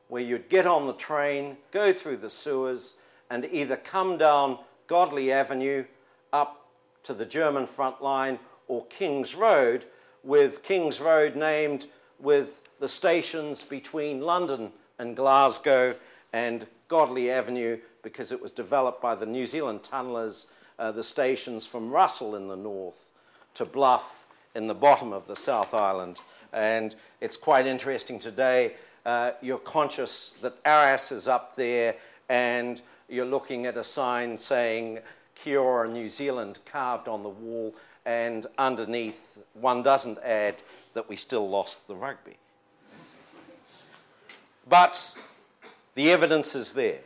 where 0.09 0.23
you'd 0.23 0.49
get 0.49 0.67
on 0.67 0.87
the 0.87 0.95
train, 0.95 1.57
go 1.73 1.93
through 1.93 2.17
the 2.17 2.31
sewers, 2.31 2.95
and 3.31 3.49
either 3.51 3.77
come 3.77 4.17
down 4.17 4.59
Godley 4.87 5.33
Avenue 5.33 5.85
up 6.33 6.69
to 7.03 7.13
the 7.13 7.27
German 7.27 7.67
front 7.67 8.01
line 8.01 8.39
or 8.69 8.87
King's 8.87 9.35
Road, 9.35 9.87
with 10.23 10.63
King's 10.63 11.01
Road 11.01 11.35
named 11.35 11.87
with 12.21 12.63
the 12.79 12.89
stations 12.89 13.65
between 13.65 14.21
London 14.21 14.73
and 14.99 15.17
Glasgow 15.17 15.97
and 16.33 16.67
Godley 16.89 17.31
Avenue 17.31 17.79
because 18.03 18.31
it 18.31 18.41
was 18.41 18.53
developed 18.53 19.03
by 19.03 19.15
the 19.15 19.27
New 19.27 19.47
Zealand 19.47 19.83
tunnellers, 19.83 20.47
uh, 20.79 20.93
the 20.93 21.03
stations 21.03 21.67
from 21.67 21.91
Russell 21.91 22.37
in 22.37 22.47
the 22.49 22.57
north 22.57 23.11
to 23.55 23.65
Bluff 23.65 24.24
in 24.55 24.67
the 24.67 24.75
bottom 24.75 25.13
of 25.13 25.27
the 25.27 25.37
South 25.37 25.75
Island. 25.75 26.21
And 26.53 26.95
it's 27.21 27.37
quite 27.37 27.67
interesting 27.67 28.19
today. 28.19 28.75
Uh, 29.05 29.33
you're 29.43 29.59
conscious 29.59 30.35
that 30.41 30.57
Arras 30.65 31.13
is 31.13 31.29
up 31.29 31.57
there 31.57 31.97
and 32.29 32.81
you're 33.09 33.27
looking 33.27 33.67
at 33.67 33.77
a 33.77 33.85
sign 33.85 34.39
saying 34.39 35.01
Kia 35.35 35.59
ora 35.59 35.89
New 35.89 36.09
Zealand 36.09 36.59
carved 36.65 37.09
on 37.09 37.23
the 37.23 37.29
wall, 37.29 37.75
and 38.07 38.47
underneath, 38.59 39.39
one 39.55 39.83
doesn't 39.83 40.19
add 40.23 40.63
that 40.95 41.09
we 41.09 41.17
still 41.17 41.49
lost 41.49 41.87
the 41.87 41.95
rugby. 41.95 42.37
But 44.69 45.17
the 45.95 46.11
evidence 46.11 46.55
is 46.55 46.73
there. 46.73 47.01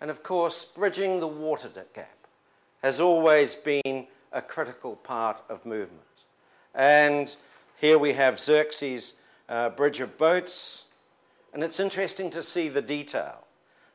And 0.00 0.10
of 0.10 0.22
course, 0.22 0.64
bridging 0.64 1.20
the 1.20 1.26
water 1.26 1.70
gap 1.94 2.16
has 2.82 3.00
always 3.00 3.54
been 3.54 4.06
a 4.32 4.42
critical 4.42 4.96
part 4.96 5.42
of 5.48 5.64
movement. 5.64 6.02
And 6.74 7.34
here 7.80 7.98
we 7.98 8.12
have 8.12 8.38
Xerxes' 8.38 9.14
uh, 9.48 9.70
bridge 9.70 10.00
of 10.00 10.18
boats, 10.18 10.84
and 11.52 11.62
it's 11.62 11.80
interesting 11.80 12.30
to 12.30 12.42
see 12.42 12.68
the 12.68 12.82
detail. 12.82 13.46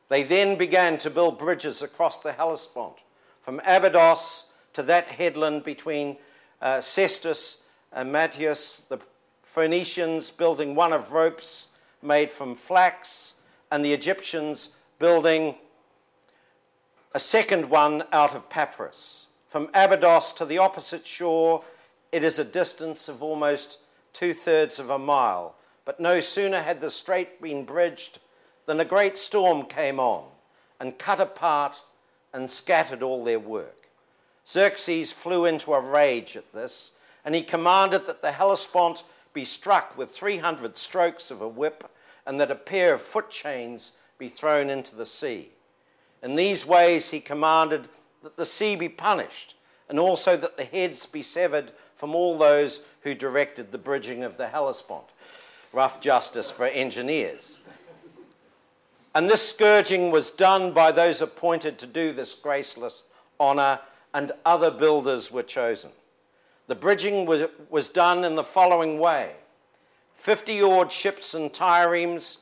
They 0.08 0.22
then 0.22 0.56
began 0.58 0.98
to 0.98 1.10
build 1.10 1.38
bridges 1.38 1.82
across 1.82 2.18
the 2.18 2.32
Hellespont, 2.32 2.96
from 3.40 3.60
Abydos 3.66 4.44
to 4.74 4.82
that 4.84 5.06
headland 5.06 5.64
between 5.64 6.16
uh, 6.60 6.78
Sestus 6.78 7.56
and 7.92 8.12
Madytus, 8.12 8.88
the 8.88 8.98
Phoenicians 9.42 10.30
building 10.30 10.74
one 10.74 10.92
of 10.92 11.12
ropes 11.12 11.68
made 12.02 12.32
from 12.32 12.54
flax, 12.54 13.34
and 13.70 13.84
the 13.84 13.92
Egyptians 13.92 14.70
building 14.98 15.54
a 17.14 17.20
second 17.20 17.68
one 17.68 18.04
out 18.12 18.34
of 18.34 18.48
papyrus. 18.48 19.26
From 19.52 19.68
Abydos 19.74 20.32
to 20.32 20.46
the 20.46 20.56
opposite 20.56 21.06
shore, 21.06 21.62
it 22.10 22.24
is 22.24 22.38
a 22.38 22.44
distance 22.44 23.06
of 23.06 23.22
almost 23.22 23.80
two 24.14 24.32
thirds 24.32 24.78
of 24.78 24.88
a 24.88 24.98
mile. 24.98 25.56
But 25.84 26.00
no 26.00 26.20
sooner 26.20 26.62
had 26.62 26.80
the 26.80 26.90
strait 26.90 27.42
been 27.42 27.66
bridged 27.66 28.18
than 28.64 28.80
a 28.80 28.84
great 28.86 29.18
storm 29.18 29.66
came 29.66 30.00
on 30.00 30.24
and 30.80 30.98
cut 30.98 31.20
apart 31.20 31.82
and 32.32 32.48
scattered 32.48 33.02
all 33.02 33.22
their 33.22 33.38
work. 33.38 33.90
Xerxes 34.48 35.12
flew 35.12 35.44
into 35.44 35.74
a 35.74 35.80
rage 35.82 36.34
at 36.34 36.50
this, 36.54 36.92
and 37.22 37.34
he 37.34 37.42
commanded 37.42 38.06
that 38.06 38.22
the 38.22 38.32
Hellespont 38.32 39.04
be 39.34 39.44
struck 39.44 39.98
with 39.98 40.10
300 40.10 40.78
strokes 40.78 41.30
of 41.30 41.42
a 41.42 41.48
whip, 41.48 41.90
and 42.24 42.40
that 42.40 42.50
a 42.50 42.54
pair 42.54 42.94
of 42.94 43.02
foot 43.02 43.28
chains 43.28 43.92
be 44.16 44.28
thrown 44.28 44.70
into 44.70 44.96
the 44.96 45.04
sea. 45.04 45.50
In 46.22 46.36
these 46.36 46.64
ways, 46.64 47.10
he 47.10 47.20
commanded 47.20 47.90
that 48.22 48.36
the 48.36 48.46
sea 48.46 48.76
be 48.76 48.88
punished, 48.88 49.56
and 49.88 49.98
also 49.98 50.36
that 50.36 50.56
the 50.56 50.64
heads 50.64 51.06
be 51.06 51.22
severed 51.22 51.72
from 51.96 52.14
all 52.14 52.38
those 52.38 52.80
who 53.02 53.14
directed 53.14 53.72
the 53.72 53.78
bridging 53.78 54.22
of 54.22 54.36
the 54.36 54.48
Hellespont. 54.48 55.04
Rough 55.72 56.00
justice 56.00 56.50
for 56.50 56.66
engineers. 56.66 57.58
And 59.14 59.28
this 59.28 59.46
scourging 59.46 60.10
was 60.10 60.30
done 60.30 60.72
by 60.72 60.92
those 60.92 61.20
appointed 61.20 61.78
to 61.78 61.86
do 61.86 62.12
this 62.12 62.34
graceless 62.34 63.02
honour, 63.38 63.80
and 64.14 64.32
other 64.44 64.70
builders 64.70 65.30
were 65.30 65.42
chosen. 65.42 65.90
The 66.66 66.74
bridging 66.74 67.26
was, 67.26 67.46
was 67.70 67.88
done 67.88 68.24
in 68.24 68.36
the 68.36 68.44
following 68.44 68.98
way 68.98 69.32
50 70.14 70.62
oared 70.62 70.92
ships 70.92 71.34
and 71.34 71.52
triremes 71.52 72.38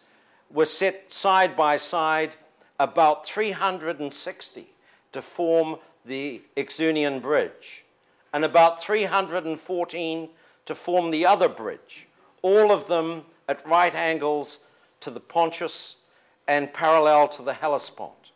were 0.52 0.66
set 0.66 1.10
side 1.10 1.56
by 1.56 1.76
side, 1.76 2.36
about 2.78 3.24
360 3.26 4.70
to 5.12 5.22
form 5.22 5.76
the 6.04 6.42
Euxine 6.56 7.20
Bridge, 7.20 7.84
and 8.32 8.44
about 8.44 8.82
314 8.82 10.28
to 10.66 10.74
form 10.74 11.10
the 11.10 11.26
other 11.26 11.48
bridge, 11.48 12.08
all 12.42 12.72
of 12.72 12.86
them 12.86 13.24
at 13.48 13.66
right 13.66 13.94
angles 13.94 14.60
to 15.00 15.10
the 15.10 15.20
Pontus 15.20 15.96
and 16.46 16.72
parallel 16.72 17.28
to 17.28 17.42
the 17.42 17.54
Hellespont, 17.54 18.32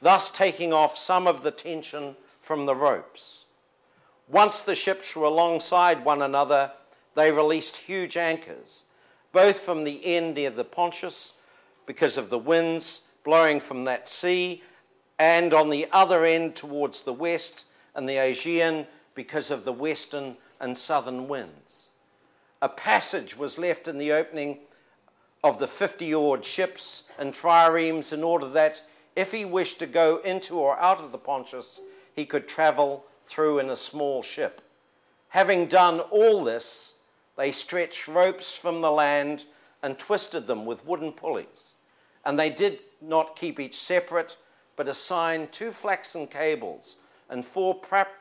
thus 0.00 0.30
taking 0.30 0.72
off 0.72 0.96
some 0.96 1.26
of 1.26 1.42
the 1.42 1.50
tension 1.50 2.16
from 2.40 2.66
the 2.66 2.74
ropes. 2.74 3.44
Once 4.28 4.60
the 4.60 4.74
ships 4.74 5.14
were 5.16 5.26
alongside 5.26 6.04
one 6.04 6.22
another, 6.22 6.72
they 7.14 7.32
released 7.32 7.76
huge 7.76 8.16
anchors, 8.16 8.84
both 9.32 9.58
from 9.58 9.84
the 9.84 10.04
end 10.04 10.34
near 10.34 10.50
the 10.50 10.64
Pontus, 10.64 11.32
because 11.86 12.16
of 12.16 12.28
the 12.28 12.38
winds 12.38 13.02
blowing 13.24 13.60
from 13.60 13.84
that 13.84 14.06
sea, 14.06 14.62
and 15.18 15.52
on 15.52 15.70
the 15.70 15.86
other 15.92 16.24
end 16.24 16.54
towards 16.54 17.02
the 17.02 17.12
west 17.12 17.66
and 17.94 18.08
the 18.08 18.18
Aegean, 18.18 18.86
because 19.14 19.50
of 19.50 19.64
the 19.64 19.72
western 19.72 20.36
and 20.60 20.76
southern 20.76 21.26
winds. 21.26 21.88
A 22.62 22.68
passage 22.68 23.36
was 23.36 23.58
left 23.58 23.88
in 23.88 23.98
the 23.98 24.12
opening 24.12 24.60
of 25.42 25.58
the 25.58 25.66
50 25.66 26.14
oared 26.14 26.44
ships 26.44 27.04
and 27.18 27.32
triremes 27.32 28.12
in 28.12 28.22
order 28.22 28.46
that 28.48 28.82
if 29.16 29.32
he 29.32 29.44
wished 29.44 29.80
to 29.80 29.86
go 29.86 30.18
into 30.18 30.56
or 30.58 30.78
out 30.78 31.00
of 31.00 31.10
the 31.10 31.18
Pontus, 31.18 31.80
he 32.14 32.24
could 32.24 32.48
travel 32.48 33.04
through 33.24 33.58
in 33.58 33.70
a 33.70 33.76
small 33.76 34.22
ship. 34.22 34.60
Having 35.30 35.66
done 35.66 36.00
all 36.10 36.44
this, 36.44 36.94
they 37.36 37.52
stretched 37.52 38.08
ropes 38.08 38.56
from 38.56 38.80
the 38.80 38.90
land 38.90 39.44
and 39.82 39.98
twisted 39.98 40.46
them 40.46 40.64
with 40.64 40.86
wooden 40.86 41.12
pulleys. 41.12 41.74
And 42.24 42.38
they 42.38 42.50
did 42.50 42.80
not 43.00 43.36
keep 43.36 43.60
each 43.60 43.76
separate, 43.76 44.36
but 44.78 44.88
assigned 44.88 45.50
two 45.50 45.72
flaxen 45.72 46.28
cables 46.28 46.96
and 47.28 47.44
four 47.44 47.74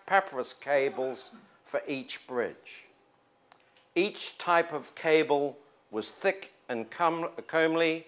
papyrus 0.07 0.53
cables 0.53 1.29
for 1.63 1.81
each 1.87 2.25
bridge. 2.25 2.85
Each 3.93 4.35
type 4.39 4.73
of 4.73 4.95
cable 4.95 5.55
was 5.91 6.11
thick 6.11 6.53
and 6.67 6.89
comely, 6.89 8.07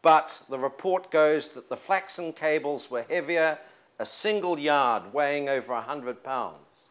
but 0.00 0.42
the 0.48 0.58
report 0.58 1.10
goes 1.10 1.50
that 1.50 1.68
the 1.68 1.76
flaxen 1.76 2.32
cables 2.32 2.90
were 2.90 3.04
heavier, 3.08 3.58
a 3.98 4.06
single 4.06 4.58
yard 4.58 5.12
weighing 5.12 5.50
over 5.50 5.74
100 5.74 6.24
pounds. 6.24 6.88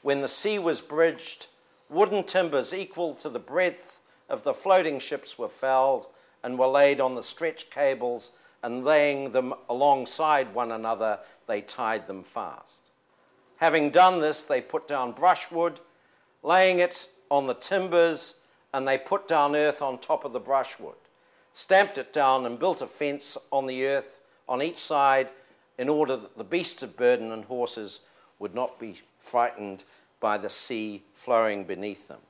When 0.00 0.22
the 0.22 0.30
sea 0.30 0.58
was 0.58 0.80
bridged, 0.80 1.48
Wooden 1.90 2.24
timbers 2.24 2.72
equal 2.72 3.12
to 3.16 3.28
the 3.28 3.38
breadth 3.38 4.00
of 4.30 4.44
the 4.44 4.54
floating 4.54 4.98
ships 4.98 5.38
were 5.38 5.50
felled 5.50 6.06
and 6.42 6.58
were 6.58 6.66
laid 6.66 7.02
on 7.02 7.16
the 7.16 7.22
stretch 7.22 7.68
cables, 7.68 8.30
and 8.62 8.84
laying 8.84 9.32
them 9.32 9.54
alongside 9.68 10.54
one 10.54 10.72
another, 10.72 11.18
they 11.46 11.60
tied 11.60 12.06
them 12.06 12.22
fast. 12.22 12.90
Having 13.56 13.90
done 13.90 14.20
this, 14.20 14.42
they 14.42 14.60
put 14.60 14.88
down 14.88 15.12
brushwood, 15.12 15.80
laying 16.42 16.78
it 16.78 17.08
on 17.30 17.46
the 17.46 17.54
timbers, 17.54 18.40
and 18.74 18.86
they 18.86 18.98
put 18.98 19.28
down 19.28 19.54
earth 19.54 19.82
on 19.82 19.98
top 19.98 20.24
of 20.24 20.32
the 20.32 20.40
brushwood, 20.40 20.96
stamped 21.54 21.98
it 21.98 22.12
down, 22.12 22.46
and 22.46 22.58
built 22.58 22.82
a 22.82 22.86
fence 22.86 23.36
on 23.50 23.66
the 23.66 23.86
earth 23.86 24.20
on 24.48 24.62
each 24.62 24.78
side 24.78 25.28
in 25.78 25.88
order 25.88 26.16
that 26.16 26.36
the 26.36 26.44
beasts 26.44 26.82
of 26.82 26.96
burden 26.96 27.32
and 27.32 27.44
horses 27.44 28.00
would 28.38 28.54
not 28.54 28.78
be 28.78 29.00
frightened 29.18 29.84
by 30.20 30.36
the 30.38 30.50
sea 30.50 31.02
flowing 31.14 31.64
beneath 31.64 32.08
them. 32.08 32.20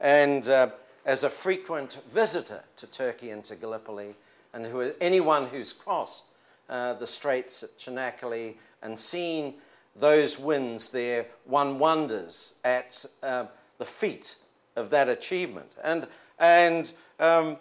And 0.00 0.48
uh, 0.48 0.70
as 1.04 1.22
a 1.22 1.30
frequent 1.30 1.98
visitor 2.08 2.62
to 2.76 2.86
Turkey 2.86 3.30
and 3.30 3.42
to 3.44 3.56
Gallipoli, 3.56 4.14
and 4.56 4.64
who, 4.64 4.90
anyone 5.02 5.46
who's 5.46 5.74
crossed 5.74 6.24
uh, 6.70 6.94
the 6.94 7.06
straits 7.06 7.62
at 7.62 7.76
Çanakkale 7.78 8.54
and 8.82 8.98
seen 8.98 9.54
those 9.94 10.38
winds 10.38 10.88
there, 10.88 11.26
one 11.44 11.78
wonders 11.78 12.54
at 12.64 13.04
uh, 13.22 13.44
the 13.76 13.84
feat 13.84 14.36
of 14.74 14.88
that 14.90 15.10
achievement. 15.10 15.76
And, 15.84 16.06
and 16.38 16.90
um, 17.20 17.58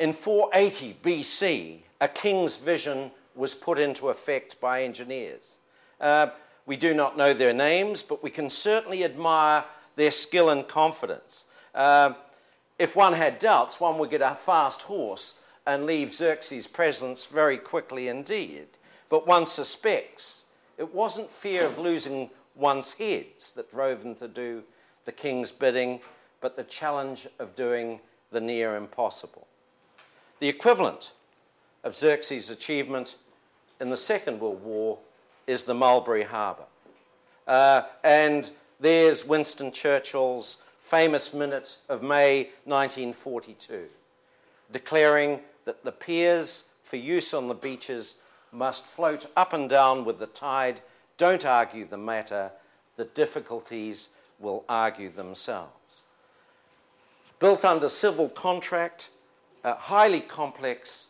in 0.00 0.12
480 0.12 0.96
BC, 1.00 1.78
a 2.00 2.08
king's 2.08 2.56
vision 2.56 3.12
was 3.36 3.54
put 3.54 3.78
into 3.78 4.08
effect 4.08 4.60
by 4.60 4.82
engineers. 4.82 5.58
Uh, 6.00 6.28
we 6.66 6.76
do 6.76 6.92
not 6.92 7.16
know 7.16 7.32
their 7.32 7.54
names, 7.54 8.02
but 8.02 8.20
we 8.20 8.30
can 8.30 8.50
certainly 8.50 9.04
admire 9.04 9.64
their 9.94 10.10
skill 10.10 10.50
and 10.50 10.66
confidence. 10.66 11.44
Uh, 11.72 12.14
if 12.80 12.96
one 12.96 13.12
had 13.12 13.38
doubts, 13.38 13.78
one 13.78 13.96
would 13.98 14.10
get 14.10 14.22
a 14.22 14.34
fast 14.34 14.82
horse 14.82 15.34
and 15.70 15.86
leave 15.86 16.12
Xerxes' 16.12 16.66
presence 16.66 17.26
very 17.26 17.56
quickly 17.56 18.08
indeed. 18.08 18.66
But 19.08 19.28
one 19.28 19.46
suspects 19.46 20.46
it 20.76 20.92
wasn't 20.92 21.30
fear 21.30 21.64
of 21.64 21.78
losing 21.78 22.28
one's 22.56 22.94
heads 22.94 23.52
that 23.52 23.70
drove 23.70 24.02
them 24.02 24.16
to 24.16 24.26
do 24.26 24.64
the 25.04 25.12
king's 25.12 25.52
bidding, 25.52 26.00
but 26.40 26.56
the 26.56 26.64
challenge 26.64 27.28
of 27.38 27.54
doing 27.54 28.00
the 28.32 28.40
near 28.40 28.74
impossible. 28.74 29.46
The 30.40 30.48
equivalent 30.48 31.12
of 31.84 31.94
Xerxes' 31.94 32.50
achievement 32.50 33.14
in 33.80 33.90
the 33.90 33.96
Second 33.96 34.40
World 34.40 34.64
War 34.64 34.98
is 35.46 35.62
the 35.62 35.74
Mulberry 35.74 36.24
Harbour. 36.24 36.64
Uh, 37.46 37.82
and 38.02 38.50
there's 38.80 39.24
Winston 39.24 39.70
Churchill's 39.70 40.56
famous 40.80 41.32
minute 41.32 41.76
of 41.88 42.02
May 42.02 42.48
1942, 42.64 43.84
declaring 44.72 45.40
that 45.64 45.84
the 45.84 45.92
piers 45.92 46.64
for 46.82 46.96
use 46.96 47.32
on 47.34 47.48
the 47.48 47.54
beaches 47.54 48.16
must 48.52 48.84
float 48.84 49.26
up 49.36 49.52
and 49.52 49.68
down 49.68 50.04
with 50.04 50.18
the 50.18 50.26
tide. 50.26 50.80
Don't 51.16 51.46
argue 51.46 51.84
the 51.84 51.98
matter, 51.98 52.50
the 52.96 53.04
difficulties 53.04 54.08
will 54.38 54.64
argue 54.68 55.08
themselves. 55.08 56.02
Built 57.38 57.64
under 57.64 57.88
civil 57.88 58.28
contract, 58.28 59.10
uh, 59.64 59.74
highly 59.74 60.20
complex, 60.20 61.08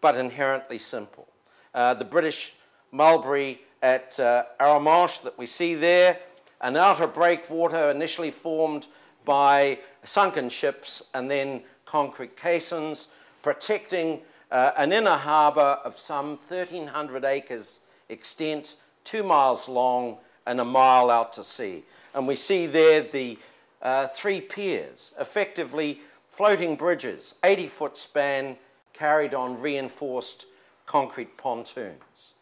but 0.00 0.16
inherently 0.16 0.78
simple. 0.78 1.28
Uh, 1.74 1.94
the 1.94 2.04
British 2.04 2.54
Mulberry 2.90 3.60
at 3.82 4.18
uh, 4.18 4.44
Arromanches 4.58 5.22
that 5.22 5.38
we 5.38 5.46
see 5.46 5.74
there, 5.74 6.18
an 6.60 6.76
outer 6.76 7.06
breakwater 7.06 7.90
initially 7.90 8.30
formed 8.30 8.88
by 9.24 9.78
sunken 10.02 10.48
ships 10.48 11.02
and 11.14 11.30
then 11.30 11.62
concrete 11.84 12.36
caissons, 12.36 13.08
protecting 13.42 14.20
uh, 14.50 14.72
an 14.76 14.92
inner 14.92 15.16
harbour 15.16 15.78
of 15.84 15.98
some 15.98 16.30
1,300 16.30 17.24
acres 17.24 17.80
extent, 18.08 18.76
two 19.04 19.22
miles 19.22 19.68
long 19.68 20.18
and 20.46 20.60
a 20.60 20.64
mile 20.64 21.10
out 21.10 21.32
to 21.34 21.44
sea. 21.44 21.84
And 22.14 22.26
we 22.26 22.36
see 22.36 22.66
there 22.66 23.02
the 23.02 23.38
uh, 23.82 24.06
three 24.06 24.40
piers, 24.40 25.14
effectively 25.20 26.00
floating 26.28 26.76
bridges, 26.76 27.34
80 27.44 27.66
foot 27.66 27.96
span, 27.96 28.56
carried 28.92 29.34
on 29.34 29.60
reinforced 29.60 30.46
concrete 30.86 31.36
pontoons. 31.36 32.34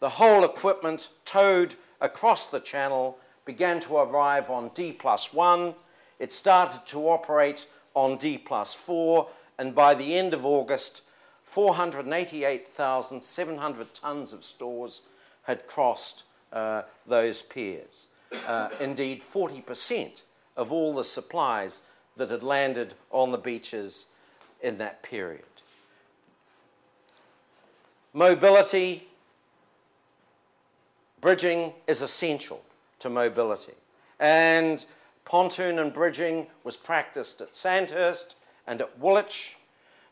The 0.00 0.10
whole 0.10 0.44
equipment 0.44 1.08
towed 1.24 1.74
across 2.00 2.46
the 2.46 2.60
channel 2.60 3.18
began 3.44 3.80
to 3.80 3.96
arrive 3.96 4.50
on 4.50 4.70
D 4.74 4.92
plus 4.92 5.32
1. 5.32 5.74
It 6.18 6.32
started 6.32 6.86
to 6.86 7.08
operate 7.08 7.66
on 7.94 8.18
D 8.18 8.36
plus 8.36 8.74
4, 8.74 9.26
and 9.58 9.74
by 9.74 9.94
the 9.94 10.16
end 10.16 10.32
of 10.34 10.44
August, 10.44 11.02
488,700 11.44 13.94
tonnes 13.94 14.32
of 14.32 14.44
stores 14.44 15.02
had 15.42 15.66
crossed 15.66 16.22
uh, 16.52 16.82
those 17.06 17.42
piers. 17.42 18.06
Uh, 18.46 18.68
indeed, 18.80 19.22
40% 19.22 20.22
of 20.56 20.72
all 20.72 20.94
the 20.94 21.04
supplies 21.04 21.82
that 22.16 22.30
had 22.30 22.42
landed 22.42 22.94
on 23.10 23.30
the 23.30 23.38
beaches 23.38 24.06
in 24.62 24.78
that 24.78 25.02
period. 25.02 25.44
Mobility 28.12 29.06
Bridging 31.20 31.72
is 31.86 32.02
essential 32.02 32.62
to 32.98 33.10
mobility. 33.10 33.72
And 34.20 34.84
pontoon 35.24 35.78
and 35.78 35.92
bridging 35.92 36.46
was 36.62 36.76
practiced 36.76 37.40
at 37.40 37.54
Sandhurst 37.54 38.36
and 38.66 38.80
at 38.80 38.98
Woolwich, 38.98 39.56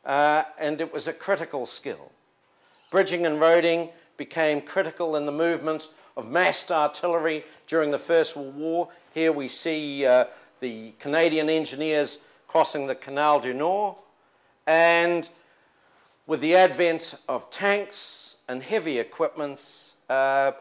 uh, 0.05 0.44
and 0.59 0.80
it 0.80 0.92
was 0.92 1.09
a 1.09 1.12
critical 1.12 1.66
skill. 1.66 2.11
Bridging 2.90 3.26
and 3.26 3.40
roading 3.40 3.90
became 4.16 4.61
critical 4.61 5.16
in 5.16 5.26
the 5.26 5.32
movement 5.32 5.88
of 6.16 6.30
massed 6.30 6.70
artillery 6.70 7.44
during 7.66 7.90
the 7.90 7.98
First 7.98 8.36
World 8.36 8.55
War. 8.55 8.88
Here 9.12 9.32
we 9.32 9.48
see 9.48 10.07
uh, 10.07 10.26
the 10.61 10.92
Canadian 10.98 11.48
engineers 11.48 12.18
crossing 12.46 12.86
the 12.86 12.94
Canal 12.94 13.40
du 13.40 13.52
Nord, 13.52 13.96
and 14.66 15.28
with 16.26 16.40
the 16.40 16.55
advent 16.55 17.16
of 17.28 17.50
tanks 17.50 18.36
and 18.48 18.62
heavy 18.62 18.98
equipments, 18.98 19.96
uh, 20.09 20.52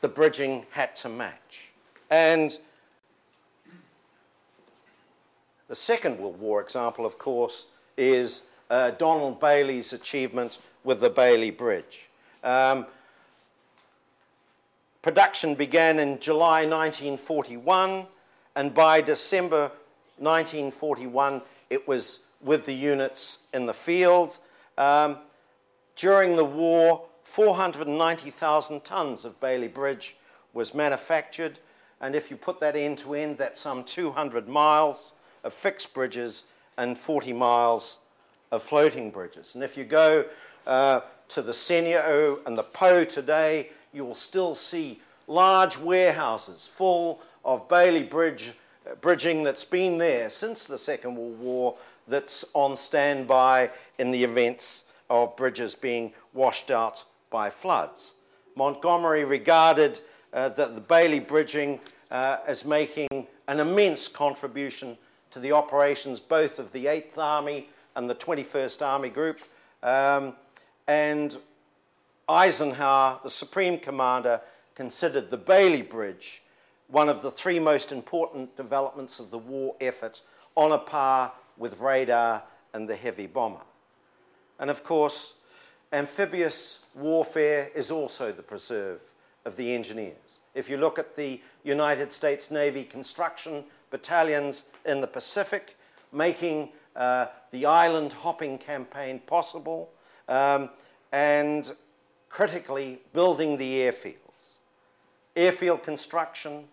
the 0.00 0.08
bridging 0.08 0.64
had 0.70 0.96
to 0.96 1.08
match. 1.08 1.72
And 2.10 2.58
the 5.68 5.74
Second 5.74 6.18
World 6.18 6.38
War 6.38 6.60
example, 6.60 7.04
of 7.04 7.18
course, 7.18 7.66
is 7.96 8.42
uh, 8.70 8.92
Donald 8.92 9.40
Bailey's 9.40 9.92
achievement 9.92 10.58
with 10.84 11.00
the 11.00 11.10
Bailey 11.10 11.50
Bridge. 11.50 12.08
Um, 12.44 12.86
production 15.02 15.54
began 15.54 15.98
in 15.98 16.20
July 16.20 16.64
1941, 16.66 18.06
and 18.54 18.74
by 18.74 19.00
December 19.00 19.72
1941, 20.18 21.42
it 21.70 21.86
was 21.88 22.20
with 22.40 22.64
the 22.66 22.72
units 22.72 23.38
in 23.52 23.66
the 23.66 23.74
field. 23.74 24.38
Um, 24.78 25.18
during 25.96 26.36
the 26.36 26.44
war, 26.44 27.06
490,000 27.24 28.84
tonnes 28.84 29.24
of 29.24 29.40
Bailey 29.40 29.68
Bridge 29.68 30.16
was 30.54 30.74
manufactured, 30.74 31.58
and 32.00 32.14
if 32.14 32.30
you 32.30 32.36
put 32.36 32.60
that 32.60 32.76
end 32.76 32.98
to 32.98 33.14
end, 33.14 33.38
that's 33.38 33.58
some 33.58 33.82
200 33.82 34.48
miles 34.48 35.14
of 35.46 35.54
fixed 35.54 35.94
bridges 35.94 36.42
and 36.76 36.98
40 36.98 37.32
miles 37.32 37.98
of 38.50 38.62
floating 38.62 39.10
bridges. 39.10 39.54
And 39.54 39.62
if 39.62 39.76
you 39.76 39.84
go 39.84 40.24
uh, 40.66 41.00
to 41.28 41.40
the 41.40 41.52
Senio 41.52 42.44
and 42.46 42.58
the 42.58 42.64
Po 42.64 43.04
today, 43.04 43.70
you 43.92 44.04
will 44.04 44.14
still 44.14 44.54
see 44.54 45.00
large 45.26 45.78
warehouses 45.78 46.66
full 46.66 47.20
of 47.44 47.68
Bailey 47.68 48.02
Bridge 48.02 48.52
uh, 48.88 48.94
bridging 48.96 49.42
that's 49.42 49.64
been 49.64 49.98
there 49.98 50.28
since 50.28 50.66
the 50.66 50.78
Second 50.78 51.16
World 51.16 51.38
War 51.38 51.76
that's 52.08 52.44
on 52.52 52.76
standby 52.76 53.70
in 53.98 54.10
the 54.10 54.22
events 54.22 54.84
of 55.08 55.36
bridges 55.36 55.74
being 55.74 56.12
washed 56.34 56.70
out 56.70 57.04
by 57.30 57.50
floods. 57.50 58.14
Montgomery 58.56 59.24
regarded 59.24 60.00
uh, 60.32 60.48
that 60.50 60.74
the 60.74 60.80
Bailey 60.80 61.20
bridging 61.20 61.80
uh, 62.10 62.38
as 62.46 62.64
making 62.64 63.26
an 63.48 63.60
immense 63.60 64.08
contribution 64.08 64.96
to 65.30 65.40
the 65.40 65.52
operations 65.52 66.20
both 66.20 66.58
of 66.58 66.72
the 66.72 66.86
8th 66.86 67.18
Army 67.18 67.68
and 67.94 68.08
the 68.08 68.14
21st 68.14 68.84
Army 68.84 69.10
Group. 69.10 69.40
Um, 69.82 70.34
and 70.86 71.36
Eisenhower, 72.28 73.20
the 73.22 73.30
Supreme 73.30 73.78
Commander, 73.78 74.40
considered 74.74 75.30
the 75.30 75.36
Bailey 75.36 75.82
Bridge 75.82 76.42
one 76.88 77.08
of 77.08 77.22
the 77.22 77.30
three 77.30 77.58
most 77.58 77.90
important 77.90 78.56
developments 78.56 79.18
of 79.18 79.30
the 79.30 79.38
war 79.38 79.74
effort 79.80 80.22
on 80.54 80.72
a 80.72 80.78
par 80.78 81.32
with 81.56 81.80
radar 81.80 82.42
and 82.74 82.88
the 82.88 82.96
heavy 82.96 83.26
bomber. 83.26 83.64
And 84.58 84.70
of 84.70 84.84
course, 84.84 85.34
amphibious 85.92 86.80
warfare 86.94 87.70
is 87.74 87.90
also 87.90 88.32
the 88.32 88.42
preserve 88.42 89.00
of 89.44 89.56
the 89.56 89.74
engineers. 89.74 90.40
If 90.54 90.70
you 90.70 90.76
look 90.76 90.98
at 90.98 91.16
the 91.16 91.40
United 91.64 92.12
States 92.12 92.50
Navy 92.50 92.84
construction 92.84 93.64
battalions 93.96 94.64
in 94.84 95.00
the 95.00 95.06
Pacific, 95.06 95.74
making 96.12 96.68
uh, 96.94 97.28
the 97.50 97.64
island 97.64 98.12
hopping 98.12 98.58
campaign 98.58 99.18
possible, 99.20 99.88
um, 100.28 100.68
and 101.12 101.72
critically 102.28 103.00
building 103.14 103.56
the 103.56 103.72
airfields. 103.80 104.58
Airfield 105.34 105.82
construction 105.82 106.64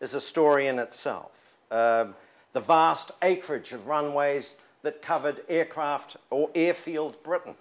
is 0.00 0.14
a 0.14 0.20
story 0.22 0.68
in 0.68 0.78
itself. 0.78 1.58
Um, 1.70 2.14
the 2.54 2.60
vast 2.60 3.10
acreage 3.20 3.72
of 3.72 3.86
runways 3.86 4.56
that 4.82 5.02
covered 5.02 5.42
aircraft 5.50 6.16
or 6.30 6.48
airfield 6.54 7.22
Britain, 7.22 7.56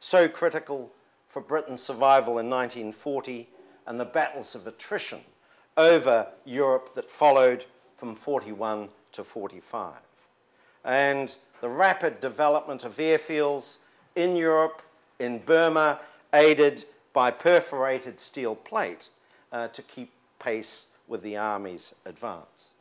so 0.00 0.26
critical 0.26 0.90
for 1.28 1.42
Britain's 1.42 1.82
survival 1.82 2.38
in 2.38 2.48
1940, 2.48 3.46
and 3.86 4.00
the 4.00 4.06
battles 4.06 4.54
of 4.54 4.66
attrition 4.66 5.20
over 5.76 6.28
Europe 6.46 6.94
that 6.94 7.10
followed 7.10 7.66
from 8.04 8.14
41 8.14 8.90
to 9.12 9.24
45. 9.24 9.94
And 10.84 11.34
the 11.62 11.70
rapid 11.70 12.20
development 12.20 12.84
of 12.84 12.98
airfields 12.98 13.78
in 14.14 14.36
Europe, 14.36 14.82
in 15.20 15.38
Burma, 15.38 16.00
aided 16.34 16.84
by 17.14 17.30
perforated 17.30 18.20
steel 18.20 18.56
plate 18.56 19.08
uh, 19.52 19.68
to 19.68 19.80
keep 19.80 20.12
pace 20.38 20.88
with 21.08 21.22
the 21.22 21.38
army's 21.38 21.94
advance. 22.04 22.74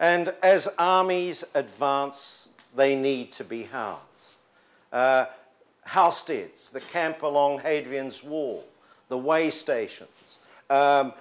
And 0.00 0.32
as 0.42 0.66
armies 0.78 1.44
advance, 1.54 2.48
they 2.74 2.96
need 2.96 3.32
to 3.32 3.44
be 3.44 3.64
housed. 3.64 4.36
Uh, 4.90 5.26
Housesteads, 5.88 6.70
the 6.70 6.80
camp 6.80 7.20
along 7.20 7.58
Hadrian's 7.58 8.24
Wall, 8.24 8.64
the 9.10 9.18
way 9.18 9.50
stations, 9.50 10.38
um, 10.70 11.12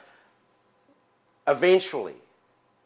eventually 1.47 2.15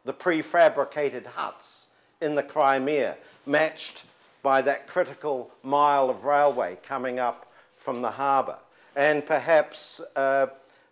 the 0.05 0.13
prefabricated 0.13 1.25
huts 1.25 1.87
in 2.21 2.35
the 2.35 2.43
Crimea, 2.43 3.17
matched 3.45 4.03
by 4.41 4.61
that 4.61 4.87
critical 4.87 5.51
mile 5.63 6.09
of 6.09 6.23
railway 6.23 6.77
coming 6.83 7.19
up 7.19 7.51
from 7.77 8.01
the 8.01 8.11
harbour. 8.11 8.57
And 8.95 9.25
perhaps 9.25 10.01
uh, 10.15 10.47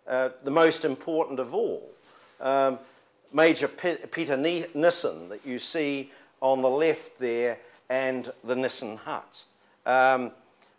uh, 0.06 0.30
the 0.44 0.50
most 0.50 0.84
important 0.84 1.40
of 1.40 1.54
all, 1.54 1.88
um, 2.40 2.78
Major 3.32 3.68
Peter 3.68 4.36
Nissen 4.36 5.28
that 5.28 5.44
you 5.44 5.58
see 5.58 6.10
on 6.40 6.62
the 6.62 6.70
left 6.70 7.18
there, 7.18 7.58
and 7.90 8.30
the 8.44 8.54
Nissen 8.54 8.96
hut. 8.96 9.44
Um, 9.86 10.32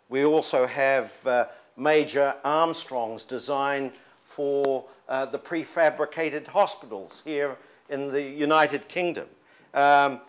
we 0.08 0.24
also 0.24 0.66
have 0.66 1.26
uh, 1.26 1.46
Major 1.76 2.34
Armstrong's 2.44 3.24
design 3.24 3.92
for 4.40 4.86
uh, 5.06 5.26
the 5.26 5.38
prefabricated 5.38 6.46
hospitals 6.46 7.20
here 7.26 7.58
in 7.90 8.10
the 8.10 8.22
United 8.22 8.88
Kingdom. 8.88 9.26
Um, 9.74 10.22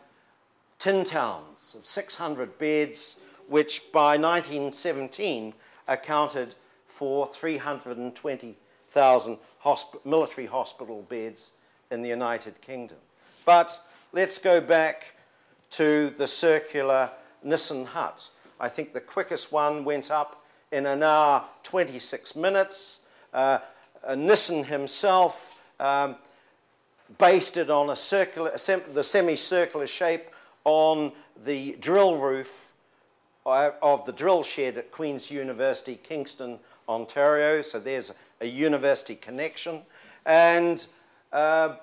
tin 0.80 1.06
towns 1.06 1.74
of 1.78 1.86
600 1.86 2.60
beds, 2.60 3.16
which 3.48 3.90
by 3.94 4.18
1917 4.18 5.54
accounted 5.88 6.56
for 6.88 7.26
320,000 7.26 9.38
hosp 9.64 9.96
military 10.04 10.48
hospital 10.48 11.04
beds 11.04 11.54
in 11.90 12.02
the 12.02 12.10
United 12.10 12.60
Kingdom. 12.60 12.98
But 13.46 13.80
let's 14.12 14.40
go 14.40 14.60
back 14.60 15.16
to 15.70 16.10
the 16.18 16.28
circular 16.28 17.10
Nissen 17.44 17.86
hut. 17.86 18.30
I 18.60 18.68
think 18.68 18.94
the 18.94 19.00
quickest 19.00 19.54
one 19.54 19.86
went 19.86 20.12
up 20.12 20.44
in 20.74 20.86
an 20.86 21.02
hour 21.02 21.46
26 21.64 22.36
minutes. 22.36 23.00
Uh, 23.34 23.60
Nissen 24.16 24.64
himself 24.64 25.54
um, 25.80 26.16
based 27.18 27.58
it 27.58 27.70
on 27.70 27.90
a 27.90 27.96
circular, 27.96 28.52
the 28.52 29.04
semicircular 29.04 29.88
shape 29.88 30.24
on 30.64 31.12
the 31.44 31.76
drill 31.80 32.18
roof 32.18 32.72
uh, 33.46 33.72
of 33.82 34.06
the 34.06 34.12
drill 34.12 34.44
shed 34.44 34.78
at 34.78 34.92
Queen's 34.92 35.32
University, 35.32 36.00
Kingston, 36.02 36.60
Ontario. 36.88 37.62
So 37.62 37.80
there's 37.80 38.12
a 38.40 38.46
university 38.46 39.16
connection. 39.16 39.82
And 40.26 40.86
uh, 41.34 41.76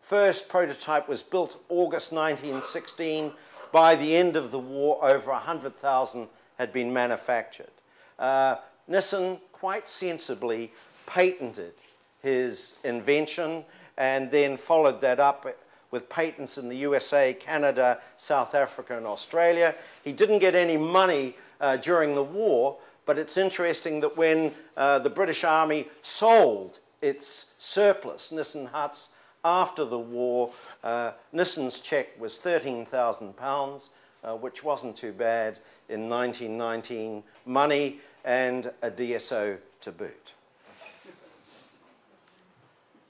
first 0.00 0.48
prototype 0.48 1.08
was 1.08 1.22
built 1.22 1.62
August 1.68 2.12
1916. 2.12 3.32
By 3.72 3.96
the 3.96 4.16
end 4.16 4.36
of 4.36 4.52
the 4.52 4.58
war, 4.58 4.98
over 5.02 5.30
100,000 5.32 6.28
had 6.58 6.72
been 6.72 6.92
manufactured. 6.92 7.70
Uh, 8.18 8.56
Nissen 8.88 9.38
quite 9.52 9.88
sensibly 9.88 10.72
patented 11.06 11.74
his 12.22 12.74
invention 12.84 13.64
and 13.96 14.30
then 14.30 14.56
followed 14.56 15.00
that 15.00 15.20
up 15.20 15.46
with 15.90 16.08
patents 16.08 16.58
in 16.58 16.68
the 16.68 16.76
USA, 16.76 17.32
Canada, 17.34 18.00
South 18.16 18.54
Africa, 18.54 18.96
and 18.96 19.06
Australia. 19.06 19.74
He 20.02 20.12
didn't 20.12 20.40
get 20.40 20.54
any 20.54 20.76
money 20.76 21.36
uh, 21.60 21.76
during 21.76 22.14
the 22.14 22.22
war, 22.22 22.78
but 23.06 23.18
it's 23.18 23.36
interesting 23.36 24.00
that 24.00 24.16
when 24.16 24.52
uh, 24.76 24.98
the 24.98 25.10
British 25.10 25.44
Army 25.44 25.86
sold 26.02 26.80
its 27.00 27.52
surplus 27.58 28.32
Nissen 28.32 28.66
huts 28.66 29.10
after 29.44 29.84
the 29.84 29.98
war, 29.98 30.50
uh, 30.82 31.12
Nissen's 31.32 31.80
cheque 31.80 32.18
was 32.18 32.38
£13,000, 32.38 33.90
uh, 34.24 34.34
which 34.34 34.64
wasn't 34.64 34.96
too 34.96 35.12
bad 35.12 35.60
in 35.88 36.08
1919 36.08 37.22
money 37.44 38.00
and 38.24 38.72
a 38.82 38.90
DSO 38.90 39.58
to 39.80 39.92
boot. 39.92 40.34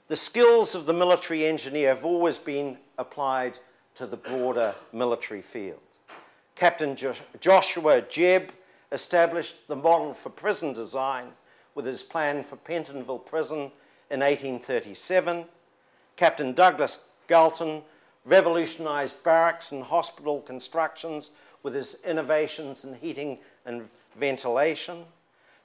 The 0.07 0.15
skills 0.15 0.75
of 0.75 0.85
the 0.85 0.93
military 0.93 1.45
engineer 1.45 1.89
have 1.89 2.05
always 2.05 2.37
been 2.37 2.77
applied 2.97 3.57
to 3.95 4.05
the 4.05 4.17
broader 4.17 4.75
military 4.93 5.41
field. 5.41 5.79
Captain 6.55 6.95
jo 6.95 7.13
Joshua 7.39 8.01
Jebb 8.01 8.49
established 8.91 9.67
the 9.67 9.75
model 9.75 10.13
for 10.13 10.29
prison 10.29 10.73
design 10.73 11.29
with 11.73 11.85
his 11.85 12.03
plan 12.03 12.43
for 12.43 12.55
Pentonville 12.57 13.25
Prison 13.25 13.71
in 14.11 14.19
1837. 14.19 15.45
Captain 16.15 16.53
Douglas 16.53 16.99
Galton 17.27 17.81
revolutionized 18.25 19.21
barracks 19.23 19.71
and 19.71 19.83
hospital 19.83 20.41
constructions 20.41 21.31
with 21.63 21.73
his 21.73 21.97
innovations 22.05 22.85
in 22.85 22.93
heating 22.93 23.39
and 23.65 23.89
ventilation. 24.15 25.05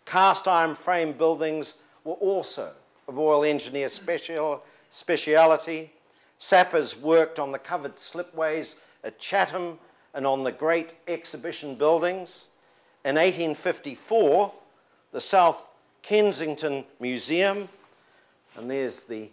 Cast 0.04 0.48
iron 0.48 0.74
frame 0.74 1.12
buildings 1.12 1.74
were 2.04 2.14
also 2.14 2.72
of 3.10 3.16
Royal 3.16 3.44
Engineer 3.44 3.88
special, 3.88 4.62
speciality. 4.90 5.92
Sappers 6.38 6.96
worked 6.96 7.38
on 7.38 7.52
the 7.52 7.58
covered 7.58 7.98
slipways 7.98 8.76
at 9.04 9.18
Chatham 9.18 9.78
and 10.14 10.26
on 10.26 10.44
the 10.44 10.52
great 10.52 10.94
exhibition 11.08 11.74
buildings. 11.74 12.48
In 13.04 13.16
1854, 13.16 14.52
the 15.12 15.20
South 15.20 15.70
Kensington 16.02 16.84
Museum, 17.00 17.68
and 18.56 18.70
there's 18.70 19.02
the 19.02 19.28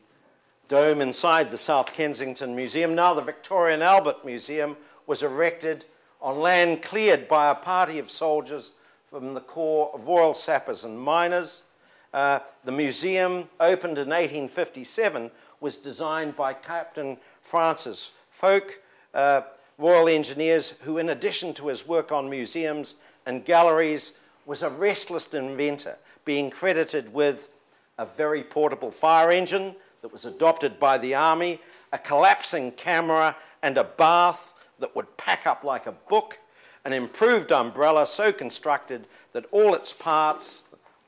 dome 0.67 1.01
inside 1.01 1.49
the 1.51 1.57
South 1.57 1.93
Kensington 1.93 2.55
Museum, 2.55 2.95
now 2.95 3.13
the 3.13 3.21
Victoria 3.21 3.75
and 3.75 3.83
Albert 3.83 4.25
Museum, 4.25 4.75
was 5.05 5.23
erected 5.23 5.85
on 6.21 6.39
land 6.39 6.81
cleared 6.81 7.27
by 7.27 7.51
a 7.51 7.55
party 7.55 7.99
of 7.99 8.09
soldiers 8.09 8.71
from 9.09 9.33
the 9.33 9.41
Corps 9.41 9.89
of 9.93 10.05
Royal 10.05 10.33
Sappers 10.33 10.83
and 10.83 10.99
Miners. 10.99 11.63
Uh, 12.13 12.39
the 12.65 12.71
museum, 12.71 13.47
opened 13.59 13.97
in 13.97 14.09
1857, 14.09 15.31
was 15.61 15.77
designed 15.77 16.35
by 16.35 16.53
Captain 16.53 17.17
Francis 17.41 18.11
Fowke, 18.31 18.79
uh, 19.13 19.41
Royal 19.77 20.09
Engineers, 20.09 20.71
who, 20.81 20.97
in 20.97 21.09
addition 21.09 21.53
to 21.53 21.67
his 21.67 21.87
work 21.87 22.11
on 22.11 22.29
museums 22.29 22.95
and 23.25 23.45
galleries, 23.45 24.13
was 24.45 24.61
a 24.61 24.69
restless 24.69 25.33
inventor, 25.33 25.97
being 26.25 26.49
credited 26.49 27.13
with 27.13 27.49
a 27.97 28.05
very 28.05 28.43
portable 28.43 28.91
fire 28.91 29.31
engine 29.31 29.75
that 30.01 30.11
was 30.11 30.25
adopted 30.25 30.79
by 30.79 30.97
the 30.97 31.15
Army, 31.15 31.59
a 31.93 31.97
collapsing 31.97 32.71
camera, 32.71 33.35
and 33.63 33.77
a 33.77 33.83
bath 33.83 34.53
that 34.79 34.95
would 34.95 35.15
pack 35.17 35.47
up 35.47 35.63
like 35.63 35.87
a 35.87 35.91
book, 35.91 36.39
an 36.87 36.93
improved 36.93 37.51
umbrella 37.51 38.07
so 38.07 38.31
constructed 38.31 39.07
that 39.33 39.45
all 39.51 39.75
its 39.75 39.91
parts 39.91 40.63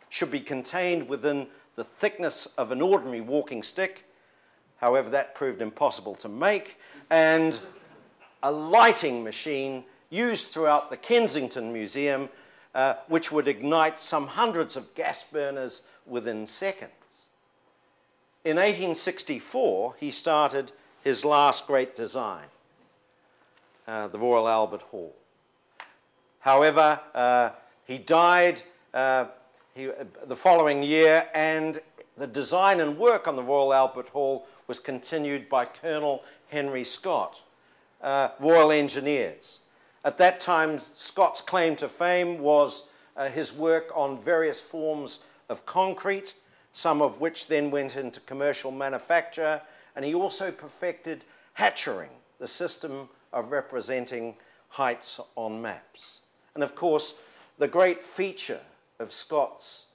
should 0.10 0.30
be 0.30 0.42
contained 0.42 1.08
within 1.08 1.48
the 1.78 1.86
thickness 1.86 2.48
of 2.58 2.74
an 2.74 2.82
ordinary 2.82 3.22
walking 3.22 3.64
stick. 3.64 4.04
However, 4.82 5.10
that 5.12 5.36
proved 5.36 5.62
impossible 5.62 6.16
to 6.16 6.28
make, 6.28 6.78
and 7.10 7.58
a 8.44 8.52
lighting 8.52 9.24
machine 9.24 9.86
used 10.10 10.48
throughout 10.48 10.90
the 10.90 10.98
Kensington 10.98 11.72
Museum, 11.72 12.28
uh, 12.76 12.96
which 13.08 13.32
would 13.32 13.48
ignite 13.48 14.02
some 14.02 14.28
hundreds 14.28 14.76
of 14.76 14.94
gas 14.96 15.24
burners 15.24 15.82
within 16.06 16.46
seconds. 16.46 17.30
In 18.44 18.58
1864, 18.58 19.96
he 19.98 20.12
started 20.12 20.74
his 21.06 21.24
last 21.24 21.68
great 21.68 21.96
design, 21.96 22.48
uh, 23.88 24.10
the 24.10 24.20
Royal 24.20 24.50
Albert 24.50 24.82
Hall. 24.82 25.16
However, 26.40 27.00
uh, 27.14 27.52
he 27.86 27.98
died 27.98 28.62
uh, 28.94 29.26
he, 29.76 29.90
the 30.26 30.36
following 30.36 30.84
year, 30.84 31.28
and 31.34 31.80
the 32.18 32.28
design 32.28 32.80
and 32.80 32.98
work 32.98 33.28
on 33.28 33.36
the 33.36 33.44
Royal 33.44 33.74
Albert 33.74 34.10
Hall 34.10 34.48
was 34.68 34.80
continued 34.80 35.48
by 35.50 35.66
Colonel 35.66 36.24
Henry 36.48 36.84
Scott, 36.84 37.42
uh, 38.02 38.30
Royal 38.40 38.72
Engineers. 38.72 39.60
At 40.04 40.18
that 40.18 40.40
time, 40.40 40.80
Scott's 40.80 41.42
claim 41.42 41.76
to 41.78 41.88
fame 41.88 42.40
was 42.40 42.84
uh, 43.16 43.30
his 43.30 43.54
work 43.54 43.92
on 43.96 44.20
various 44.20 44.62
forms 44.62 45.20
of 45.50 45.66
concrete, 45.66 46.36
some 46.74 47.02
of 47.02 47.20
which 47.20 47.48
then 47.48 47.72
went 47.72 47.96
into 47.96 48.20
commercial 48.22 48.72
manufacture, 48.72 49.62
and 49.96 50.06
he 50.06 50.14
also 50.14 50.52
perfected 50.52 51.26
hachuring, 51.58 52.10
the 52.40 52.48
system 52.48 53.10
of 53.34 53.52
representing 53.52 54.36
heights 54.70 55.20
on 55.36 55.62
maps. 55.62 56.19
And 56.56 56.64
of 56.64 56.76
course, 56.76 57.14
the 57.58 57.68
great 57.68 58.04
feature 58.04 58.62
of 59.00 59.12
Scott's 59.12 59.88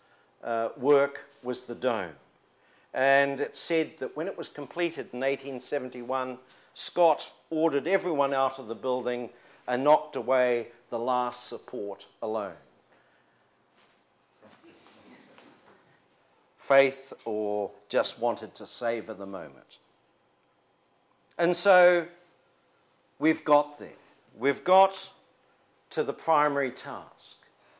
uh, 0.42 0.70
work 0.76 1.28
was 1.42 1.62
the 1.62 1.74
dome. 1.74 2.14
And 2.92 3.40
it 3.40 3.56
said 3.56 3.98
that 3.98 4.16
when 4.16 4.28
it 4.28 4.38
was 4.38 4.48
completed 4.48 5.08
in 5.12 5.20
1871, 5.20 6.38
Scott 6.74 7.32
ordered 7.50 7.86
everyone 7.86 8.32
out 8.32 8.58
of 8.58 8.68
the 8.68 8.74
building 8.74 9.30
and 9.66 9.82
knocked 9.82 10.16
away 10.16 10.68
the 10.90 10.98
last 10.98 11.48
support 11.48 12.06
alone. 12.22 12.54
Faith 16.58 17.12
or 17.24 17.70
just 17.88 18.18
wanted 18.18 18.54
to 18.54 18.66
savor 18.66 19.12
the 19.12 19.26
moment. 19.26 19.78
And 21.36 21.54
so 21.56 22.06
we've 23.18 23.44
got 23.44 23.78
there. 23.78 23.88
We've 24.38 24.64
got 24.64 25.10
to 25.94 26.02
the 26.02 26.12
primary 26.12 26.70
task, 26.70 27.36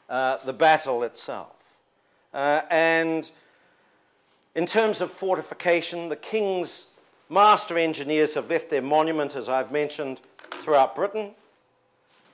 uh, 0.09 0.37
the 0.45 0.53
battle 0.53 1.03
itself. 1.03 1.57
Uh, 2.33 2.63
and 2.71 3.33
in 4.55 4.67
terms 4.67 5.01
of 5.01 5.11
fortification, 5.11 6.09
the 6.09 6.17
king's 6.17 6.87
master 7.29 7.77
engineers 7.77 8.35
have 8.35 8.49
left 8.49 8.71
their 8.71 8.83
monument, 8.83 9.35
as 9.35 9.49
I've 9.49 9.73
mentioned, 9.73 10.21
throughout 10.51 10.95
Britain 10.95 11.33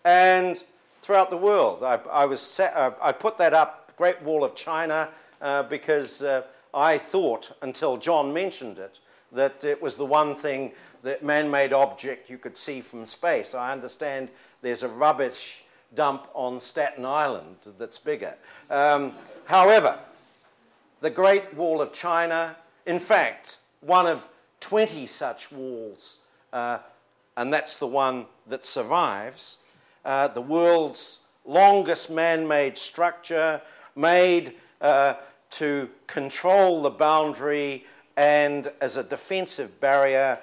and 0.04 0.62
throughout 1.00 1.30
the 1.30 1.38
world. 1.38 1.82
I, 1.82 1.98
I 2.12 2.26
was 2.26 2.42
set, 2.42 2.76
uh, 2.76 2.92
I 3.00 3.12
put 3.12 3.38
that 3.38 3.54
up, 3.54 3.96
Great 3.96 4.20
Wall 4.20 4.44
of 4.44 4.54
China, 4.54 5.08
uh, 5.40 5.62
because 5.62 6.22
uh, 6.22 6.42
I 6.74 6.98
thought, 6.98 7.56
until 7.62 7.96
John 7.96 8.34
mentioned 8.34 8.78
it, 8.78 9.00
that 9.32 9.64
it 9.64 9.80
was 9.80 9.96
the 9.96 10.04
one 10.04 10.34
thing 10.34 10.72
that 11.02 11.24
man-made 11.24 11.72
object 11.72 12.28
you 12.28 12.36
could 12.36 12.56
see 12.56 12.82
from 12.82 13.06
space. 13.06 13.54
I 13.54 13.72
understand 13.72 14.28
there's 14.60 14.82
a 14.82 14.88
rubbish 14.88 15.64
dump 15.94 16.28
on 16.34 16.60
Staten 16.60 17.04
Island 17.04 17.56
that's 17.78 17.98
bigger. 17.98 18.34
Um, 18.70 19.12
however, 19.44 19.98
the 21.00 21.10
Great 21.10 21.54
Wall 21.54 21.80
of 21.80 21.92
China, 21.92 22.56
in 22.86 22.98
fact, 22.98 23.58
one 23.80 24.06
of 24.06 24.28
20 24.60 25.06
such 25.06 25.50
walls, 25.50 26.18
uh, 26.52 26.78
and 27.36 27.52
that's 27.52 27.76
the 27.76 27.86
one 27.86 28.26
that 28.46 28.64
survives, 28.64 29.58
uh, 30.04 30.28
the 30.28 30.40
world's 30.40 31.18
longest 31.44 32.10
man 32.10 32.46
made 32.46 32.76
structure, 32.76 33.60
made 33.96 34.54
uh, 34.80 35.14
to 35.50 35.88
control 36.06 36.82
the 36.82 36.90
boundary 36.90 37.84
and 38.16 38.70
as 38.80 38.96
a 38.96 39.02
defensive 39.02 39.80
barrier, 39.80 40.38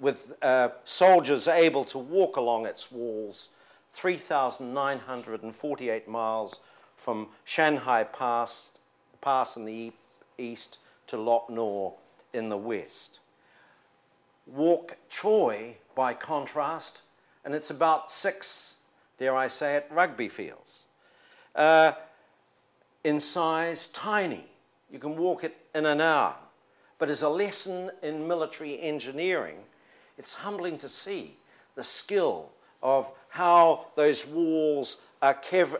with 0.00 0.36
uh, 0.42 0.68
soldiers 0.84 1.48
able 1.48 1.84
to 1.84 1.98
walk 1.98 2.36
along 2.36 2.66
its 2.66 2.90
walls 2.90 3.50
3,948 3.92 6.08
miles 6.08 6.60
from 6.96 7.28
Shanhai 7.44 8.04
Pass, 8.12 8.72
Pass 9.20 9.56
in 9.56 9.64
the 9.64 9.92
east 10.36 10.78
to 11.08 11.16
Lop 11.16 11.50
Nor 11.50 11.94
in 12.32 12.48
the 12.48 12.56
west. 12.56 13.20
Walk 14.46 14.96
Troy, 15.08 15.76
by 15.94 16.14
contrast, 16.14 17.02
and 17.44 17.54
it's 17.54 17.70
about 17.70 18.10
six, 18.10 18.76
dare 19.18 19.36
I 19.36 19.48
say 19.48 19.76
it, 19.76 19.86
rugby 19.90 20.28
fields. 20.28 20.86
Uh, 21.54 21.92
in 23.04 23.20
size, 23.20 23.88
tiny. 23.88 24.46
You 24.90 24.98
can 24.98 25.16
walk 25.16 25.44
it 25.44 25.56
in 25.74 25.86
an 25.86 26.00
hour. 26.00 26.34
But 26.98 27.10
as 27.10 27.22
a 27.22 27.28
lesson 27.28 27.90
in 28.02 28.26
military 28.26 28.80
engineering, 28.80 29.58
it's 30.16 30.34
humbling 30.34 30.78
to 30.78 30.88
see 30.88 31.36
the 31.74 31.84
skill 31.84 32.50
of 32.82 33.12
how 33.28 33.86
those 33.96 34.26
walls 34.26 34.98
are 35.22 35.34
caref- 35.34 35.78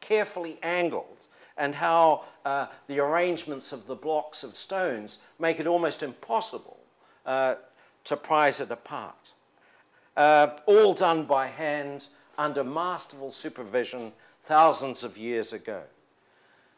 carefully 0.00 0.58
angled 0.62 1.26
and 1.56 1.74
how 1.74 2.24
uh, 2.44 2.66
the 2.86 2.98
arrangements 2.98 3.72
of 3.72 3.86
the 3.86 3.94
blocks 3.94 4.42
of 4.42 4.56
stones 4.56 5.18
make 5.38 5.60
it 5.60 5.66
almost 5.66 6.02
impossible 6.02 6.78
uh, 7.26 7.54
to 8.04 8.16
prize 8.16 8.60
it 8.60 8.70
apart. 8.70 9.32
Uh, 10.16 10.48
all 10.66 10.94
done 10.94 11.24
by 11.24 11.46
hand 11.46 12.08
under 12.38 12.64
masterful 12.64 13.30
supervision 13.30 14.12
thousands 14.44 15.04
of 15.04 15.18
years 15.18 15.52
ago. 15.52 15.82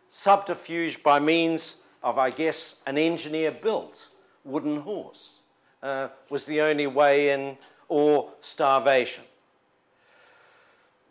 Subterfuge 0.09 1.03
by 1.03 1.19
means 1.19 1.77
of, 2.03 2.19
I 2.19 2.31
guess, 2.31 2.77
an 2.87 2.99
engineer 2.99 3.53
built 3.53 4.09
wooden 4.45 4.81
horse 4.81 5.39
uh, 5.83 6.09
was 6.29 6.45
the 6.45 6.61
only 6.61 6.87
way 6.87 7.31
in 7.31 7.57
or 7.93 8.27
starvation, 8.41 9.23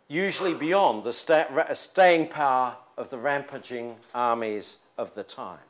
usually 0.08 0.52
beyond 0.52 1.04
the 1.04 1.12
sta- 1.12 1.72
staying 1.74 2.26
power 2.26 2.76
of 2.98 3.08
the 3.08 3.16
rampaging 3.16 3.94
armies 4.12 4.78
of 4.98 5.14
the 5.14 5.22
time. 5.22 5.68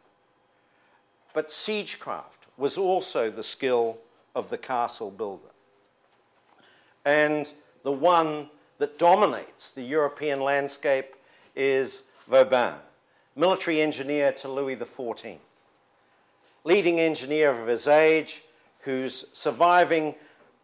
But 1.34 1.48
siegecraft 1.48 2.48
was 2.56 2.78
also 2.78 3.28
the 3.28 3.42
skill 3.42 3.98
of 4.34 4.48
the 4.48 4.56
castle 4.56 5.10
builder. 5.10 5.52
And 7.04 7.52
the 7.82 7.92
one 7.92 8.48
that 8.78 8.98
dominates 8.98 9.68
the 9.68 9.82
European 9.82 10.40
landscape 10.40 11.14
is 11.54 12.04
Vauban, 12.26 12.76
military 13.36 13.82
engineer 13.82 14.32
to 14.32 14.48
Louis 14.48 14.76
XIV, 14.76 15.36
leading 16.64 17.00
engineer 17.00 17.50
of 17.50 17.68
his 17.68 17.86
age, 17.86 18.44
whose 18.80 19.26
surviving 19.34 20.14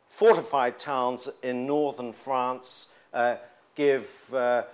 fortified 0.09 0.79
towns 0.79 1.29
in 1.43 1.67
northern 1.67 2.13
France 2.13 2.89
uh, 3.13 3.37
give 3.75 4.11
uh, 4.35 4.65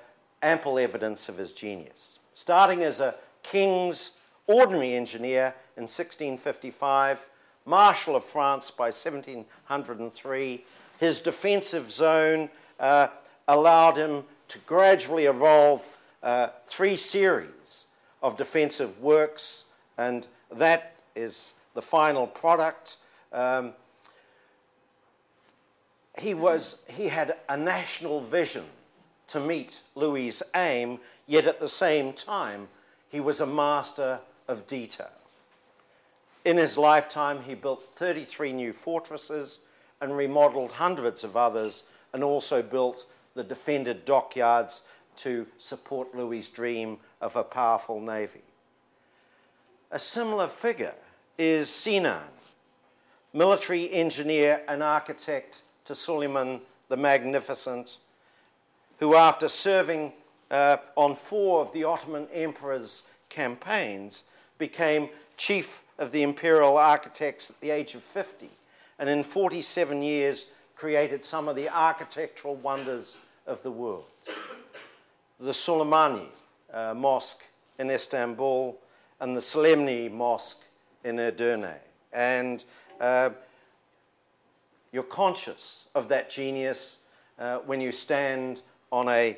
ample 0.42 0.78
evidence 0.78 1.28
of 1.28 1.36
his 1.36 1.52
genius. 1.52 2.18
Starting 2.34 2.82
as 2.82 3.00
a 3.00 3.14
king's 3.42 4.12
ordinary 4.46 4.94
engineer 4.94 5.54
in 5.76 5.82
1655, 5.82 7.28
Marshal 7.66 8.16
of 8.16 8.24
France 8.24 8.70
by 8.70 8.86
1703. 8.86 10.64
His 11.00 11.20
defensive 11.20 11.90
zone 11.90 12.50
uh, 12.78 13.08
allowed 13.48 13.96
him 13.96 14.24
to 14.48 14.58
gradually 14.60 15.24
evolve 15.24 15.88
uh, 16.22 16.48
three 16.66 16.96
series 16.96 17.86
of 18.22 18.36
defensive 18.36 19.00
works, 19.00 19.64
and 19.98 20.26
that 20.50 20.96
is 21.14 21.54
the 21.74 21.82
final 21.82 22.26
product. 22.26 22.98
Um, 23.32 23.72
he, 26.18 26.34
was, 26.34 26.82
he 26.88 27.08
had 27.08 27.36
a 27.48 27.56
national 27.56 28.20
vision 28.20 28.64
to 29.28 29.40
meet 29.40 29.80
Louis' 29.94 30.42
aim, 30.54 31.00
yet 31.26 31.46
at 31.46 31.60
the 31.60 31.68
same 31.68 32.12
time, 32.12 32.68
he 33.08 33.20
was 33.20 33.40
a 33.40 33.46
master 33.46 34.20
of 34.48 34.66
detail. 34.66 35.10
In 36.44 36.56
his 36.56 36.76
lifetime, 36.76 37.40
he 37.40 37.54
built 37.54 37.82
33 37.94 38.52
new 38.52 38.72
fortresses 38.72 39.60
and 40.00 40.16
remodeled 40.16 40.72
hundreds 40.72 41.24
of 41.24 41.36
others, 41.36 41.84
and 42.12 42.22
also 42.22 42.62
built 42.62 43.06
the 43.34 43.42
defended 43.42 44.04
dockyards 44.04 44.82
to 45.16 45.46
support 45.58 46.14
Louis' 46.14 46.48
dream 46.48 46.98
of 47.20 47.36
a 47.36 47.44
powerful 47.44 48.00
navy. 48.00 48.42
A 49.90 49.98
similar 49.98 50.48
figure 50.48 50.94
is 51.38 51.68
Sinan, 51.68 52.22
military 53.32 53.92
engineer 53.92 54.62
and 54.68 54.82
architect 54.82 55.62
to 55.84 55.94
Suleiman 55.94 56.60
the 56.88 56.96
Magnificent, 56.96 57.98
who, 58.98 59.14
after 59.14 59.48
serving 59.48 60.12
uh, 60.50 60.76
on 60.96 61.14
four 61.14 61.60
of 61.60 61.72
the 61.72 61.84
Ottoman 61.84 62.26
Emperor's 62.32 63.02
campaigns, 63.28 64.24
became 64.58 65.08
chief 65.36 65.84
of 65.98 66.12
the 66.12 66.22
imperial 66.22 66.76
architects 66.76 67.50
at 67.50 67.60
the 67.60 67.70
age 67.70 67.94
of 67.94 68.02
50, 68.02 68.48
and 68.98 69.08
in 69.08 69.22
47 69.22 70.02
years 70.02 70.46
created 70.76 71.24
some 71.24 71.48
of 71.48 71.56
the 71.56 71.68
architectural 71.68 72.56
wonders 72.56 73.18
of 73.46 73.62
the 73.62 73.70
world. 73.70 74.04
The 75.40 75.50
Suleymaniye 75.50 76.28
uh, 76.72 76.94
Mosque 76.94 77.44
in 77.78 77.90
Istanbul 77.90 78.78
and 79.20 79.36
the 79.36 79.40
Selimiye 79.40 80.10
Mosque 80.10 80.62
in 81.04 81.16
Edirne. 81.16 81.74
And 82.12 82.64
uh, 83.00 83.30
you're 84.94 85.02
conscious 85.02 85.88
of 85.96 86.08
that 86.08 86.30
genius 86.30 87.00
uh, 87.40 87.58
when 87.66 87.80
you 87.80 87.90
stand 87.90 88.62
on 88.92 89.08
a 89.08 89.36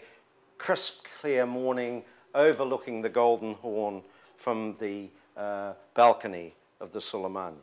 crisp, 0.58 1.06
clear 1.18 1.46
morning 1.46 2.04
overlooking 2.34 3.00
the 3.00 3.08
Golden 3.08 3.54
Horn 3.54 4.02
from 4.36 4.76
the 4.78 5.08
uh, 5.34 5.72
balcony 5.94 6.52
of 6.78 6.92
the 6.92 6.98
Suleymaniye. 6.98 7.54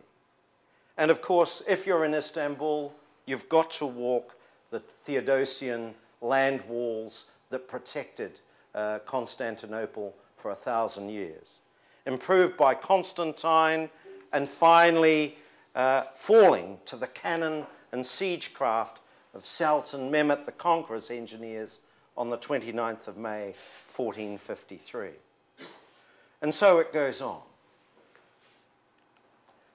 And 0.97 1.11
of 1.11 1.21
course, 1.21 1.61
if 1.67 1.85
you're 1.85 2.03
in 2.03 2.15
Istanbul, 2.15 2.91
you've 3.27 3.47
got 3.47 3.69
to 3.71 3.85
walk 3.85 4.35
the 4.71 4.81
Theodosian 5.07 5.93
land 6.19 6.63
walls 6.67 7.27
that 7.51 7.67
protected 7.67 8.39
uh, 8.73 8.99
Constantinople 9.05 10.15
for 10.35 10.49
a 10.49 10.55
thousand 10.55 11.09
years. 11.09 11.59
Improved 12.07 12.57
by 12.57 12.73
Constantine 12.73 13.87
and 14.33 14.49
finally 14.49 15.37
uh, 15.75 16.05
falling 16.15 16.79
to 16.85 16.95
the 16.95 17.07
cannon 17.07 17.67
and 17.93 18.03
siegecraft 18.03 18.97
of 19.35 19.45
Sultan 19.45 20.11
Mehmet 20.11 20.45
the 20.45 20.51
Conqueror's 20.51 21.09
engineers 21.11 21.79
on 22.17 22.29
the 22.29 22.37
29th 22.37 23.07
of 23.07 23.17
May 23.17 23.53
1453. 23.95 25.09
And 26.41 26.53
so 26.53 26.79
it 26.79 26.91
goes 26.91 27.21
on. 27.21 27.39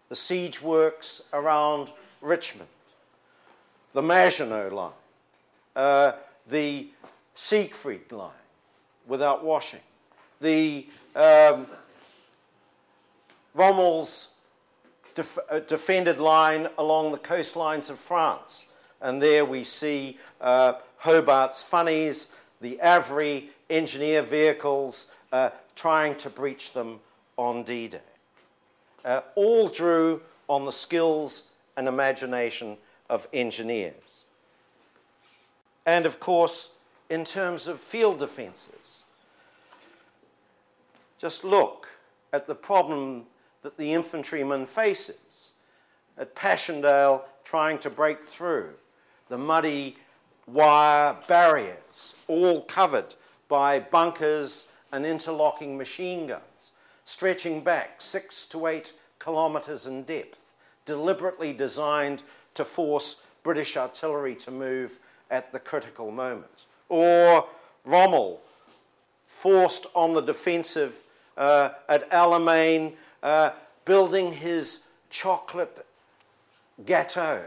The 0.09 0.17
siege 0.17 0.61
works 0.61 1.23
around 1.33 1.93
Richmond, 2.21 2.69
the 3.93 4.03
Maginot 4.03 4.73
Line, 4.73 4.93
uh, 5.77 6.13
the 6.49 6.89
Siegfried 7.35 8.11
Line 8.11 8.31
without 9.07 9.45
washing, 9.45 9.81
the 10.41 10.87
um, 11.15 11.67
Rommel's 13.55 14.29
def- 15.19 15.39
uh, 15.51 15.59
defended 15.59 16.21
line 16.21 16.69
along 16.79 17.11
the 17.11 17.19
coastlines 17.19 17.91
of 17.91 17.99
France. 17.99 18.67
And 19.01 19.21
there 19.21 19.45
we 19.45 19.65
see 19.65 20.17
uh, 20.41 20.75
Hobart's 20.99 21.63
funnies, 21.63 22.29
the 22.61 22.79
AVRE 22.81 23.49
engineer 23.69 24.23
vehicles 24.23 25.09
uh, 25.33 25.51
trying 25.75 26.15
to 26.17 26.31
breach 26.31 26.73
them 26.73 27.01
on 27.37 27.65
D 27.65 27.89
Day. 27.89 27.99
Uh, 29.05 29.23
all 29.35 29.69
drew 29.69 30.23
on 30.49 30.65
the 30.65 30.73
skills 30.73 31.45
and 31.77 31.89
imagination 31.89 32.77
of 33.11 33.27
engineers. 33.33 34.25
And 35.85 36.07
of 36.07 36.21
course, 36.21 36.71
in 37.11 37.25
terms 37.25 37.67
of 37.67 37.81
field 37.81 38.21
defences, 38.21 39.05
just 41.19 41.43
look 41.43 41.89
at 42.33 42.47
the 42.47 42.55
problem 42.55 43.27
that 43.69 43.77
the 43.77 43.93
infantryman 43.93 44.65
faces 44.65 45.53
at 46.17 46.35
Passchendaele 46.35 47.23
trying 47.45 47.77
to 47.81 47.91
break 47.91 48.25
through 48.25 48.71
the 49.29 49.37
muddy 49.37 49.99
wire 50.47 51.15
barriers, 51.29 52.15
all 52.29 52.63
covered 52.63 53.15
by 53.47 53.79
bunkers 53.79 54.69
and 54.91 55.05
interlocking 55.05 55.77
machine 55.77 56.27
guns, 56.27 56.73
stretching 57.05 57.61
back 57.61 58.01
six 58.01 58.47
to 58.47 58.69
eight 58.69 58.95
kilometres 59.23 59.87
in 59.87 60.03
depth, 60.05 60.55
deliberately 60.87 61.53
designed 61.53 62.23
to 62.55 62.65
force 62.65 63.17
British 63.43 63.77
artillery 63.77 64.35
to 64.35 64.51
move 64.51 64.99
at 65.31 65.53
the 65.53 65.61
critical 65.61 66.11
moment. 66.11 66.65
Or 66.89 67.47
Rommel, 67.85 68.41
forced 69.27 69.85
on 69.95 70.15
the 70.15 70.23
defensive 70.23 71.03
uh, 71.37 71.73
at 71.91 72.11
Alamein, 72.11 72.95
uh, 73.23 73.51
building 73.85 74.33
his 74.33 74.81
chocolate 75.11 75.85
ghetto, 76.85 77.45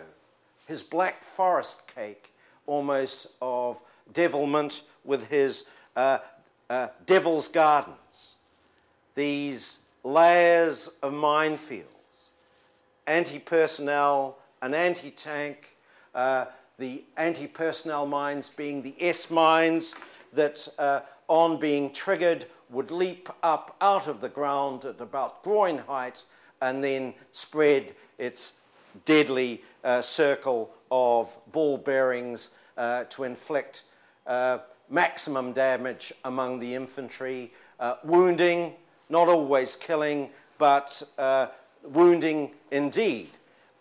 his 0.67 0.83
black 0.83 1.23
forest 1.23 1.83
cake, 1.93 2.33
almost 2.65 3.27
of 3.41 3.81
devilment 4.13 4.83
with 5.03 5.29
his 5.29 5.65
uh, 5.95 6.19
uh, 6.69 6.87
devil's 7.05 7.47
gardens. 7.47 8.37
These 9.15 9.79
layers 10.03 10.87
of 11.03 11.13
minefields, 11.13 12.29
anti 13.07 13.39
personnel 13.39 14.37
and 14.61 14.73
anti 14.73 15.11
tank, 15.11 15.75
uh, 16.15 16.45
the 16.77 17.03
anti 17.17 17.47
personnel 17.47 18.05
mines 18.05 18.49
being 18.49 18.81
the 18.81 18.95
S 18.99 19.29
mines 19.29 19.95
that, 20.33 20.67
uh, 20.79 21.01
on 21.31 21.57
being 21.57 21.89
triggered, 21.93 22.45
would 22.69 22.91
leap 22.91 23.29
up 23.41 23.77
out 23.79 24.05
of 24.07 24.19
the 24.19 24.27
ground 24.27 24.83
at 24.83 24.99
about 24.99 25.41
groin 25.43 25.77
height 25.77 26.25
and 26.61 26.83
then 26.83 27.13
spread 27.31 27.95
its 28.17 28.53
deadly 29.05 29.63
uh, 29.85 30.01
circle 30.01 30.69
of 30.91 31.37
ball 31.53 31.77
bearings 31.77 32.49
uh, 32.75 33.05
to 33.05 33.23
inflict 33.23 33.83
uh, 34.27 34.57
maximum 34.89 35.53
damage 35.53 36.11
among 36.25 36.59
the 36.59 36.75
infantry, 36.75 37.53
uh, 37.79 37.95
wounding, 38.03 38.73
not 39.09 39.29
always 39.29 39.77
killing, 39.77 40.29
but 40.57 41.01
uh, 41.17 41.47
wounding 41.81 42.51
indeed 42.71 43.29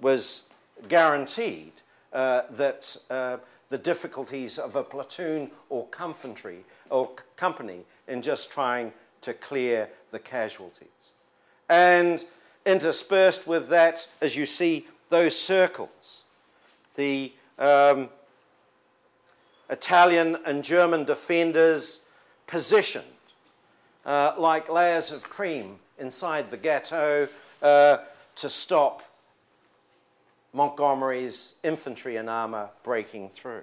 was 0.01 0.45
guaranteed 0.89 1.73
uh, 2.13 2.43
that 2.51 2.97
the 3.71 3.79
difficulties 3.79 4.59
of 4.59 4.77
a 4.77 4.83
platoon 4.83 5.51
or 5.69 5.87
company, 5.87 6.59
or 6.91 7.11
company 7.37 7.81
in 8.09 8.21
just 8.21 8.51
trying 8.51 8.93
to 9.23 9.33
clear 9.33 9.89
the 10.11 10.19
casualties. 10.19 11.13
And 11.69 12.25
interspersed 12.67 13.47
with 13.47 13.69
that, 13.69 14.07
as 14.21 14.37
you 14.37 14.45
see, 14.45 14.87
those 15.09 15.37
circles, 15.37 16.25
the 16.97 17.33
um, 17.59 18.09
Italian 19.71 20.37
and 20.45 20.65
German 20.65 21.05
defenders 21.05 22.01
positioned 22.47 23.05
uh, 24.05 24.33
like 24.37 24.69
layers 24.69 25.13
of 25.13 25.23
cream 25.23 25.79
inside 25.99 26.51
the 26.51 26.57
ghetto 26.57 27.29
uh, 27.63 27.99
to 28.35 28.51
stop 28.51 29.03
Montgomery's 30.53 31.55
infantry 31.63 32.17
and 32.17 32.29
armor 32.29 32.69
breaking 32.83 33.29
through. 33.29 33.63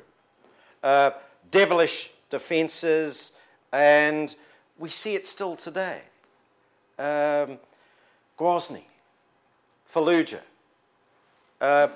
Uh, 0.83 1.11
devilish 1.51 2.11
defenses, 2.29 3.33
and 3.71 4.35
we 4.77 4.89
see 4.89 5.15
it 5.15 5.25
still 5.25 5.55
today. 5.55 6.01
Um, 6.99 7.59
Grozny, 8.37 8.83
Fallujah, 9.91 10.41
uh, 11.61 11.87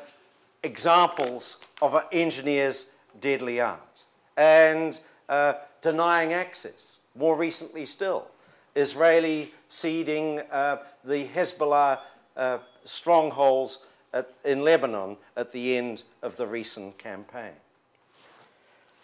examples 0.63 1.57
of 1.81 1.93
an 1.93 2.03
engineer's 2.11 2.87
deadly 3.19 3.59
art, 3.59 4.03
and 4.37 4.99
uh, 5.29 5.53
denying 5.81 6.33
access, 6.33 6.97
more 7.15 7.35
recently 7.35 7.85
still, 7.85 8.27
Israeli 8.75 9.53
ceding 9.67 10.41
uh, 10.51 10.77
the 11.03 11.25
Hezbollah 11.27 11.99
uh, 12.37 12.59
strongholds 12.85 13.79
at, 14.13 14.31
in 14.43 14.63
Lebanon 14.63 15.17
at 15.35 15.51
the 15.51 15.77
end 15.77 16.03
of 16.21 16.37
the 16.37 16.47
recent 16.47 16.97
campaign. 16.97 17.53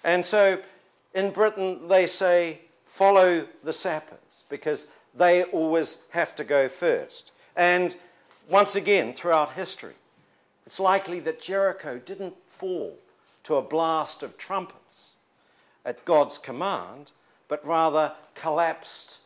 And 0.03 0.24
so 0.24 0.60
in 1.14 1.32
Britain, 1.32 1.88
they 1.88 2.08
say, 2.08 2.62
follow 2.86 3.47
the 3.64 3.74
sappers 3.74 4.43
because 4.49 4.88
they 5.16 5.43
always 5.45 5.97
have 6.12 6.36
to 6.36 6.43
go 6.43 6.70
first. 6.70 7.32
And 7.55 7.95
once 8.49 8.76
again, 8.76 9.14
throughout 9.14 9.53
history, 9.53 9.95
it's 10.66 10.80
likely 10.80 11.20
that 11.22 11.41
Jericho 11.41 11.97
didn't 11.97 12.36
fall 12.45 12.97
to 13.43 13.55
a 13.55 13.62
blast 13.62 14.24
of 14.24 14.38
trumpets 14.38 15.16
at 15.86 16.03
God's 16.05 16.38
command, 16.38 17.12
but 17.47 17.66
rather 17.66 18.14
collapsed 18.36 19.20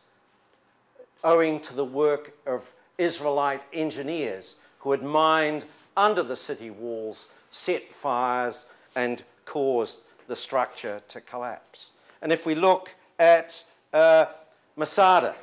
owing 1.24 1.60
to 1.60 1.74
the 1.74 1.84
work 1.84 2.32
of 2.46 2.72
Israelite 2.98 3.62
engineers 3.72 4.56
who 4.82 4.90
had 4.90 5.02
mined 5.02 5.64
under 5.96 6.22
the 6.22 6.36
city 6.36 6.70
walls, 6.70 7.28
set 7.50 7.90
fires, 7.90 8.66
and 8.94 9.22
caused 9.44 10.00
the 10.26 10.36
structure 10.36 11.00
to 11.08 11.20
collapse. 11.20 11.92
And 12.20 12.32
if 12.32 12.46
we 12.46 12.54
look 12.54 12.94
at 13.18 13.64
uh, 13.92 14.26
Masada, 14.76 15.34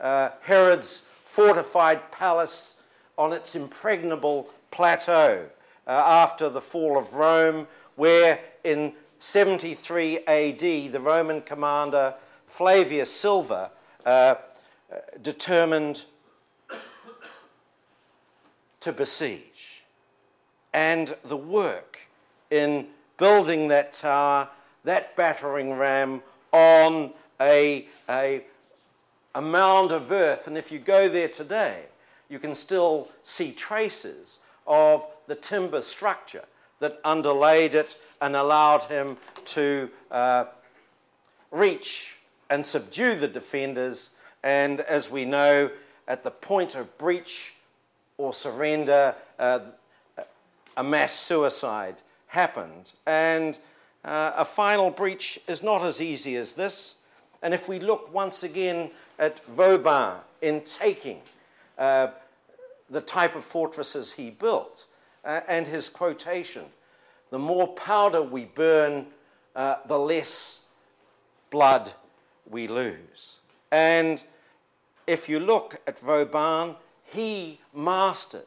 uh, 0.00 0.30
Herod's 0.42 1.02
fortified 1.24 2.10
palace 2.10 2.76
on 3.16 3.32
its 3.32 3.54
impregnable 3.54 4.48
plateau 4.70 5.46
uh, 5.86 5.90
after 5.90 6.48
the 6.48 6.60
fall 6.60 6.98
of 6.98 7.14
Rome, 7.14 7.66
where 7.96 8.40
in 8.64 8.92
73 9.20 10.18
AD 10.26 10.58
the 10.58 11.00
Roman 11.00 11.40
commander 11.40 12.14
Flavius 12.46 13.12
Silva 13.12 13.70
uh, 14.04 14.34
determined 15.22 16.04
to 18.82 18.92
besiege. 18.92 19.82
And 20.72 21.16
the 21.24 21.36
work 21.36 21.98
in 22.50 22.86
building 23.16 23.68
that 23.68 23.92
tower, 23.92 24.48
that 24.84 25.16
battering 25.16 25.72
ram 25.74 26.22
on 26.52 27.12
a, 27.40 27.86
a, 28.08 28.44
a 29.34 29.40
mound 29.40 29.92
of 29.92 30.12
earth, 30.12 30.46
and 30.46 30.56
if 30.56 30.70
you 30.70 30.78
go 30.78 31.08
there 31.08 31.28
today, 31.28 31.84
you 32.28 32.38
can 32.38 32.54
still 32.54 33.08
see 33.22 33.52
traces 33.52 34.38
of 34.66 35.06
the 35.26 35.34
timber 35.34 35.82
structure 35.82 36.44
that 36.80 36.98
underlaid 37.04 37.74
it 37.74 37.96
and 38.20 38.34
allowed 38.34 38.82
him 38.84 39.16
to 39.44 39.90
uh, 40.10 40.44
reach 41.50 42.16
and 42.50 42.64
subdue 42.64 43.14
the 43.14 43.28
defenders. 43.28 44.10
And 44.42 44.80
as 44.80 45.10
we 45.10 45.24
know, 45.24 45.70
at 46.08 46.22
the 46.24 46.30
point 46.30 46.74
of 46.74 46.98
breach 46.98 47.54
or 48.22 48.32
surrender, 48.32 49.14
uh, 49.40 49.58
a 50.76 50.84
mass 50.84 51.12
suicide 51.12 51.96
happened. 52.28 52.92
And 53.04 53.58
uh, 54.04 54.32
a 54.36 54.44
final 54.44 54.90
breach 54.90 55.40
is 55.48 55.62
not 55.62 55.82
as 55.82 56.00
easy 56.00 56.36
as 56.36 56.52
this. 56.52 56.96
And 57.42 57.52
if 57.52 57.68
we 57.68 57.80
look 57.80 58.14
once 58.14 58.44
again 58.44 58.92
at 59.18 59.44
Vauban 59.46 60.18
in 60.40 60.60
taking 60.60 61.20
uh, 61.78 62.08
the 62.88 63.00
type 63.00 63.34
of 63.34 63.44
fortresses 63.44 64.12
he 64.12 64.30
built 64.30 64.86
uh, 65.24 65.40
and 65.48 65.66
his 65.66 65.88
quotation, 65.88 66.64
the 67.30 67.40
more 67.40 67.68
powder 67.74 68.22
we 68.22 68.44
burn, 68.44 69.06
uh, 69.56 69.76
the 69.86 69.98
less 69.98 70.60
blood 71.50 71.90
we 72.48 72.68
lose. 72.68 73.38
And 73.72 74.22
if 75.08 75.28
you 75.28 75.40
look 75.40 75.80
at 75.88 75.98
Vauban, 75.98 76.76
he 77.12 77.60
mastered 77.74 78.42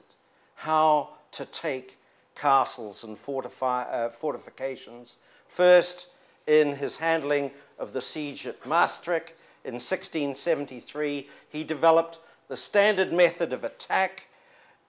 how 0.55 1.09
to 1.31 1.45
take 1.45 1.97
castles 2.35 3.03
and 3.03 3.17
fortify, 3.17 3.83
uh, 3.83 4.09
fortifications. 4.09 5.17
First, 5.47 6.07
in 6.47 6.75
his 6.75 6.97
handling 6.97 7.51
of 7.79 7.93
the 7.93 8.01
siege 8.01 8.45
at 8.47 8.65
Maastricht 8.65 9.33
in 9.63 9.73
1673, 9.73 11.29
he 11.49 11.63
developed 11.63 12.19
the 12.47 12.57
standard 12.57 13.11
method 13.11 13.53
of 13.53 13.63
attack 13.63 14.27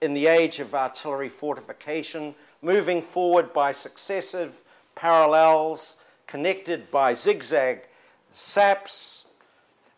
in 0.01 0.13
the 0.13 0.27
age 0.27 0.59
of 0.59 0.75
artillery 0.75 1.29
fortification, 1.29 2.35
moving 2.61 3.01
forward 3.01 3.53
by 3.53 3.71
successive 3.71 4.61
parallels 4.95 5.97
connected 6.27 6.91
by 6.91 7.13
zigzag 7.13 7.87
saps 8.31 9.25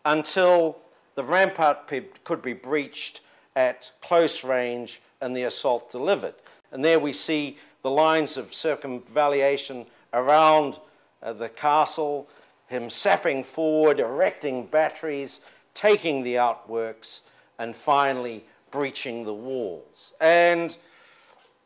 until 0.06 0.78
the 1.16 1.24
rampart 1.24 1.92
could 2.24 2.42
be 2.42 2.54
breached 2.54 3.22
at 3.56 3.92
close 4.02 4.44
range 4.44 5.02
and 5.22 5.36
the 5.36 5.44
assault 5.44 5.92
delivered. 5.92 6.36
And 6.72 6.84
there 6.84 7.00
we 7.00 7.14
see 7.14 7.58
the 7.82 7.92
lines 7.92 8.38
of 8.38 8.52
circumvallation 8.52 9.86
around 10.14 10.80
uh, 11.22 11.34
the 11.34 11.50
castle, 11.50 12.28
him 12.68 12.90
sapping 12.90 13.44
forward, 13.44 14.00
erecting 14.00 14.66
batteries, 14.66 15.42
taking 15.74 16.24
the 16.24 16.38
outworks, 16.38 17.24
and 17.58 17.76
finally 17.76 18.46
breaching 18.72 19.26
the 19.26 19.34
walls. 19.34 20.14
And 20.22 20.78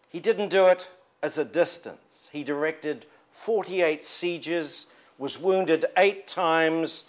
he 0.09 0.19
didn't 0.19 0.49
do 0.49 0.67
it 0.67 0.87
as 1.21 1.37
a 1.37 1.45
distance. 1.45 2.29
He 2.31 2.43
directed 2.43 3.05
48 3.31 4.03
sieges, 4.03 4.87
was 5.17 5.39
wounded 5.39 5.85
eight 5.97 6.27
times, 6.27 7.05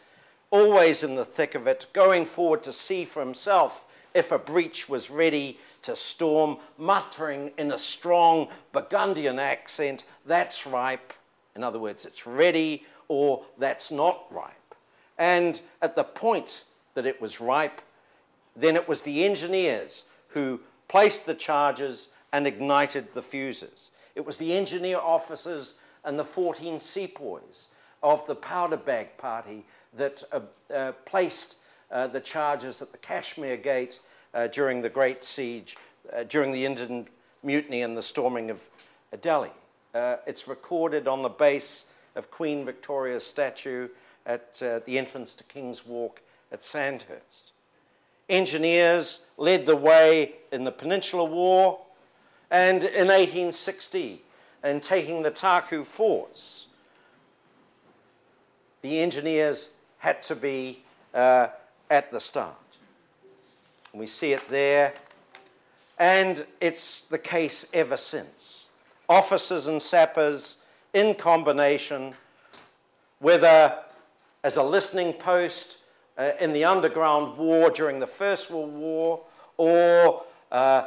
always 0.51 1.03
in 1.03 1.15
the 1.15 1.25
thick 1.25 1.55
of 1.55 1.67
it, 1.67 1.87
going 1.93 2.25
forward 2.25 2.63
to 2.65 2.73
see 2.73 3.05
for 3.05 3.21
himself 3.21 3.87
if 4.15 4.31
a 4.31 4.39
breach 4.39 4.89
was 4.89 5.11
ready 5.11 5.59
to 5.83 5.95
storm, 5.95 6.57
muttering 6.79 7.53
in 7.59 7.73
a 7.73 7.79
strong 7.79 8.49
Burgundian 8.73 9.39
accent, 9.39 10.05
That's 10.25 10.67
ripe. 10.67 11.13
In 11.55 11.63
other 11.63 11.79
words, 11.79 12.07
it's 12.07 12.27
ready 12.27 12.85
or 13.09 13.45
that's 13.59 13.91
not 13.91 14.25
ripe. 14.31 14.75
And 15.19 15.61
at 15.83 15.95
the 15.95 16.05
point 16.05 16.65
that 16.95 17.07
it 17.07 17.21
was 17.21 17.41
ripe, 17.41 17.83
then 18.57 18.77
it 18.77 18.89
was 18.89 19.03
the 19.03 19.25
engineers 19.25 20.05
who 20.29 20.61
placed 20.89 21.27
the 21.27 21.35
charges 21.35 22.09
and 22.33 22.47
ignited 22.47 23.13
the 23.15 23.23
fuses. 23.23 23.91
It 24.15 24.25
was 24.25 24.37
the 24.37 24.53
engineer 24.55 24.99
officers 24.99 25.75
and 26.05 26.19
the 26.19 26.25
14 26.25 26.81
sepoys 26.81 27.69
of 28.03 28.27
the 28.27 28.35
powder 28.35 28.77
bag 28.77 29.17
party 29.17 29.65
that 29.95 30.23
uh, 30.33 30.41
uh, 30.73 30.93
placed 31.05 31.57
uh, 31.95 32.09
the 32.09 32.21
charges 32.21 32.83
at 32.83 32.93
the 32.93 32.99
Kashmir 32.99 33.57
Gate 33.57 34.01
uh, 34.35 34.49
during 34.49 34.83
the 34.83 34.91
Great 34.91 35.23
Siege, 35.25 35.77
uh, 36.13 36.25
during 36.25 36.53
the 36.53 36.67
Indian 36.67 37.07
Mutiny 37.43 37.83
and 37.83 37.97
the 37.97 38.03
storming 38.03 38.51
of 38.51 38.69
Delhi. 39.21 39.53
Uh, 39.95 40.17
it's 40.27 40.49
recorded 40.49 41.07
on 41.07 41.23
the 41.23 41.29
base 41.29 41.85
of 42.17 42.31
Queen 42.31 42.65
Victoria's 42.65 43.25
statue 43.25 43.89
at 44.27 44.55
the 44.55 44.99
entrance 44.99 45.35
to 45.35 45.45
King's 45.45 45.87
Walk 45.87 46.21
at 46.51 46.65
Sandhurst. 46.65 47.53
Engineers 48.29 49.21
led 49.37 49.67
the 49.67 49.77
way 49.77 50.33
in 50.51 50.65
the 50.65 50.73
Peninsular 50.73 51.29
War 51.29 51.79
and 52.51 52.83
in 52.83 53.09
1860 53.09 54.23
in 54.65 54.81
taking 54.81 55.23
the 55.23 55.31
Taku 55.31 55.85
forts. 55.85 56.69
The 58.81 59.01
engineers 59.01 59.71
had 59.99 60.23
to 60.25 60.35
be 60.35 60.83
uh, 61.13 61.49
at 61.91 62.11
the 62.11 62.21
start. 62.21 62.55
We 63.93 64.07
see 64.07 64.33
it 64.33 64.47
there, 64.49 64.95
and 65.99 66.45
it's 66.61 67.03
the 67.03 67.19
case 67.19 67.67
ever 67.73 67.97
since. 67.97 68.67
Officers 69.09 69.67
and 69.67 69.81
sappers 69.81 70.59
in 70.93 71.15
combination, 71.15 72.15
whether 73.21 73.79
as 74.43 74.57
a 74.57 74.63
listening 74.63 75.13
post 75.13 75.79
uh, 76.19 76.33
in 76.41 76.53
the 76.53 76.65
underground 76.65 77.37
war 77.37 77.71
during 77.71 78.01
the 78.01 78.07
First 78.07 78.51
World 78.51 78.75
War 78.75 79.23
or 79.57 80.23
uh, 80.53 80.87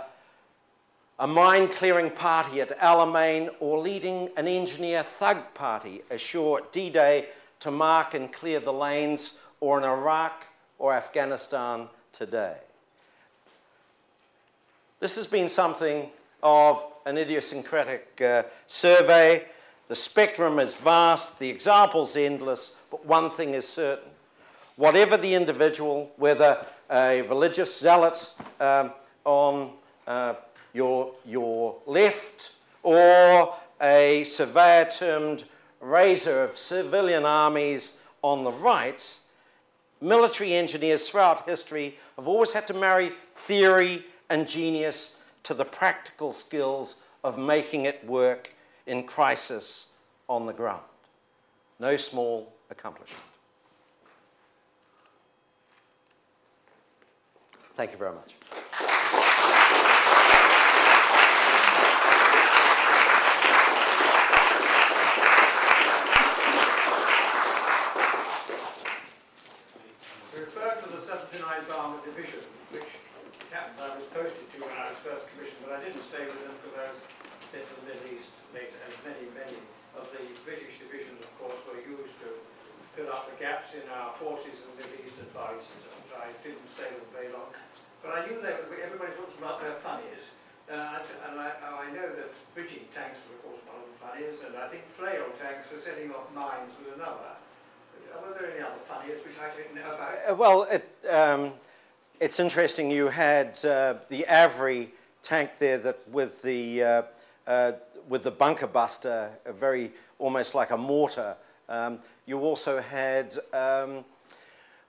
a 1.19 1.27
mine 1.27 1.67
clearing 1.67 2.11
party 2.11 2.61
at 2.61 2.77
Alamein 2.79 3.49
or 3.59 3.79
leading 3.79 4.29
an 4.37 4.47
engineer 4.47 5.03
thug 5.03 5.53
party 5.53 6.01
ashore 6.11 6.59
at 6.59 6.71
D 6.71 6.89
Day 6.89 7.29
to 7.59 7.71
mark 7.71 8.13
and 8.13 8.31
clear 8.31 8.59
the 8.59 8.73
lanes 8.73 9.33
or 9.59 9.79
in 9.79 9.83
Iraq 9.83 10.45
or 10.79 10.93
Afghanistan 10.93 11.87
today. 12.13 12.57
This 14.99 15.15
has 15.15 15.27
been 15.27 15.49
something 15.49 16.09
of 16.41 16.83
an 17.05 17.17
idiosyncratic 17.17 18.19
uh, 18.21 18.43
survey. 18.65 19.45
The 19.87 19.95
spectrum 19.95 20.59
is 20.59 20.75
vast, 20.75 21.39
the 21.39 21.49
examples 21.49 22.15
endless, 22.15 22.75
but 22.91 23.05
one 23.05 23.29
thing 23.29 23.53
is 23.53 23.67
certain. 23.67 24.09
Whatever 24.75 25.17
the 25.17 25.33
individual, 25.33 26.11
whether 26.17 26.65
a 26.91 27.21
religious 27.23 27.79
zealot 27.79 28.31
um, 28.59 28.91
on 29.25 29.71
uh, 30.07 30.35
your, 30.73 31.13
your 31.25 31.75
left 31.85 32.53
or 32.83 33.53
a 33.81 34.23
surveyor 34.23 34.85
termed 34.85 35.43
raiser 35.79 36.43
of 36.43 36.57
civilian 36.57 37.25
armies 37.25 37.93
on 38.21 38.43
the 38.43 38.51
right, 38.51 39.19
military 40.01 40.53
engineers 40.53 41.09
throughout 41.09 41.47
history 41.47 41.97
have 42.15 42.27
always 42.27 42.51
had 42.53 42.67
to 42.67 42.73
marry 42.73 43.11
theory 43.35 44.05
and 44.29 44.47
genius 44.47 45.17
to 45.43 45.53
the 45.53 45.65
practical 45.65 46.31
skills 46.31 47.01
of 47.23 47.37
making 47.37 47.85
it 47.85 48.03
work 48.05 48.53
in 48.85 49.03
crisis 49.03 49.87
on 50.27 50.45
the 50.45 50.53
ground. 50.53 50.83
No 51.79 51.95
small 51.97 52.53
accomplishment. 52.69 53.23
Thank 57.75 57.91
you 57.91 57.97
very 57.97 58.13
much. 58.13 58.35
referred 70.37 70.77
to 70.85 70.89
the 70.93 71.01
79th 71.01 71.69
Armoured 71.73 72.05
Division, 72.05 72.41
which 72.69 72.85
captain 73.49 73.77
I 73.81 73.97
was 73.97 74.05
posted 74.13 74.45
to 74.53 74.57
when 74.61 74.73
I 74.77 74.93
was 74.93 74.99
first 75.01 75.25
commissioned, 75.33 75.65
but 75.65 75.73
I 75.73 75.81
didn't 75.81 76.05
stay 76.05 76.29
with 76.29 76.37
them 76.45 76.53
because 76.61 76.77
I 76.77 76.85
was 76.93 77.01
sent 77.49 77.65
to 77.65 77.73
the 77.81 77.85
Middle 77.89 78.09
East 78.13 78.29
later, 78.53 78.77
and 78.85 78.93
many, 79.01 79.25
many 79.33 79.57
of 79.97 80.05
the 80.13 80.21
British 80.45 80.77
divisions, 80.77 81.17
of 81.25 81.33
course, 81.41 81.57
were 81.65 81.81
used 81.81 82.13
to 82.21 82.29
fill 82.93 83.09
up 83.09 83.33
the 83.33 83.37
gaps 83.41 83.73
in 83.73 83.81
our 83.97 84.13
forces 84.13 84.61
in 84.61 84.67
the 84.77 84.85
Middle 84.85 85.09
East 85.09 85.17
and 85.17 85.29
Far 85.33 85.57
East, 85.57 85.73
and 85.73 86.05
so 86.05 86.21
I 86.21 86.29
didn't 86.45 86.66
very 87.13 87.31
long. 87.33 87.49
But 88.03 88.13
I 88.13 88.27
knew 88.27 88.41
that 88.41 88.61
everybody 88.83 89.11
talks 89.17 89.37
about 89.37 89.61
their 89.61 89.73
funnies, 89.81 90.33
uh, 90.71 90.99
and 91.29 91.39
I, 91.39 91.51
I 91.65 91.91
know 91.91 92.07
that 92.07 92.29
bridging 92.53 92.85
tanks 92.93 93.17
were, 93.27 93.35
of 93.35 93.43
course, 93.43 93.61
one 93.65 93.81
of 93.81 93.89
the 93.89 93.97
funnies, 93.99 94.37
and 94.45 94.55
I 94.57 94.67
think 94.67 94.83
flail 94.91 95.25
tanks 95.41 95.67
for 95.67 95.79
setting 95.79 96.11
off 96.11 96.33
mines 96.33 96.71
was 96.79 96.95
another. 96.95 97.35
Were 98.21 98.33
there 98.33 98.51
any 98.51 98.61
other 98.61 98.81
funnies 98.85 99.17
which 99.25 99.35
I 99.41 99.55
didn't 99.55 99.75
know 99.75 99.93
about? 99.93 100.15
Uh, 100.29 100.35
well, 100.35 100.67
it, 100.71 100.87
um, 101.09 101.53
it's 102.19 102.39
interesting. 102.39 102.89
You 102.89 103.07
had 103.07 103.57
uh, 103.65 103.95
the 104.09 104.25
AVRE 104.27 104.89
tank 105.21 105.51
there 105.59 105.77
that 105.79 106.07
with 106.09 106.41
the 106.41 106.83
uh, 106.83 107.01
uh, 107.45 107.73
with 108.07 108.23
the 108.23 108.31
bunker 108.31 108.67
buster, 108.67 109.31
a 109.45 109.53
very 109.53 109.91
almost 110.19 110.55
like 110.55 110.71
a 110.71 110.77
mortar. 110.77 111.35
Um, 111.69 111.99
you 112.25 112.39
also 112.39 112.79
had 112.79 113.37
um, 113.53 114.05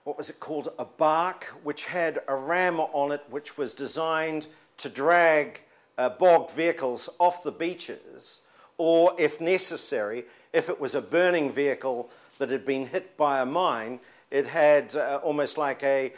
what 0.09 0.17
was 0.17 0.31
it 0.31 0.39
called? 0.39 0.69
A 0.79 0.85
BARV, 0.85 1.43
which 1.61 1.85
had 1.85 2.17
a 2.27 2.35
ram 2.35 2.79
on 2.79 3.11
it, 3.11 3.21
which 3.29 3.59
was 3.59 3.75
designed 3.75 4.47
to 4.77 4.89
drag 4.89 5.61
uh, 5.99 6.09
bogged 6.09 6.49
vehicles 6.49 7.09
off 7.19 7.43
the 7.43 7.51
beaches, 7.51 8.41
or 8.79 9.13
if 9.19 9.39
necessary, 9.39 10.25
if 10.51 10.67
it 10.67 10.79
was 10.79 10.95
a 10.95 11.01
burning 11.01 11.51
vehicle 11.51 12.09
that 12.39 12.49
had 12.49 12.65
been 12.65 12.87
hit 12.87 13.15
by 13.17 13.39
a 13.39 13.45
mine, 13.45 13.99
it 14.31 14.47
had 14.47 14.95
uh, 14.95 15.19
almost 15.21 15.59
like 15.59 15.83
a 15.83 16.11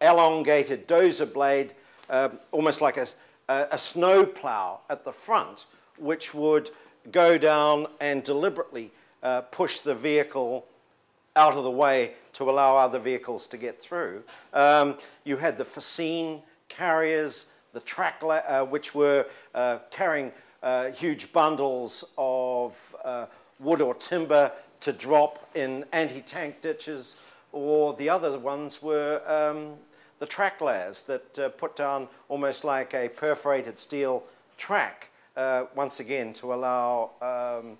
elongated 0.00 0.88
dozer 0.88 1.30
blade, 1.30 1.74
uh, 2.08 2.30
almost 2.52 2.80
like 2.80 2.96
a, 2.96 3.06
a, 3.50 3.66
a 3.72 3.76
snow 3.76 4.24
plow 4.24 4.80
at 4.88 5.04
the 5.04 5.12
front, 5.12 5.66
which 5.98 6.32
would 6.32 6.70
go 7.12 7.36
down 7.36 7.86
and 8.00 8.22
deliberately 8.22 8.92
uh, 9.22 9.42
push 9.42 9.80
the 9.80 9.94
vehicle 9.94 10.66
out 11.36 11.54
of 11.56 11.64
the 11.64 11.70
way 11.70 12.12
to 12.32 12.50
allow 12.50 12.76
other 12.76 12.98
vehicles 12.98 13.46
to 13.46 13.56
get 13.56 13.80
through. 13.80 14.22
Um, 14.52 14.96
you 15.24 15.36
had 15.36 15.56
the 15.56 15.64
fascine 15.64 16.42
carriers, 16.68 17.46
the 17.72 17.80
track, 17.80 18.22
uh, 18.22 18.64
which 18.64 18.94
were 18.94 19.26
uh, 19.54 19.78
carrying 19.90 20.32
uh, 20.62 20.90
huge 20.90 21.32
bundles 21.32 22.04
of 22.18 22.96
uh, 23.04 23.26
wood 23.60 23.80
or 23.80 23.94
timber 23.94 24.50
to 24.80 24.92
drop 24.92 25.48
in 25.54 25.84
anti-tank 25.92 26.60
ditches, 26.60 27.16
or 27.52 27.94
the 27.94 28.08
other 28.08 28.38
ones 28.38 28.82
were 28.82 29.22
um, 29.26 29.74
the 30.18 30.26
track 30.26 30.60
layers 30.60 31.02
that 31.02 31.38
uh, 31.38 31.48
put 31.50 31.76
down 31.76 32.08
almost 32.28 32.64
like 32.64 32.94
a 32.94 33.08
perforated 33.08 33.78
steel 33.78 34.24
track, 34.56 35.10
uh, 35.36 35.64
once 35.74 36.00
again 36.00 36.32
to 36.32 36.52
allow 36.52 37.10
um, 37.22 37.78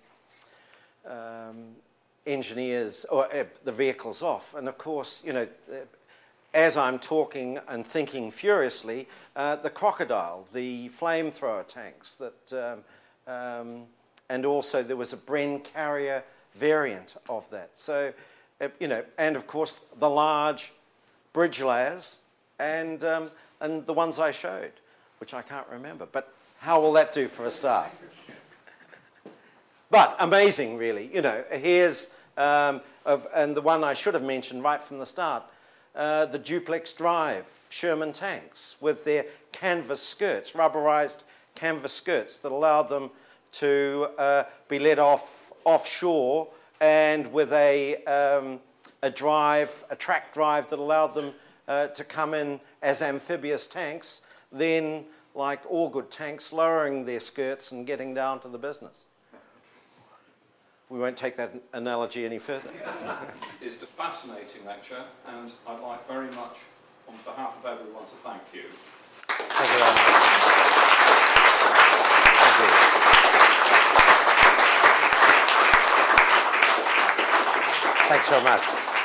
um, 1.11 1.75
engineers 2.27 3.07
or 3.11 3.33
uh, 3.35 3.45
the 3.65 3.73
vehicles 3.73 4.23
off. 4.23 4.55
And 4.55 4.69
of 4.69 4.77
course, 4.79 5.23
you 5.25 5.33
know, 5.33 5.47
uh, 5.71 5.77
as 6.55 6.77
I'm 6.77 6.99
talking 6.99 7.59
and 7.69 7.87
thinking 7.87 8.31
furiously, 8.31 9.09
uh, 9.37 9.57
the 9.57 9.71
crocodile, 9.71 10.47
the 10.53 10.89
flamethrower 10.89 11.67
tanks 11.67 12.15
that, 12.15 12.83
um, 13.29 13.33
um, 13.33 13.83
and 14.29 14.47
also 14.47 14.83
there 14.83 14.97
was 14.97 15.13
a 15.13 15.19
Bren 15.19 15.63
carrier 15.63 16.25
variant 16.55 17.17
of 17.29 17.49
that. 17.51 17.71
So, 17.75 18.13
uh, 18.61 18.69
you 18.81 18.89
know, 18.89 19.05
and 19.19 19.37
of 19.37 19.47
course 19.47 19.81
the 19.99 20.09
large 20.09 20.73
bridge 21.33 21.61
layers 21.61 22.19
and, 22.59 23.05
um, 23.05 23.31
and 23.61 23.87
the 23.87 23.93
ones 23.93 24.19
I 24.19 24.33
showed, 24.33 24.73
which 25.21 25.35
I 25.35 25.43
can't 25.43 25.67
remember. 25.71 26.07
But 26.11 26.33
how 26.59 26.81
will 26.81 26.93
that 26.95 27.13
do 27.13 27.29
for 27.29 27.45
a 27.45 27.51
start? 27.51 27.91
But 29.91 30.17
amazing, 30.19 30.79
really. 30.79 31.11
You 31.15 31.23
know, 31.23 31.45
here's, 31.51 32.09
um, 32.37 32.81
of, 33.05 33.27
and 33.35 33.57
the 33.57 33.63
one 33.63 33.85
I 33.85 33.95
should 33.95 34.15
have 34.15 34.23
mentioned 34.23 34.63
right 34.63 34.81
from 34.81 34.99
the 34.99 35.07
start, 35.07 35.45
uh, 35.95 36.27
the 36.27 36.39
duplex 36.39 36.93
drive 36.93 37.47
Sherman 37.71 38.13
tanks 38.13 38.77
with 38.81 39.05
their 39.05 39.25
canvas 39.53 40.03
skirts, 40.03 40.53
rubberized 40.53 41.25
canvas 41.55 41.93
skirts 41.93 42.39
that 42.39 42.53
allowed 42.53 42.89
them 42.89 43.11
to 43.53 44.09
uh, 44.19 44.45
be 44.69 44.79
let 44.79 44.99
off 44.99 45.53
offshore 45.65 46.49
and 46.81 47.33
with 47.33 47.53
a, 47.53 47.97
um, 48.05 48.61
a 49.03 49.11
drive, 49.11 49.85
a 49.91 49.97
track 49.97 50.33
drive 50.33 50.69
that 50.71 50.79
allowed 50.79 51.15
them 51.15 51.33
uh, 51.69 51.89
to 51.89 52.05
come 52.05 52.35
in 52.35 52.61
as 52.83 53.03
amphibious 53.03 53.67
tanks, 53.67 54.23
then, 54.53 55.05
like 55.35 55.61
all 55.69 55.89
good 55.89 56.11
tanks, 56.11 56.53
lowering 56.53 57.05
their 57.05 57.21
skirts 57.21 57.73
and 57.73 57.87
getting 57.87 58.15
down 58.15 58.41
to 58.41 58.49
the 58.49 58.59
business. 58.59 59.07
We 60.89 61.01
won't 61.01 61.17
take 61.17 61.37
that 61.37 61.53
analogy 61.73 62.25
any 62.25 62.39
further. 62.39 62.71
it's 63.61 63.83
a 63.83 63.87
fascinating 63.87 64.65
lecture, 64.65 65.03
and 65.27 65.51
I'd 65.67 65.81
like 65.81 66.07
very 66.07 66.31
much, 66.31 66.59
on 67.09 67.15
behalf 67.25 67.57
of 67.59 67.67
everyone, 67.67 68.05
to 68.05 68.15
thank 68.23 68.43
you. 68.55 68.63
Thank 69.27 69.73
you 69.73 69.79
very 69.79 69.91
much. 69.91 69.97
Thank 72.39 72.59
you. 72.61 72.97
Thanks 78.09 78.29
so 78.29 78.41
much. 78.41 78.96